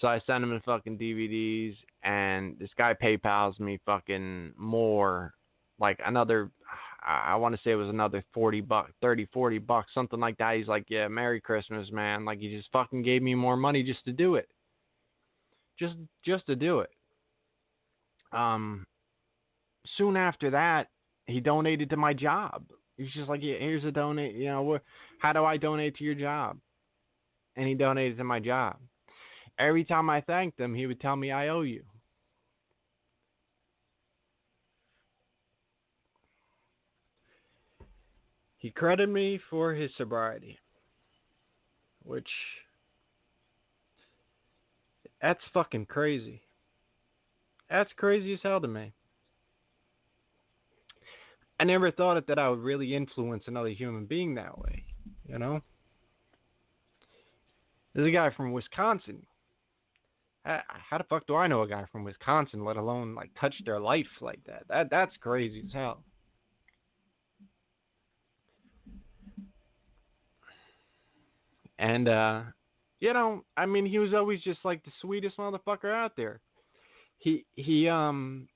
[0.00, 5.34] So I send him the fucking DVDs, and this guy PayPal's me fucking more,
[5.78, 6.50] like another
[7.06, 10.56] I, want to say it was another 40 bucks, 30, 40 bucks, something like that.
[10.56, 12.24] He's like, yeah, Merry Christmas, man.
[12.24, 14.48] Like he just fucking gave me more money just to do it.
[15.78, 16.90] Just, just to do it.
[18.32, 18.86] Um,
[19.96, 20.88] soon after that,
[21.26, 22.64] he donated to my job.
[22.96, 24.78] He's just like, yeah, here's a donate, you know,
[25.18, 26.58] how do I donate to your job?
[27.56, 28.76] And he donated to my job.
[29.58, 31.82] Every time I thanked him, he would tell me, I owe you.
[38.62, 40.56] He credited me for his sobriety,
[42.04, 42.28] which
[45.20, 46.42] that's fucking crazy.
[47.68, 48.92] That's crazy as hell to me.
[51.58, 54.84] I never thought it that I would really influence another human being that way,
[55.26, 55.60] you know?
[57.94, 59.26] There's a guy from Wisconsin.
[60.44, 63.80] How, the fuck do I know a guy from Wisconsin, let alone like touch their
[63.80, 64.68] life like that?
[64.68, 66.04] That that's crazy as hell.
[71.82, 72.42] And uh
[73.00, 76.40] you know, I mean he was always just like the sweetest motherfucker out there.
[77.18, 78.48] He he um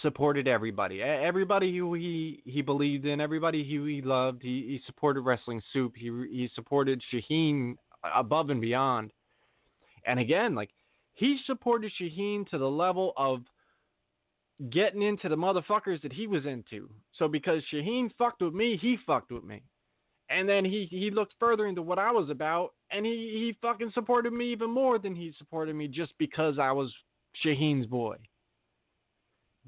[0.00, 1.02] supported everybody.
[1.02, 4.42] Everybody who he he believed in, everybody who he loved.
[4.42, 5.92] He he supported Wrestling Soup.
[5.96, 7.74] He he supported Shaheen
[8.14, 9.10] above and beyond.
[10.06, 10.70] And again, like
[11.14, 13.40] he supported Shaheen to the level of
[14.70, 16.88] getting into the motherfuckers that he was into.
[17.18, 19.62] So because Shaheen fucked with me, he fucked with me.
[20.30, 23.90] And then he he looked further into what I was about, and he he fucking
[23.92, 26.94] supported me even more than he supported me just because I was
[27.44, 28.16] Shaheen's boy.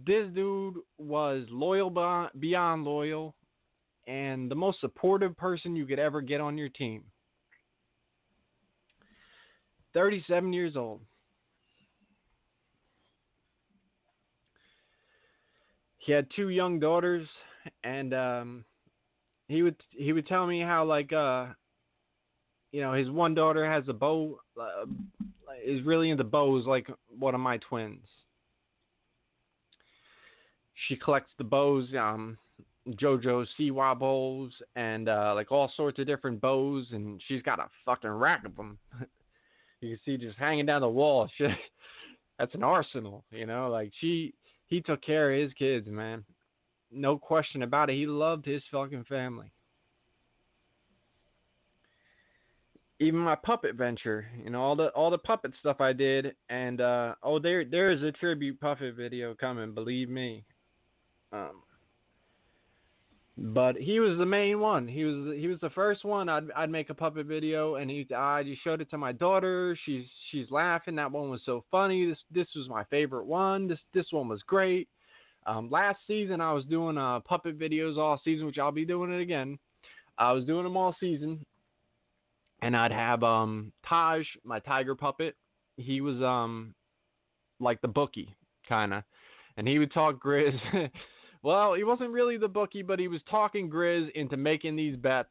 [0.06, 1.90] This dude was loyal
[2.38, 3.34] beyond loyal,
[4.06, 7.04] and the most supportive person you could ever get on your team.
[9.94, 11.00] 37 years old.
[15.98, 17.28] He had two young daughters,
[17.84, 18.64] and um,
[19.52, 21.46] he would he would tell me how like uh
[22.72, 24.86] you know his one daughter has a bow uh,
[25.64, 26.88] is really into bows like
[27.18, 28.06] one of my twins.
[30.88, 32.38] She collects the bows, um,
[32.88, 37.68] JoJo Siwa bows, and uh, like all sorts of different bows, and she's got a
[37.84, 38.78] fucking rack of them.
[39.80, 41.28] you can see just hanging down the wall.
[42.38, 43.70] That's an arsenal, you know.
[43.70, 44.34] Like she,
[44.66, 46.24] he took care of his kids, man
[46.92, 47.96] no question about it.
[47.96, 49.52] He loved his fucking family.
[53.00, 56.80] Even my puppet venture, you know, all the all the puppet stuff I did, and
[56.80, 59.74] uh, oh, there there is a tribute puppet video coming.
[59.74, 60.44] Believe me.
[61.32, 61.62] Um,
[63.36, 64.86] but he was the main one.
[64.86, 66.28] He was he was the first one.
[66.28, 69.76] I'd I'd make a puppet video, and he I just showed it to my daughter.
[69.84, 70.96] She's she's laughing.
[70.96, 72.06] That one was so funny.
[72.06, 73.66] This this was my favorite one.
[73.66, 74.88] This this one was great.
[75.46, 79.12] Um, last season, I was doing uh, puppet videos all season, which I'll be doing
[79.12, 79.58] it again.
[80.18, 81.44] I was doing them all season,
[82.60, 85.34] and I'd have um, Taj, my tiger puppet.
[85.76, 86.74] He was um,
[87.58, 88.34] like the bookie,
[88.68, 89.02] kind of,
[89.56, 90.58] and he would talk Grizz.
[91.42, 95.30] well, he wasn't really the bookie, but he was talking Grizz into making these bets.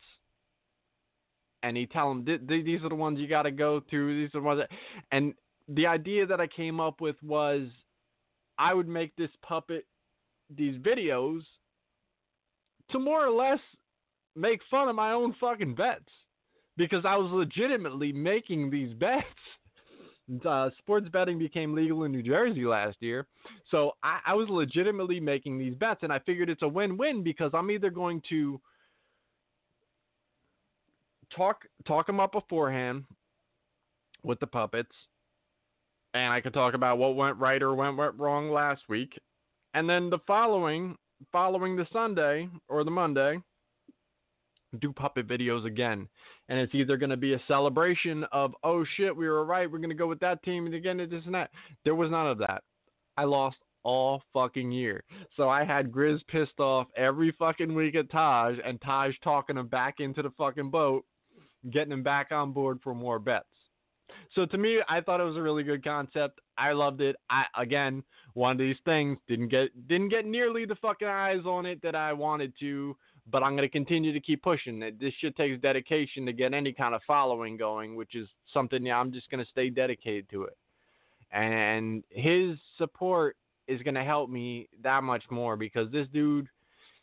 [1.64, 4.20] And he'd tell him, these are the ones you got to go through.
[4.20, 4.70] These are the ones that,
[5.12, 5.36] and
[5.68, 7.68] the idea that I came up with was
[8.58, 9.86] I would make this puppet
[10.58, 11.42] these videos
[12.92, 13.60] to more or less
[14.36, 16.10] make fun of my own fucking bets
[16.78, 19.26] because I was legitimately making these bets.
[20.46, 23.28] Uh, sports betting became legal in New Jersey last year,
[23.70, 27.52] so I, I was legitimately making these bets, and I figured it's a win-win because
[27.54, 28.62] I'm either going to
[31.36, 33.04] talk talk them up beforehand
[34.24, 34.96] with the puppets,
[36.14, 39.20] and I could talk about what went right or went wrong last week,
[39.74, 40.96] and then the following
[41.32, 43.40] following the Sunday or the Monday,
[44.80, 46.08] do puppet videos again.
[46.50, 49.80] And it's either going to be a celebration of, oh shit, we were right, we're
[49.80, 51.52] going to go with that team, and again, this and that.
[51.84, 52.64] There was none of that.
[53.18, 55.04] I lost all fucking year.
[55.36, 59.68] So I had Grizz pissed off every fucking week at Taj, and Taj talking him
[59.68, 61.06] back into the fucking boat,
[61.72, 63.46] getting him back on board for more bets.
[64.36, 66.40] So to me, I thought it was a really good concept.
[66.58, 67.16] I loved it.
[67.30, 71.66] I again, one of these things didn't get didn't get nearly the fucking eyes on
[71.66, 72.96] it that I wanted to,
[73.30, 75.00] but I'm going to continue to keep pushing it.
[75.00, 78.98] This shit takes dedication to get any kind of following going, which is something yeah,
[78.98, 80.58] I'm just going to stay dedicated to it.
[81.32, 86.48] And his support is going to help me that much more because this dude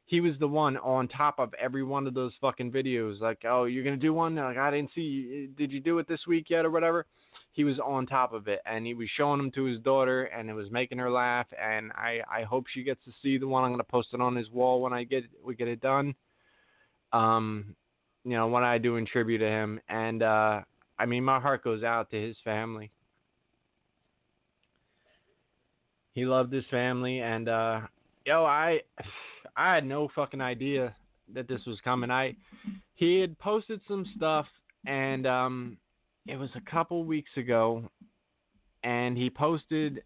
[0.09, 3.21] he was the one on top of every one of those fucking videos.
[3.21, 4.37] Like, oh, you're gonna do one?
[4.37, 5.51] Like, I didn't see.
[5.57, 7.05] Did you do it this week yet or whatever?
[7.53, 10.49] He was on top of it, and he was showing them to his daughter, and
[10.49, 11.47] it was making her laugh.
[11.63, 13.65] And I, I hope she gets to see the one.
[13.65, 16.15] I'm gonna post it on his wall when I get we get it done.
[17.13, 17.77] Um,
[18.25, 20.63] you know, when I do in tribute to him, and uh,
[20.99, 22.91] I mean, my heart goes out to his family.
[26.15, 27.81] He loved his family, and uh,
[28.25, 28.81] yo, I
[29.59, 30.95] I had no fucking idea
[31.35, 32.11] that this was coming.
[32.11, 32.37] I
[32.95, 34.47] he had posted some stuff
[34.87, 35.77] and um
[36.27, 37.91] it was a couple weeks ago
[38.85, 40.03] and he posted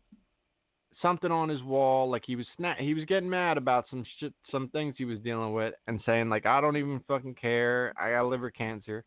[1.03, 4.33] something on his wall like he was sna- he was getting mad about some shit
[4.51, 7.93] some things he was dealing with and saying like I don't even fucking care.
[8.01, 9.05] I got liver cancer.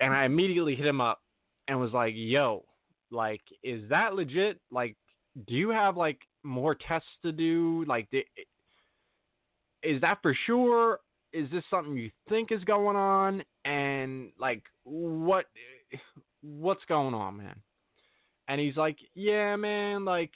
[0.00, 1.20] And I immediately hit him up
[1.68, 2.64] and was like, "Yo,
[3.12, 4.60] like is that legit?
[4.72, 4.96] Like
[5.46, 7.84] do you have like more tests to do?
[7.86, 8.08] Like
[9.82, 11.00] is that for sure?
[11.32, 13.42] Is this something you think is going on?
[13.64, 15.46] And like, what,
[16.42, 17.56] what's going on, man?
[18.48, 20.32] And he's like, yeah, man, like,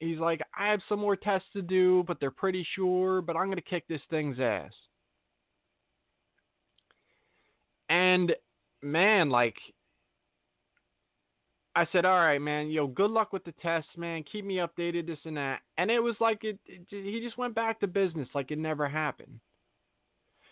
[0.00, 3.48] he's like, I have some more tests to do, but they're pretty sure, but I'm
[3.48, 4.72] gonna kick this thing's ass.
[7.90, 8.34] And
[8.82, 9.56] man, like,
[11.78, 14.24] I said, all right, man, yo, good luck with the test, man.
[14.32, 15.60] Keep me updated, this and that.
[15.76, 18.88] And it was like it, it, he just went back to business like it never
[18.88, 19.38] happened.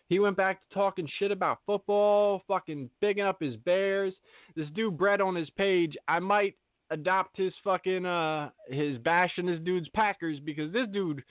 [0.08, 4.14] He went back to talking shit about football, fucking bigging up his Bears.
[4.54, 6.54] This dude Brett on his page, I might
[6.92, 11.24] adopt his fucking uh his bashing this dude's Packers because this dude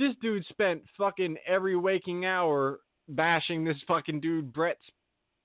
[0.00, 2.80] this dude spent fucking every waking hour
[3.10, 4.82] bashing this fucking dude Brett's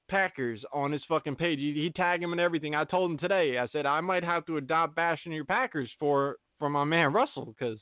[0.10, 1.60] Packers on his fucking page.
[1.60, 2.76] He, he tagged him and everything.
[2.76, 3.58] I told him today.
[3.58, 7.46] I said I might have to adopt bashing your Packers for for my man Russell
[7.46, 7.80] because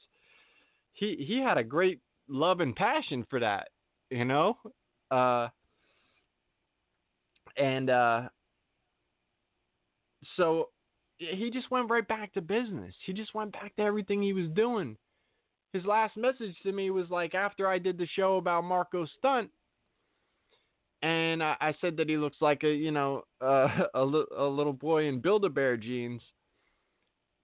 [0.93, 3.69] he he had a great love and passion for that,
[4.09, 4.57] you know.
[5.11, 5.47] Uh,
[7.57, 8.21] and uh,
[10.37, 10.69] so
[11.17, 12.95] he just went right back to business.
[13.05, 14.97] He just went back to everything he was doing.
[15.73, 19.49] His last message to me was like after I did the show about Marco Stunt
[21.03, 24.73] and I, I said that he looks like a you know uh, a, a little
[24.73, 26.21] boy in Build-A-Bear jeans,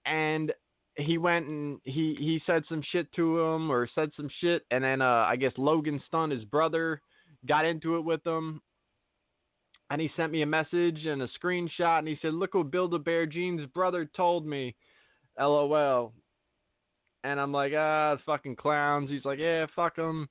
[0.05, 0.51] and
[0.95, 4.83] he went and he he said some shit to him or said some shit, and
[4.83, 7.01] then uh, I guess Logan Stunt, his brother,
[7.47, 8.61] got into it with him,
[9.91, 13.27] and he sent me a message and a screenshot, and he said, "Look what Build-A-Bear
[13.27, 14.75] jeans brother told me."
[15.37, 16.11] LOL.
[17.23, 19.09] And I'm like, ah, fucking clowns.
[19.09, 20.27] He's like, yeah, fuck them.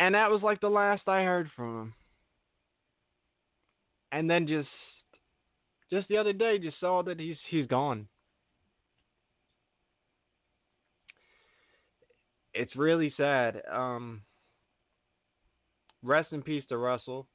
[0.00, 1.94] And that was like the last I heard from him
[4.12, 4.68] and then just
[5.90, 8.06] just the other day just saw that he's he's gone.
[12.54, 13.62] It's really sad.
[13.70, 14.22] Um
[16.02, 17.26] rest in peace to Russell.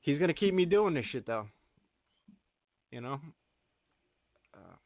[0.00, 1.46] He's gonna keep me doing this shit though.
[2.90, 3.20] You know?
[4.52, 4.76] Uh,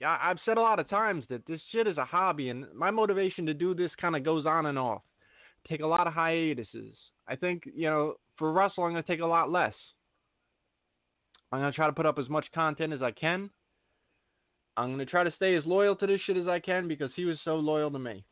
[0.00, 2.90] yeah, I've said a lot of times that this shit is a hobby, and my
[2.90, 5.02] motivation to do this kind of goes on and off.
[5.68, 6.94] Take a lot of hiatuses.
[7.28, 9.74] I think, you know, for Russell, I'm going to take a lot less.
[11.52, 13.50] I'm going to try to put up as much content as I can.
[14.76, 17.10] I'm going to try to stay as loyal to this shit as I can because
[17.16, 18.24] he was so loyal to me.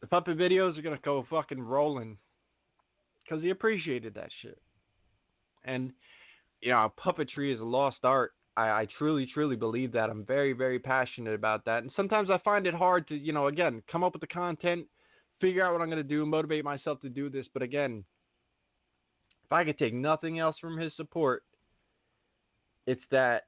[0.00, 2.16] The puppet videos are going to go fucking rolling
[3.22, 4.58] because he appreciated that shit.
[5.64, 5.92] And,
[6.62, 8.32] you know, puppetry is a lost art.
[8.56, 10.08] I, I truly, truly believe that.
[10.08, 11.82] I'm very, very passionate about that.
[11.82, 14.86] And sometimes I find it hard to, you know, again, come up with the content,
[15.40, 17.46] figure out what I'm going to do, motivate myself to do this.
[17.52, 18.04] But again,
[19.44, 21.42] if I could take nothing else from his support,
[22.86, 23.46] it's that,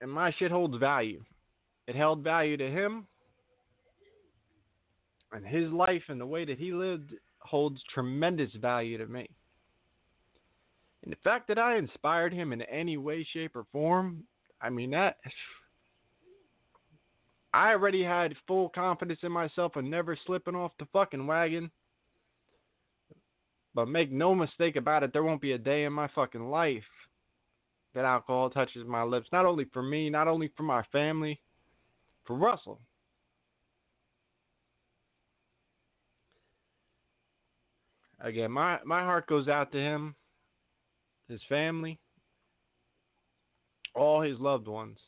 [0.00, 1.22] and my shit holds value.
[1.86, 3.06] It held value to him,
[5.32, 9.28] and his life and the way that he lived holds tremendous value to me.
[11.02, 14.24] And the fact that I inspired him in any way, shape, or form,
[14.62, 15.16] I mean, that.
[17.54, 21.70] I already had full confidence in myself and never slipping off the fucking wagon.
[23.76, 26.82] But make no mistake about it, there won't be a day in my fucking life
[27.94, 29.28] that alcohol touches my lips.
[29.30, 31.40] Not only for me, not only for my family,
[32.26, 32.80] for Russell.
[38.18, 40.16] Again, my, my heart goes out to him,
[41.28, 42.00] his family,
[43.94, 44.98] all his loved ones.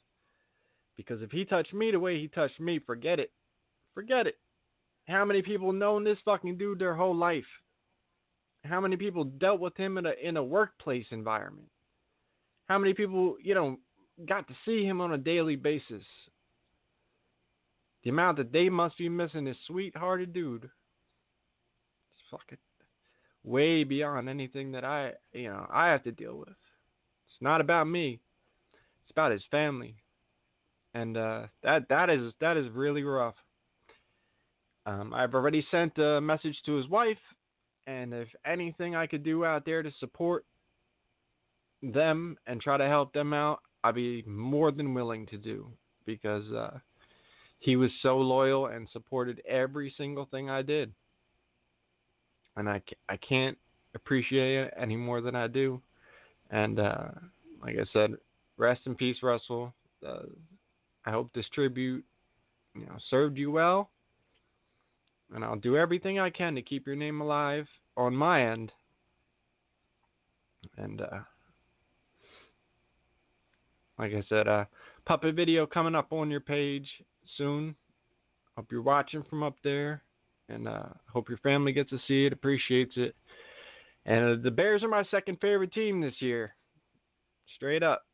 [0.97, 3.31] Because if he touched me the way he touched me, forget it.
[3.95, 4.37] Forget it.
[5.07, 7.45] How many people known this fucking dude their whole life?
[8.65, 11.69] How many people dealt with him in a in a workplace environment?
[12.69, 13.79] How many people, you know,
[14.27, 16.03] got to see him on a daily basis?
[18.03, 20.65] The amount that they must be missing this sweethearted dude.
[20.65, 22.59] It's fucking
[23.45, 26.49] way beyond anything that I, you know, I have to deal with.
[26.49, 28.21] It's not about me.
[29.05, 29.97] It's about his family.
[30.97, 33.35] And uh, that that is that is really rough.
[34.87, 37.19] Um, I've already sent a message to his wife,
[37.87, 40.45] and if anything I could do out there to support
[41.83, 45.69] them and try to help them out, I'd be more than willing to do
[46.07, 46.79] because uh,
[47.59, 50.93] he was so loyal and supported every single thing I did
[52.57, 53.57] and I, I can't
[53.95, 55.81] appreciate it any more than I do.
[56.51, 57.09] And uh,
[57.63, 58.15] like I said,
[58.57, 59.75] rest in peace, Russell.
[60.07, 60.23] Uh,
[61.07, 62.05] I hope this tribute,
[62.75, 63.91] you know, served you well,
[65.35, 67.67] and I'll do everything I can to keep your name alive
[67.97, 68.73] on my end.
[70.77, 71.21] And uh,
[73.99, 74.65] like I said, uh,
[75.07, 76.89] puppet video coming up on your page
[77.39, 77.75] soon.
[78.57, 80.03] Hope you're watching from up there
[80.49, 83.15] and uh, hope your family gets to see it, appreciates it.
[84.07, 86.55] And uh, the Bears are my second favorite team this year,
[87.57, 88.05] straight up.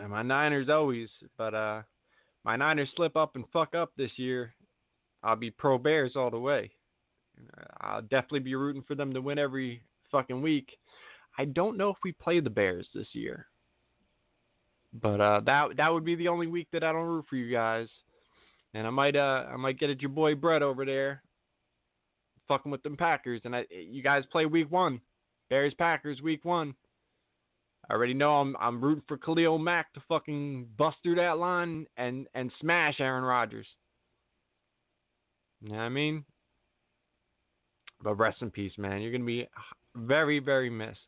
[0.00, 1.82] And my Niners always, but uh,
[2.44, 4.54] my Niners slip up and fuck up this year.
[5.22, 6.70] I'll be pro Bears all the way.
[7.80, 10.70] I'll definitely be rooting for them to win every fucking week.
[11.38, 13.46] I don't know if we play the Bears this year,
[15.00, 17.50] but uh, that that would be the only week that I don't root for you
[17.50, 17.88] guys.
[18.74, 21.22] And I might uh I might get at your boy Brett over there,
[22.48, 23.40] fucking with them Packers.
[23.44, 25.00] And I you guys play week one,
[25.48, 26.74] Bears Packers week one.
[27.88, 31.86] I already know I'm I'm rooting for Khalil Mack to fucking bust through that line
[31.96, 33.66] and and smash Aaron Rodgers.
[35.60, 36.24] You know what I mean?
[38.02, 39.00] But rest in peace, man.
[39.00, 39.48] You're gonna be
[39.94, 40.98] very very missed.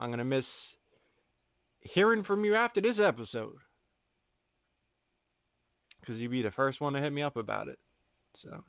[0.00, 0.44] I'm gonna miss
[1.80, 3.56] hearing from you after this episode
[6.00, 7.78] because you'd be the first one to hit me up about it.
[8.42, 8.62] So,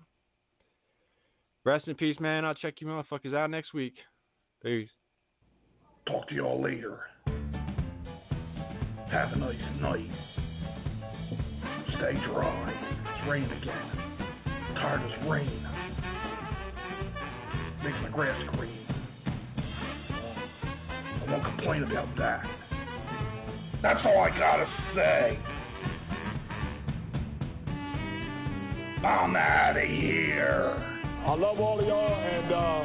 [1.66, 2.46] rest in peace, man.
[2.46, 3.96] I'll check you motherfuckers out next week.
[4.64, 4.90] Peace.
[6.08, 7.00] Talk to y'all later.
[9.12, 10.10] Have a nice night.
[11.98, 12.74] Stay dry.
[13.02, 14.76] It's raining again.
[14.76, 15.68] tired of this rain.
[17.84, 18.86] Makes my grass green.
[21.28, 22.44] I won't complain about that.
[23.82, 24.66] That's all I gotta
[24.96, 25.40] say.
[29.04, 31.02] I'm out of here.
[31.26, 32.84] I love all of y'all and uh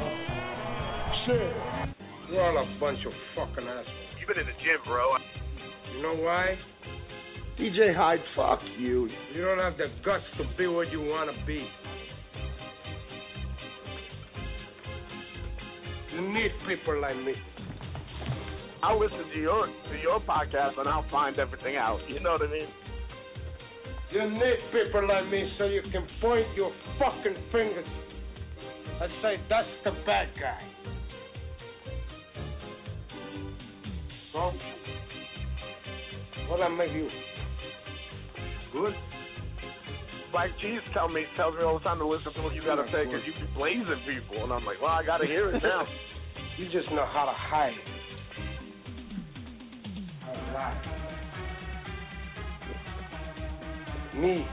[1.25, 1.70] shit.
[2.31, 3.85] You're all a bunch of fucking assholes.
[4.17, 5.17] You've been in the gym, bro.
[5.93, 6.57] You know why?
[7.59, 9.09] DJ Hyde, fuck you.
[9.35, 11.67] You don't have the guts to be what you want to be.
[16.13, 17.33] You need people like me.
[18.81, 21.99] I'll listen to your to your podcast and I'll find everything out.
[22.07, 22.67] You know what I mean?
[24.11, 27.85] You need people like me so you can point your fucking fingers
[29.01, 30.90] and say, that's the bad guy.
[34.33, 34.51] So,
[36.47, 37.09] what I make you?
[38.71, 38.93] Good?
[40.33, 42.85] Like Cheese tell me tells me all the time to listen to what you gotta
[42.93, 45.85] say because you be blazing people, and I'm like, well, I gotta hear it now.
[46.57, 47.73] you just know how to hide.
[50.21, 50.97] How to lie.
[54.15, 54.45] Me,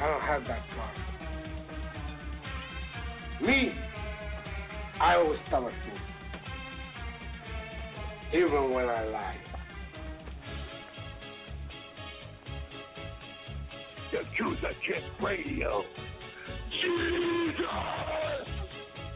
[0.00, 0.96] I don't have that part.
[3.42, 3.72] Me,
[5.00, 6.09] I always tell the truth.
[8.32, 9.36] Even when I lie.
[14.12, 15.82] Yakuza Kick Radio.
[16.82, 17.66] Jesus!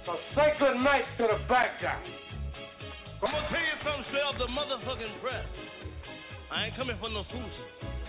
[0.06, 2.02] So say good night to the bad guy.
[3.22, 5.46] I'm gonna tell you something straight off the motherfucking press.
[6.52, 8.03] I ain't coming for no foolishness.